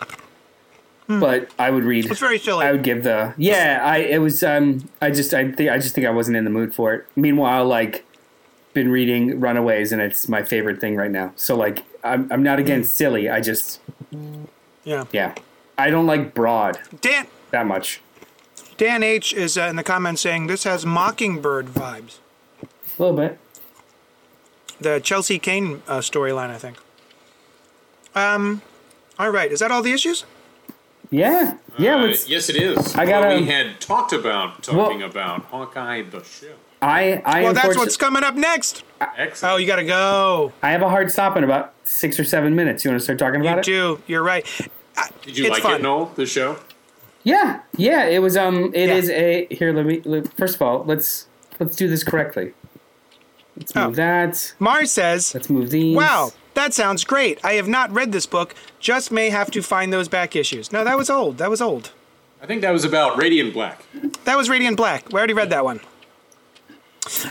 [1.07, 2.11] But I would read Hmm.
[2.11, 2.65] It's very silly.
[2.65, 3.81] I would give the yeah.
[3.83, 4.89] I it was um.
[5.01, 7.05] I just I think I just think I wasn't in the mood for it.
[7.17, 8.05] Meanwhile, like,
[8.73, 11.33] been reading Runaways and it's my favorite thing right now.
[11.35, 13.29] So like, I'm I'm not against silly.
[13.29, 13.81] I just
[14.85, 15.03] yeah.
[15.11, 15.35] yeah.
[15.77, 18.01] I don't like broad Dan that much.
[18.77, 22.19] Dan H is uh, in the comments saying this has Mockingbird vibes.
[23.01, 23.39] A little bit.
[24.79, 26.77] The Chelsea Cain uh, storyline, I think.
[28.13, 28.61] Um,
[29.17, 29.51] all right.
[29.51, 30.23] Is that all the issues?
[31.09, 31.57] Yeah.
[31.79, 31.95] Yeah.
[31.97, 32.95] Uh, yes, it is.
[32.95, 36.53] I gotta- Well, we had talked about talking Well- about Hawkeye the show.
[36.83, 38.83] I I Well, that's what's coming up next.
[39.17, 39.53] Excellent.
[39.53, 40.53] Oh, you gotta go.
[40.61, 42.83] I have a hard stop in about six or seven minutes.
[42.85, 43.97] You want to start talking about You it?
[43.97, 44.01] do.
[44.07, 44.45] You're right.
[44.95, 45.75] Uh, Did you it's like fun.
[45.75, 46.05] it, Noel?
[46.15, 46.57] The show?
[47.23, 48.05] Yeah, yeah.
[48.05, 48.37] It was.
[48.37, 48.95] Um, It Yeah.
[48.95, 49.47] is a.
[49.51, 50.01] Here, let me.
[50.05, 51.27] Let, first of all, let's
[51.59, 52.53] let's do this correctly.
[53.57, 53.91] Let's move Oh.
[53.91, 54.53] that.
[54.59, 55.95] Mars says, Let's move these.
[55.95, 57.39] "Wow, that sounds great.
[57.43, 58.55] I have not read this book.
[58.79, 60.71] Just may have to find those back issues.
[60.71, 61.37] No, that was old.
[61.37, 61.91] That was old.
[62.41, 63.83] I think that was about Radiant Black.
[64.23, 65.09] That was Radiant Black.
[65.09, 65.79] We already read that one.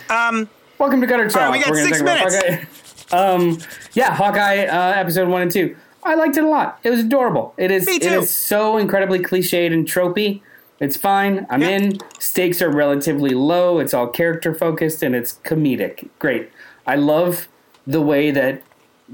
[0.09, 0.49] Um,
[0.79, 1.53] Welcome to Gutter Talk.
[1.53, 3.13] we got We're six minutes.
[3.13, 3.59] Um,
[3.95, 5.77] yeah, Hawkeye uh, episode one and two.
[6.03, 6.79] I liked it a lot.
[6.85, 7.55] It was adorable.
[7.59, 7.87] It is.
[7.87, 8.21] Me too.
[8.21, 10.43] is so incredibly cliched and tropey.
[10.81, 11.47] It's fine.
[11.51, 11.69] I'm Yeah.
[11.69, 11.99] in.
[12.19, 13.79] Stakes are relatively low.
[13.79, 16.09] It's all character focused and it's comedic.
[16.19, 16.51] Great.
[16.87, 17.49] I love
[17.87, 18.63] the way that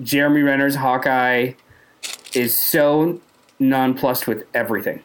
[0.03, 1.53] Jeremy Renner's Hawkeye
[2.35, 3.21] is so
[3.59, 5.01] nonplussed with everything.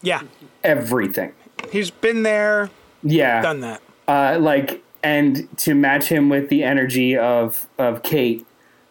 [0.00, 0.22] Yeah,
[0.64, 1.32] Everything.
[1.70, 2.70] he's been there,
[3.04, 3.40] Yeah.
[3.40, 3.80] done that.
[4.08, 8.44] uh, like and to match him with the energy of of Kate,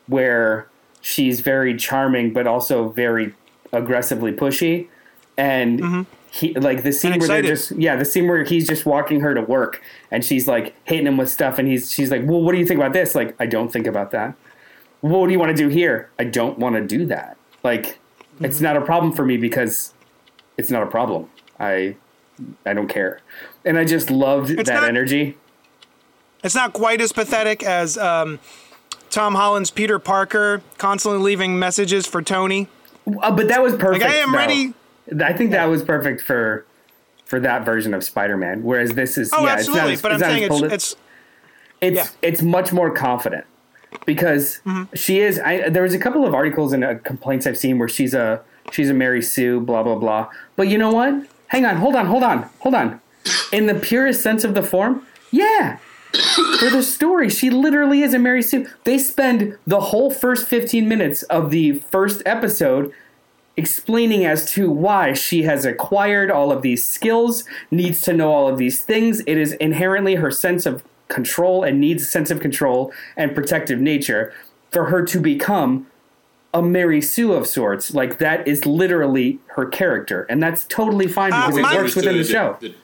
[0.07, 0.67] where
[1.01, 3.33] she's very charming but also very
[3.73, 4.87] aggressively pushy,
[5.37, 7.19] and he like the scene.
[7.19, 9.81] Where they're just yeah the scene where he's just walking her to work
[10.11, 12.65] and she's like hitting him with stuff and he's she's like well what do you
[12.65, 14.33] think about this like I don't think about that
[15.01, 17.99] what do you want to do here I don't want to do that like
[18.39, 18.63] it's Mm-hmm.
[18.63, 19.93] not a problem for me because
[20.57, 21.29] it's not a problem
[21.59, 21.95] I
[22.65, 23.19] I don't care
[23.65, 25.37] and I just loved It's that not- energy.
[26.43, 28.39] It's not quite as pathetic as um,
[29.11, 32.67] Tom Holland's Peter Parker constantly leaving messages for Tony.
[33.21, 34.03] Uh, but that was perfect.
[34.03, 34.37] Like I am though.
[34.39, 34.73] ready.
[35.23, 36.65] I think that was perfect for
[37.25, 38.63] for that version of Spider-Man.
[38.63, 39.93] Whereas this is Oh, yeah, absolutely.
[39.93, 40.95] it's but not I'm saying it's, it's, it's
[41.81, 42.07] it's yeah.
[42.29, 43.45] it's much more confident
[44.05, 44.93] because Mm-hmm.
[44.95, 45.39] she is.
[45.39, 48.41] I, there was a couple of articles and uh, complaints I've seen where she's a
[48.71, 50.29] she's a Mary Sue, blah blah blah.
[50.55, 51.25] But you know what?
[51.47, 53.01] Hang on, hold on, hold on, hold on.
[53.51, 55.77] In the purest sense of the form, yeah.
[56.59, 58.67] For the story, she literally is a Mary Sue.
[58.83, 62.91] They spend the whole first 15 minutes of the first episode
[63.57, 68.47] explaining as to why she has acquired all of these skills, needs to know all
[68.47, 69.21] of these things.
[69.27, 73.79] It is inherently her sense of control and needs a sense of control and protective
[73.79, 74.33] nature
[74.71, 75.87] for her to become
[76.53, 77.93] a Mary Sue of sorts.
[77.93, 82.17] Like that is literally her character, and that's totally fine Uh, because it works within
[82.17, 82.57] the show.
[82.59, 82.75] The-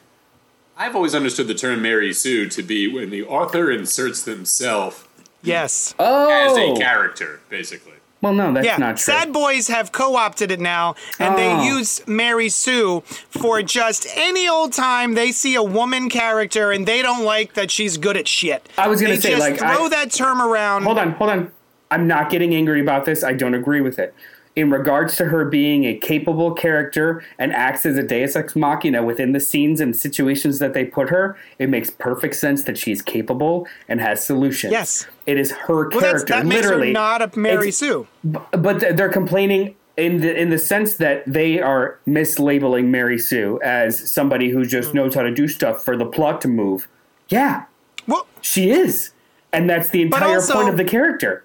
[0.77, 5.03] I've always understood the term Mary Sue to be when the author inserts themselves
[5.41, 5.95] Yes.
[5.97, 7.93] oh, as a character, basically.
[8.21, 9.13] Well, no, that's yeah, not true.
[9.13, 11.63] Sad Boys have co-opted it now, and they Oh.
[11.63, 17.01] use Mary Sue for just any old time they see a woman character and they
[17.01, 18.67] don't like that she's good at shit.
[18.77, 20.83] I was gonna say, just like, throw I- that term around.
[20.83, 21.51] hold on, hold on.
[21.89, 23.23] I'm not getting angry about this.
[23.23, 24.13] I don't agree with it.
[24.57, 29.03] In regards to her being a capable character and acts as a deus ex machina
[29.03, 33.03] within the scenes and situations that they put her, it makes perfect sense that she's
[33.03, 34.71] capable and has solutions.
[34.71, 35.05] Yes.
[35.27, 36.25] It is her character.
[36.33, 36.87] Well, that makes literally.
[36.87, 38.07] her not a Mary It's- Sue.
[38.23, 44.11] but they're complaining in the in the sense that they are mislabeling Mary Sue as
[44.11, 44.95] somebody who just mm.
[44.95, 46.87] knows how to do stuff for the plot to move.
[47.29, 47.65] Yeah,
[48.07, 49.11] Well, she is,
[49.53, 51.43] and that's the entire also- point of the character.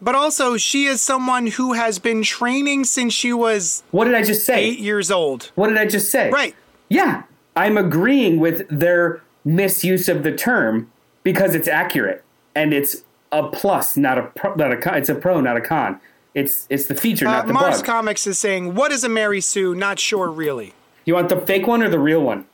[0.00, 4.22] But also she is someone who has been training since she was What did I
[4.22, 4.64] just say?
[4.64, 5.50] eight years old.
[5.54, 6.30] What did I just say?
[6.30, 6.54] Right.
[6.88, 7.22] Yeah,
[7.56, 10.90] I'm agreeing with their misuse of the term
[11.22, 12.24] because it's accurate
[12.54, 13.02] and it's
[13.32, 14.94] a plus, not a pro, not a con.
[14.96, 16.00] It's a pro, not a con.
[16.34, 17.86] It's it's the feature, Uh, not the Mars bug.
[17.86, 19.74] Comics is saying, "What is a Mary Sue?
[19.74, 20.74] Not sure, really."
[21.04, 22.44] you want the fake one or the real one?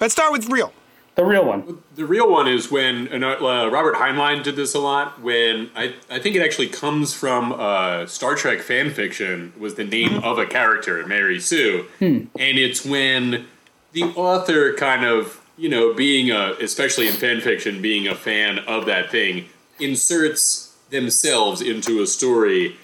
[0.00, 0.72] Let's start with real.
[1.14, 1.78] The real one.
[1.94, 5.20] The real one is when uh, uh, Robert Heinlein did this a lot.
[5.20, 9.84] When I, I think it actually comes from uh, Star Trek fan fiction was the
[9.84, 13.46] name of a character, Mary Sue, and it's when
[13.92, 18.58] the author kind of you know being a especially in fan fiction being a fan
[18.60, 19.46] of that thing
[19.78, 22.76] inserts themselves into a story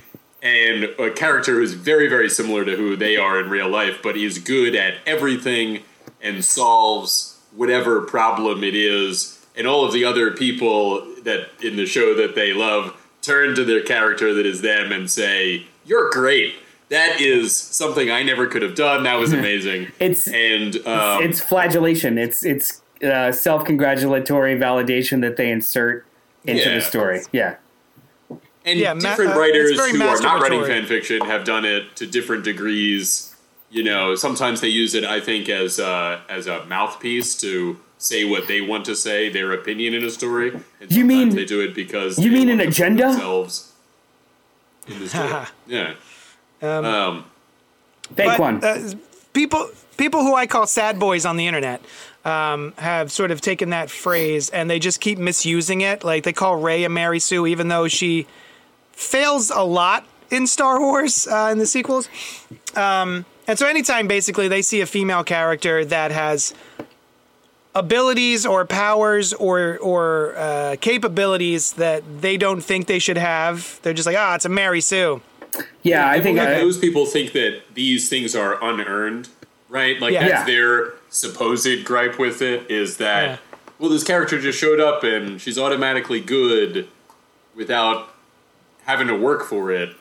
[0.43, 4.17] and a character who's very very similar to who they are in real life but
[4.17, 5.83] is good at everything
[6.23, 11.87] and solves whatever problem it is and all of the other people that in the
[11.87, 16.55] show that they love turn to their character that is them and say you're great
[16.89, 21.41] that is something i never could have done that was amazing It's- and um, it's
[21.41, 22.17] flagellation.
[22.19, 26.05] It's it's uh, self congratulatory validation that they insert
[26.45, 26.75] into Yeah.
[26.75, 27.21] the story.
[27.33, 27.57] Yeah.
[28.65, 31.65] And Yeah, ma- different uh, writers it's who are not writing fan fiction have done
[31.65, 33.30] it to different degrees.
[33.71, 38.25] You know, sometimes they use it, I think, as a, as a mouthpiece to say
[38.25, 40.59] what they want to say, their opinion in a story.
[40.81, 43.05] And You mean- they do it because you mean an agenda?
[43.11, 43.73] Themselves
[44.89, 45.45] in the story.
[45.69, 45.95] yeah.
[46.63, 47.25] Um,
[48.17, 48.65] Fake But, one.
[48.65, 48.93] uh,
[49.33, 51.81] people people who I call sad boys on the internet
[52.25, 56.03] um, have sort of taken that phrase and they just keep misusing it.
[56.03, 58.27] Like they call Rey a Mary Sue, even though she
[58.93, 62.09] fails a lot in Star Wars uh, in the sequels.
[62.75, 66.55] Um, and so anytime basically they see a female character that has
[67.75, 73.93] abilities or powers or or uh, capabilities that they don't think they should have, they're
[73.93, 75.21] just like, ah, it's a Mary Sue.
[75.83, 79.29] yeah, I think I, those people think that these things are unearned,
[79.69, 80.01] right?
[80.01, 80.29] Like Yeah.
[80.29, 80.55] that's Yeah.
[80.57, 83.37] their supposed gripe with it is that Yeah.
[83.81, 86.87] well, this character just showed up and she's automatically good
[87.57, 88.15] without
[88.85, 89.97] having to work for it.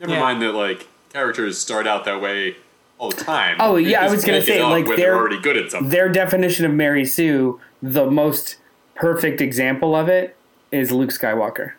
[0.00, 0.20] Never Yeah.
[0.20, 2.56] mind that like characters start out that way
[2.98, 3.56] all the time.
[3.60, 5.90] Oh, They yeah, I was gonna say, like, they're- they're already good at something.
[5.90, 8.56] their definition of Mary Sue, the most
[8.94, 10.36] perfect example of it
[10.70, 11.72] is Luke Skywalker.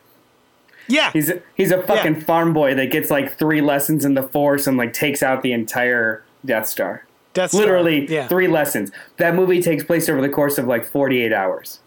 [0.87, 1.11] Yeah.
[1.11, 2.21] He's a, he's a fucking Yeah.
[2.21, 5.51] farm boy that gets like three lessons in the Force and like takes out the
[5.51, 7.03] entire Death Star.
[7.33, 7.61] Death Star.
[7.61, 8.27] Literally yeah.
[8.27, 8.91] three lessons.
[9.17, 11.79] That movie takes place over the course of like 48 hours.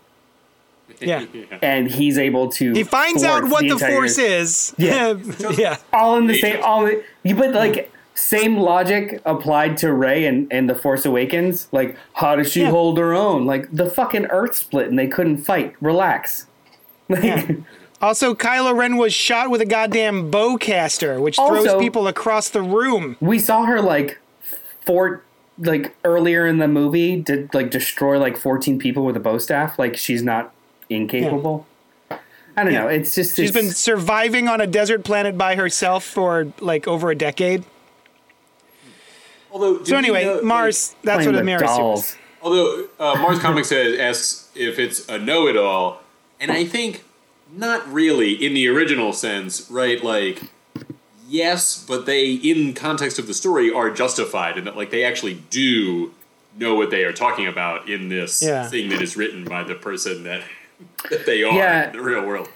[1.01, 1.27] Yeah.
[1.63, 2.73] And he's able to.
[2.73, 4.75] He finds out what the, entire- force is.
[4.79, 5.15] Yeah.
[5.57, 5.77] yeah.
[5.93, 6.61] All in the same.
[6.65, 11.69] All in- you but like same logic applied to Rey and, and the Force Awakens.
[11.73, 12.71] Like, how does she Yeah.
[12.71, 13.47] hold her own?
[13.47, 15.75] Like the fucking Earth split and they couldn't fight.
[15.81, 16.47] Relax.
[17.09, 17.57] Like,
[18.03, 22.63] Also, Kylo Ren was shot with a goddamn bowcaster, which throws Also- people across the
[22.63, 23.17] room.
[23.21, 24.19] we saw her like
[24.85, 25.23] four
[25.61, 29.79] like earlier in the movie did like destroy like 14 people with a bow staff.
[29.79, 30.53] Like she's not
[30.91, 31.67] incapable.
[32.57, 32.83] I don't Yeah.
[32.83, 32.89] know.
[32.89, 37.11] It's just She's it's- been surviving on a desert planet by herself for like over
[37.11, 37.65] a decade.
[39.51, 40.95] Although, So anyway, Mars.
[41.03, 41.77] That's what a with Mary Sue is.
[41.79, 42.17] dolls.
[42.43, 46.01] Although uh, Mars Comics says, asks if it's a know-it-all,
[46.41, 47.05] and I think
[47.53, 50.03] not really in the original sense, right?
[50.05, 50.43] Like,
[51.29, 55.35] yes, but they, in context of the story, are justified, and that like they actually
[55.51, 56.13] do
[56.57, 58.69] know what they are talking about in this Yeah.
[58.69, 60.43] thing that is written by the person that
[61.11, 61.87] that they are Yeah.
[61.91, 62.49] in the real world.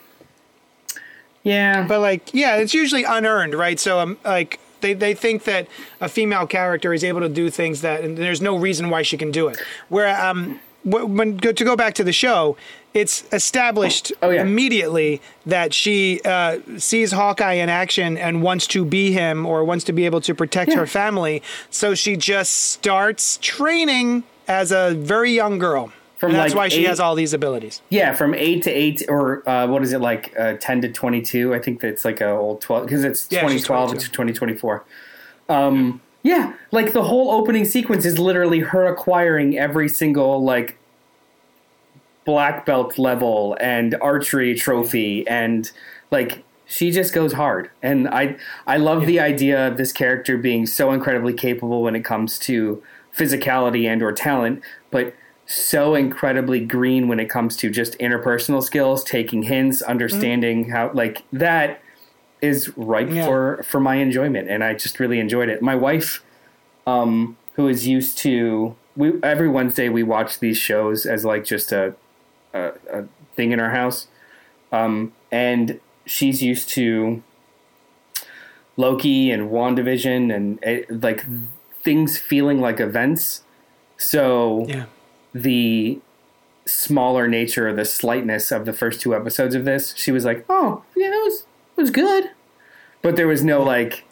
[1.44, 3.80] Yeah, But like, yeah, it's usually unearned, right?
[3.80, 4.60] So um, like.
[4.82, 5.66] They, they think that
[6.00, 9.16] a female character is able to do things that and there's no reason why she
[9.16, 9.58] can do it.
[9.88, 12.56] Where um, when to go back to the show,
[12.92, 14.42] it's established Oh, yeah.
[14.42, 19.84] immediately that she uh, sees Hawkeye in action and wants to be him or wants
[19.84, 20.78] to be able to protect Yeah.
[20.78, 21.42] her family.
[21.70, 25.92] So she just starts training as a very young girl.
[26.22, 27.82] From, and that's like, why she eight- has all these abilities.
[27.88, 31.52] Yeah, from eight to eight, or uh, what is it like uh, ten to twenty-two?
[31.52, 34.06] I think that's like a old twelve because it's Yeah, twenty twelve 22.
[34.06, 34.84] to twenty twenty-four.
[35.48, 40.78] Um, yeah, like the whole opening sequence is literally her acquiring every single like
[42.24, 45.72] black belt level and archery trophy, and
[46.12, 47.68] like she just goes hard.
[47.82, 52.04] And I I love the idea of this character being so incredibly capable when it
[52.04, 52.80] comes to
[53.16, 54.62] physicality and or talent,
[54.92, 55.14] but
[55.46, 61.22] so incredibly green when it comes to just interpersonal skills, taking hints, understanding how like
[61.32, 61.80] that
[62.40, 63.26] is ripe Yeah.
[63.26, 65.62] for for my enjoyment and I just really enjoyed it.
[65.62, 66.22] My wife
[66.86, 71.70] um who is used to we every Wednesday we watch these shows as like just
[71.72, 71.94] a
[72.54, 73.04] a, a
[73.36, 74.08] thing in our house.
[74.72, 77.22] Um and she's used to
[78.76, 81.24] Loki and WandaVision and eh, like
[81.82, 83.42] things feeling like events.
[83.98, 84.84] So Yeah.
[85.34, 85.98] The
[86.64, 90.44] smaller nature, or the slightness of the first two episodes of this, she was like,
[90.48, 91.46] "Oh, yeah, it was
[91.76, 92.30] it was good,"
[93.02, 94.04] but there was no like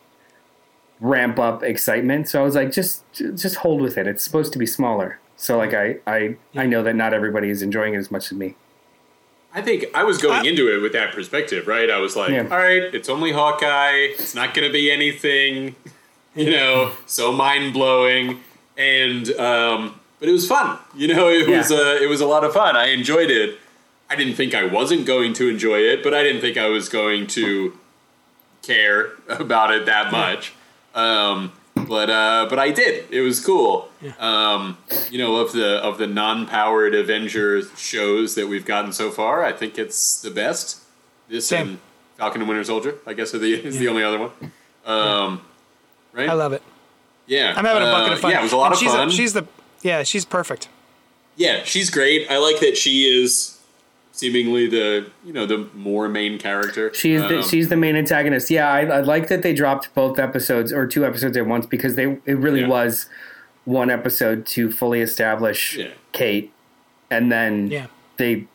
[1.00, 2.28] ramp up excitement.
[2.28, 4.06] So I was like, "Just just hold with it.
[4.06, 7.62] It's supposed to be smaller." So like I I I know that not everybody is
[7.62, 8.56] enjoying it as much as me.
[9.52, 11.90] I think I was going into it with that perspective, right?
[11.90, 12.42] I was like, Yeah.
[12.42, 13.94] all right, it's only Hawkeye.
[13.96, 15.74] It's not going to be anything,
[16.36, 18.40] you know, so mind blowing.
[18.76, 20.78] And um, but it was fun.
[20.94, 21.58] You know, it Yeah.
[21.58, 22.76] was a, it was a lot of fun.
[22.76, 23.58] I enjoyed it.
[24.08, 26.88] I didn't think I wasn't going to enjoy it, but I didn't think I was
[26.88, 27.76] going to
[28.62, 30.52] care about it that much.
[30.94, 33.06] Um, but uh, but I did.
[33.10, 33.88] It was cool.
[34.18, 34.76] Um,
[35.10, 39.52] you know, of the of the non-powered Avenger shows that we've gotten so far, I
[39.52, 40.78] think it's the best.
[41.28, 41.68] This Same.
[41.68, 41.78] and
[42.18, 44.30] Falcon and Winter Soldier, I guess, are the is the only other one.
[44.84, 45.42] Um,
[46.12, 46.28] right?
[46.28, 46.62] I love it.
[47.26, 48.30] Yeah, I'm having a bucket Uh, of fun.
[48.32, 49.10] Yeah, it was a lot And of she's fun.
[49.10, 49.44] she's the
[49.82, 50.68] yeah, she's perfect.
[51.36, 52.30] yeah, she's great.
[52.30, 53.56] I like that she is
[54.12, 56.92] seemingly the you know the more main character.
[56.92, 58.50] She's the, Um, she's the main antagonist.
[58.50, 61.94] Yeah, I, I like that they dropped both episodes or two episodes at once because
[61.94, 62.68] they it really Yeah.
[62.68, 63.06] was
[63.64, 65.88] one episode to fully establish Yeah.
[66.12, 66.52] Kate,
[67.10, 67.86] and then Yeah.
[68.18, 68.46] they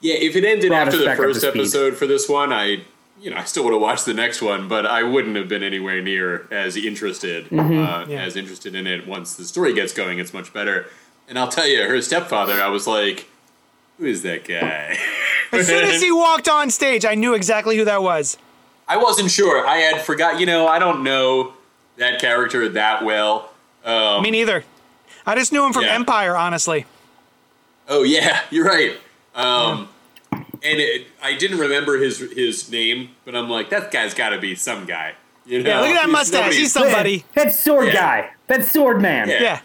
[0.00, 2.82] Yeah, if it ended after the back up to first episode for this one, I
[3.20, 5.62] you know I still would have watched the next one, but I wouldn't have been
[5.62, 7.78] anywhere near as interested Mm-hmm.
[7.78, 8.22] uh, Yeah.
[8.22, 9.06] as interested in it.
[9.06, 10.86] Once the story gets going, it's much better.
[11.28, 13.26] And I'll tell you, her stepfather, I was like,
[13.98, 14.96] "Who is that guy?"
[15.52, 18.36] As soon as he walked on stage, I knew exactly who that was.
[18.86, 19.66] I wasn't sure.
[19.66, 20.40] I had forgot.
[20.40, 21.54] You know, I don't know
[21.96, 23.50] that character that well.
[23.84, 24.64] Um, Me neither.
[25.26, 25.94] I just knew him from Yeah.
[25.94, 26.86] Empire, honestly.
[27.88, 28.96] Oh yeah, you're right.
[29.34, 29.88] Um,
[30.62, 34.38] And it, I didn't remember his his name, but I'm like, that guy's got to
[34.38, 35.14] be some guy.
[35.46, 35.70] You know?
[35.70, 36.40] Yeah, look at that He's- mustache.
[36.40, 37.24] nobody's- He's somebody.
[37.34, 37.92] That sword Yeah.
[37.94, 38.30] guy.
[38.48, 39.28] That sword man.
[39.28, 39.40] Yeah.
[39.42, 39.60] Yeah.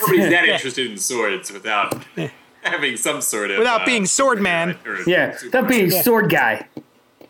[0.00, 0.54] Nobody's that Yeah.
[0.54, 1.94] interested in swords without
[2.62, 4.76] having some sort of Without uh, being sword man.
[5.06, 6.02] Yeah, super- that being Yeah.
[6.02, 6.66] sword guy.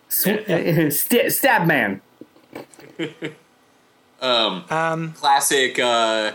[0.09, 0.25] Sw-
[0.91, 2.01] st- stab man.
[4.21, 6.33] Um classic uh,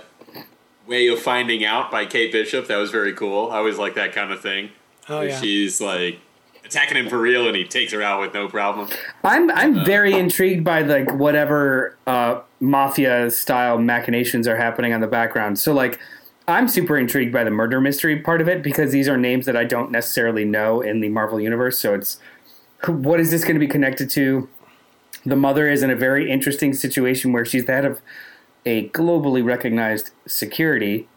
[0.87, 2.67] way of finding out by Kate Bishop.
[2.67, 3.51] That was very cool.
[3.51, 4.69] I always like that kind of thing.
[5.09, 5.39] Oh, yeah.
[5.41, 6.19] She's like
[6.63, 8.89] attacking him for real, and he takes her out with no problem.
[9.23, 15.07] I'm I'm very intrigued by like whatever uh, mafia style machinations are happening on the
[15.07, 15.59] background.
[15.59, 15.99] So like
[16.47, 19.55] I'm super intrigued by the murder mystery part of it because these are names that
[19.55, 21.79] I don't necessarily know in the Marvel universe.
[21.79, 22.19] So it's
[22.87, 24.49] what is this going to be connected to?
[25.25, 28.01] The mother is in a very interesting situation where she's the head of
[28.65, 31.07] a globally recognized security,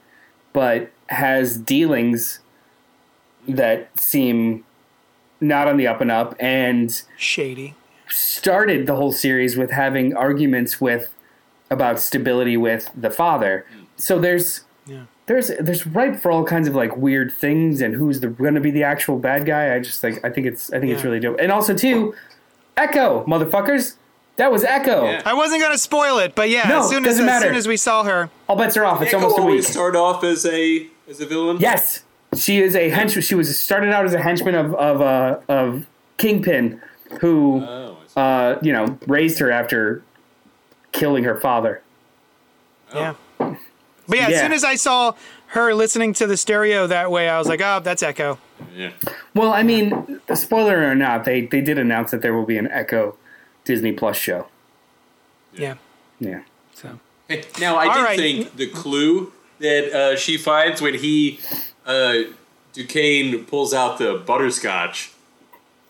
[0.52, 2.40] but has dealings
[3.48, 4.64] that seem
[5.40, 7.74] not on the up and up and Shady.
[8.08, 11.12] started the whole series with having arguments with
[11.70, 13.66] about stability with the father.
[13.96, 15.02] So there's Yeah.
[15.26, 18.60] there's there's ripe for all kinds of like weird things and who's the going to
[18.60, 19.74] be the actual bad guy.
[19.74, 21.36] I just like I think it's I think it's really dope.
[21.40, 22.14] And also too,
[22.76, 23.94] Echo motherfuckers,
[24.36, 25.04] that was Echo.
[25.06, 25.22] Yeah.
[25.24, 27.66] I wasn't gonna spoil it, but yeah, No, as soon as doesn't as soon as
[27.66, 29.02] we saw her, All bets are off.
[29.02, 29.50] It's Echo almost a week.
[29.50, 31.56] always start off as a as a villain.
[31.58, 32.04] Yes,
[32.34, 33.22] she is a hench.
[33.22, 35.86] She was started out as a henchman of of uh, of
[36.18, 36.80] Kingpin,
[37.20, 40.02] who Oh, uh, you know raised her after
[40.92, 41.82] killing her father.
[42.94, 43.14] yeah.
[44.08, 45.14] But yeah, as soon as I saw
[45.48, 48.38] her listening to the stereo that way, I was like, oh, that's Echo.
[48.74, 48.90] yeah.
[49.34, 52.68] Well, I mean, spoiler or not, they they did announce that there will be an
[52.70, 53.16] Echo
[53.64, 54.46] Disney Plus show.
[55.54, 55.74] Yeah.
[56.20, 56.42] Yeah.
[56.74, 56.98] So
[57.60, 58.18] Now, I All did right.
[58.18, 61.40] think the clue that uh, she finds when he
[61.86, 62.14] uh,
[62.72, 65.12] Duquesne pulls out the butterscotch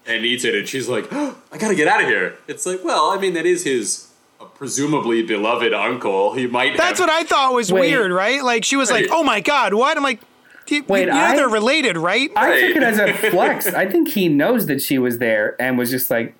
[0.06, 2.84] and eats it, and she's like, oh, "I gotta get out of here." It's like,
[2.84, 4.08] well, I mean, that is his
[4.40, 6.34] uh, presumably beloved uncle.
[6.34, 6.76] He might.
[6.76, 7.90] That's have, what I thought was Wait.
[7.90, 8.42] weird, right?
[8.44, 10.20] Like she was like, "Oh my god, what?" I'm like,
[10.68, 13.66] "You, Wait, you know I- they're related, right?" I took it as a flex.
[13.66, 16.34] I think he knows that she was there and was just like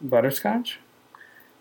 [0.00, 0.78] butterscotch.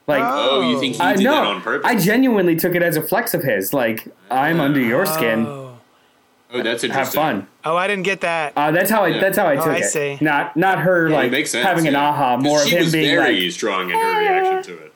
[0.08, 1.90] Like Oh, you think he I did no, that on purpose?
[1.90, 3.74] I genuinely took it as a flex of his.
[3.74, 5.46] Like I'm under your skin.
[6.54, 6.92] Oh, that's interesting.
[6.92, 7.48] Have fun.
[7.66, 8.54] oh, I didn't get that.
[8.56, 9.08] Uh, that's how I.
[9.08, 9.22] Yeah.
[9.22, 9.90] That's how I took Oh, took I it.
[9.90, 10.18] see.
[10.22, 11.66] Not not her Yeah, like it makes sense.
[11.66, 12.38] having an aha.
[12.38, 14.94] More of she him was being very like, strong in her reaction to it.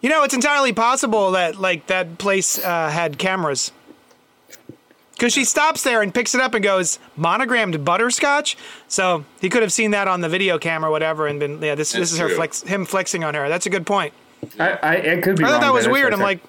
[0.00, 3.72] You know, it's entirely possible that like that place uh, had cameras.
[5.12, 8.54] Because she stops there and picks it up and goes monogrammed butterscotch.
[8.86, 11.74] So he could have seen that on the video camera, or whatever, and been yeah.
[11.74, 13.48] This this That's is her flex, him flexing on her.
[13.48, 14.12] That's a good point.
[14.60, 15.44] I, I it could be.
[15.44, 16.12] I thought wrong, that was weird.
[16.12, 16.40] I'm like,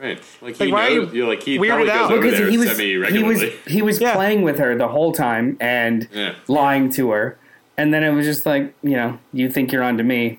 [0.00, 0.22] Right.
[0.40, 1.12] Like he Like, why are knows.
[1.12, 2.08] you You like he weirded probably out?
[2.08, 4.14] goes over because there he was he was he was Yeah.
[4.14, 6.34] playing with her the whole time and Yeah.
[6.46, 7.36] lying to her,
[7.76, 10.38] and then it was just like you know you think you're onto me,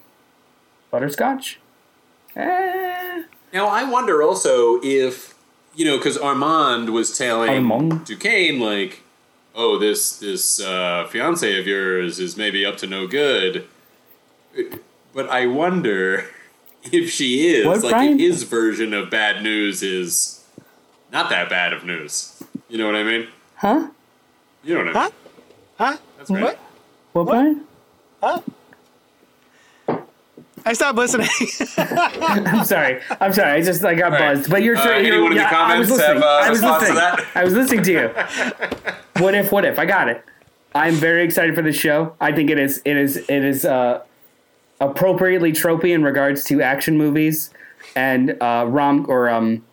[0.91, 1.59] butterscotch.
[2.37, 3.23] Eh.
[3.51, 5.33] Now I wonder also if
[5.75, 8.05] you know because Armand was telling Armand?
[8.05, 9.01] Duquesne like,
[9.55, 13.65] "Oh, this this uh, fiance of yours is maybe up to no good,"
[15.13, 16.25] but I wonder
[16.91, 18.13] if she is What, like Brian?
[18.13, 20.43] if his version of bad news is
[21.11, 22.41] not that bad of news.
[22.69, 23.27] You know what I mean?
[23.55, 23.89] Huh?
[24.63, 25.11] You know what I mean?
[25.77, 25.97] huh?
[26.17, 26.43] That's right.
[26.43, 26.59] What?
[27.13, 27.65] What, Brian?
[30.65, 31.27] I stopped listening.
[31.77, 33.01] I'm sorry.
[33.21, 33.51] I'm sorry.
[33.51, 34.35] I just I got right.
[34.35, 34.49] buzzed.
[34.51, 34.99] But you're Uh, sure.
[34.99, 36.23] you're, anyone in the yeah, I was comments have, listening.
[36.23, 37.25] uh, I was response to listening.
[37.35, 38.07] I was listening to you.
[39.23, 39.51] what if?
[39.51, 39.79] What if?
[39.79, 40.23] I got it.
[40.75, 42.15] I'm very excited for this show.
[42.21, 42.81] I think it is.
[42.85, 43.17] It is.
[43.17, 44.03] It is uh,
[44.79, 47.49] appropriately tropey in regards to action movies
[47.95, 49.63] and uh, rom or um,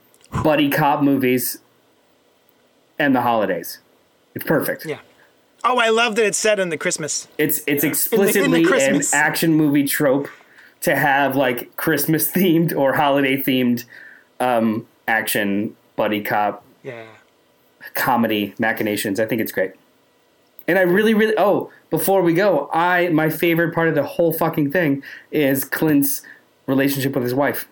[0.42, 1.58] buddy cop movies
[2.98, 3.78] and the holidays.
[4.34, 4.84] It's perfect.
[4.86, 4.98] yeah.
[5.64, 7.26] Oh, I love that it's set in the Christmas.
[7.38, 10.28] It's it's in explicitly the an action movie trope
[10.82, 13.84] to have like Christmas themed or holiday themed
[14.38, 17.06] um, action buddy cop Yeah.
[17.94, 19.18] comedy machinations.
[19.18, 19.72] I think it's great.
[20.68, 24.32] And I really, really oh, before we go, I my favorite part of the whole
[24.32, 26.22] fucking thing is Clint's
[26.66, 27.68] relationship with his wife.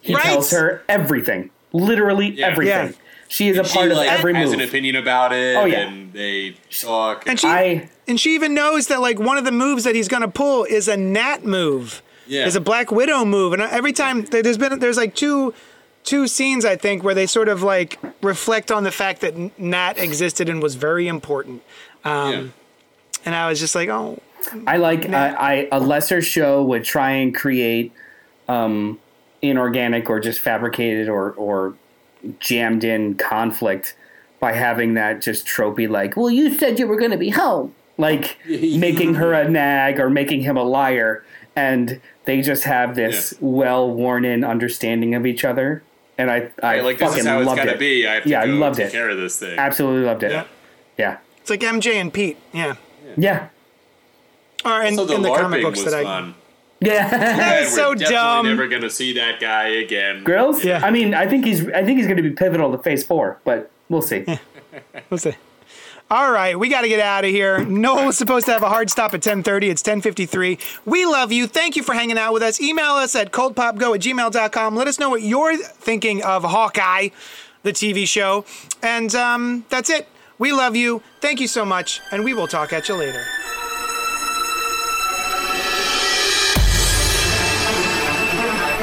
[0.00, 0.22] He Right.
[0.24, 1.50] tells her everything.
[1.72, 2.46] Literally Yeah.
[2.48, 2.88] everything.
[2.88, 2.92] Yeah.
[3.28, 4.60] She is a She part of like every has move.
[4.60, 5.56] an opinion about it.
[5.56, 5.88] Oh, yeah.
[5.88, 7.24] and they talk.
[7.26, 10.08] And she I and she even knows that like one of the moves that he's
[10.08, 12.02] gonna pull is a Nat move.
[12.26, 12.46] Yeah.
[12.46, 15.52] Is a Black Widow move, and every time there's been there's like two
[16.04, 19.98] two scenes I think where they sort of like reflect on the fact that Nat
[19.98, 21.62] existed and was very important.
[22.04, 22.44] Um, yeah.
[23.26, 24.20] And I was just like, oh,
[24.66, 27.92] I like I, I a lesser show would try and create
[28.48, 28.98] um,
[29.42, 31.74] inorganic or just fabricated or or
[32.40, 33.96] jammed in conflict
[34.40, 37.74] by having that just tropey like, well, you said you were going to be home,
[37.96, 41.24] like making her a nag or making him a liar,
[41.56, 43.38] and they just have this Yeah.
[43.40, 45.82] well worn in understanding of each other,
[46.18, 47.78] and I I Right, like this fucking is how it's loved gotta it.
[47.78, 48.06] be.
[48.06, 48.92] I have to Yeah, I go loved take it.
[48.92, 49.58] care of this thing.
[49.58, 50.32] Absolutely loved it.
[50.32, 50.44] Yeah.
[50.98, 52.74] Yeah, it's like MJ and Pete, yeah,
[53.16, 53.48] yeah,
[54.64, 56.04] or in, So the in the comic LARPing books was that I.
[56.04, 56.34] fun.
[56.80, 57.08] yeah.
[57.10, 58.46] That was so definitely dumb.
[58.46, 60.22] never gonna see that guy again.
[60.22, 60.64] Grills?
[60.64, 60.80] Yeah.
[60.84, 63.40] I mean, I think he's I think he's going to be pivotal to Phase Four,
[63.44, 64.24] but we'll see.
[65.10, 65.34] We'll see.
[66.10, 67.64] All right, we got to get out of here.
[67.64, 69.70] Noel was supposed to have a hard stop at 10:30.
[69.70, 70.58] It's 10:53.
[70.84, 71.46] We love you.
[71.46, 72.60] Thank you for hanging out with us.
[72.60, 74.76] Email us at coldpopgo at gmail.com.
[74.76, 77.08] Let us know what you're thinking of Hawkeye,
[77.62, 78.44] the TV show.
[78.82, 80.06] And um, that's it.
[80.38, 81.02] We love you.
[81.20, 83.24] Thank you so much, and we will talk at you later.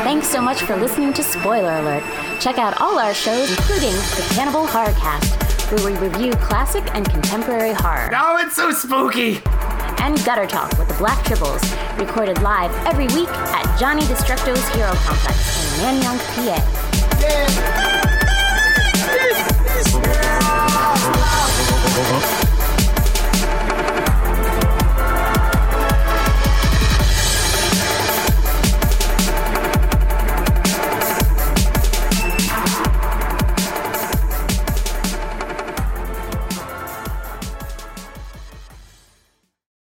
[0.04, 2.04] Thanks so much for listening to Spoiler Alert.
[2.42, 7.74] Check out all our shows, including the Cannibal Horrorcast, where we review classic and contemporary
[7.74, 9.40] horror, Oh, it's so spooky!
[10.02, 11.62] and Gutter Talk with the Black Tribbles,
[12.00, 18.01] recorded live every week at Johnny Destructo's Hero Complex in Manayunk, PA.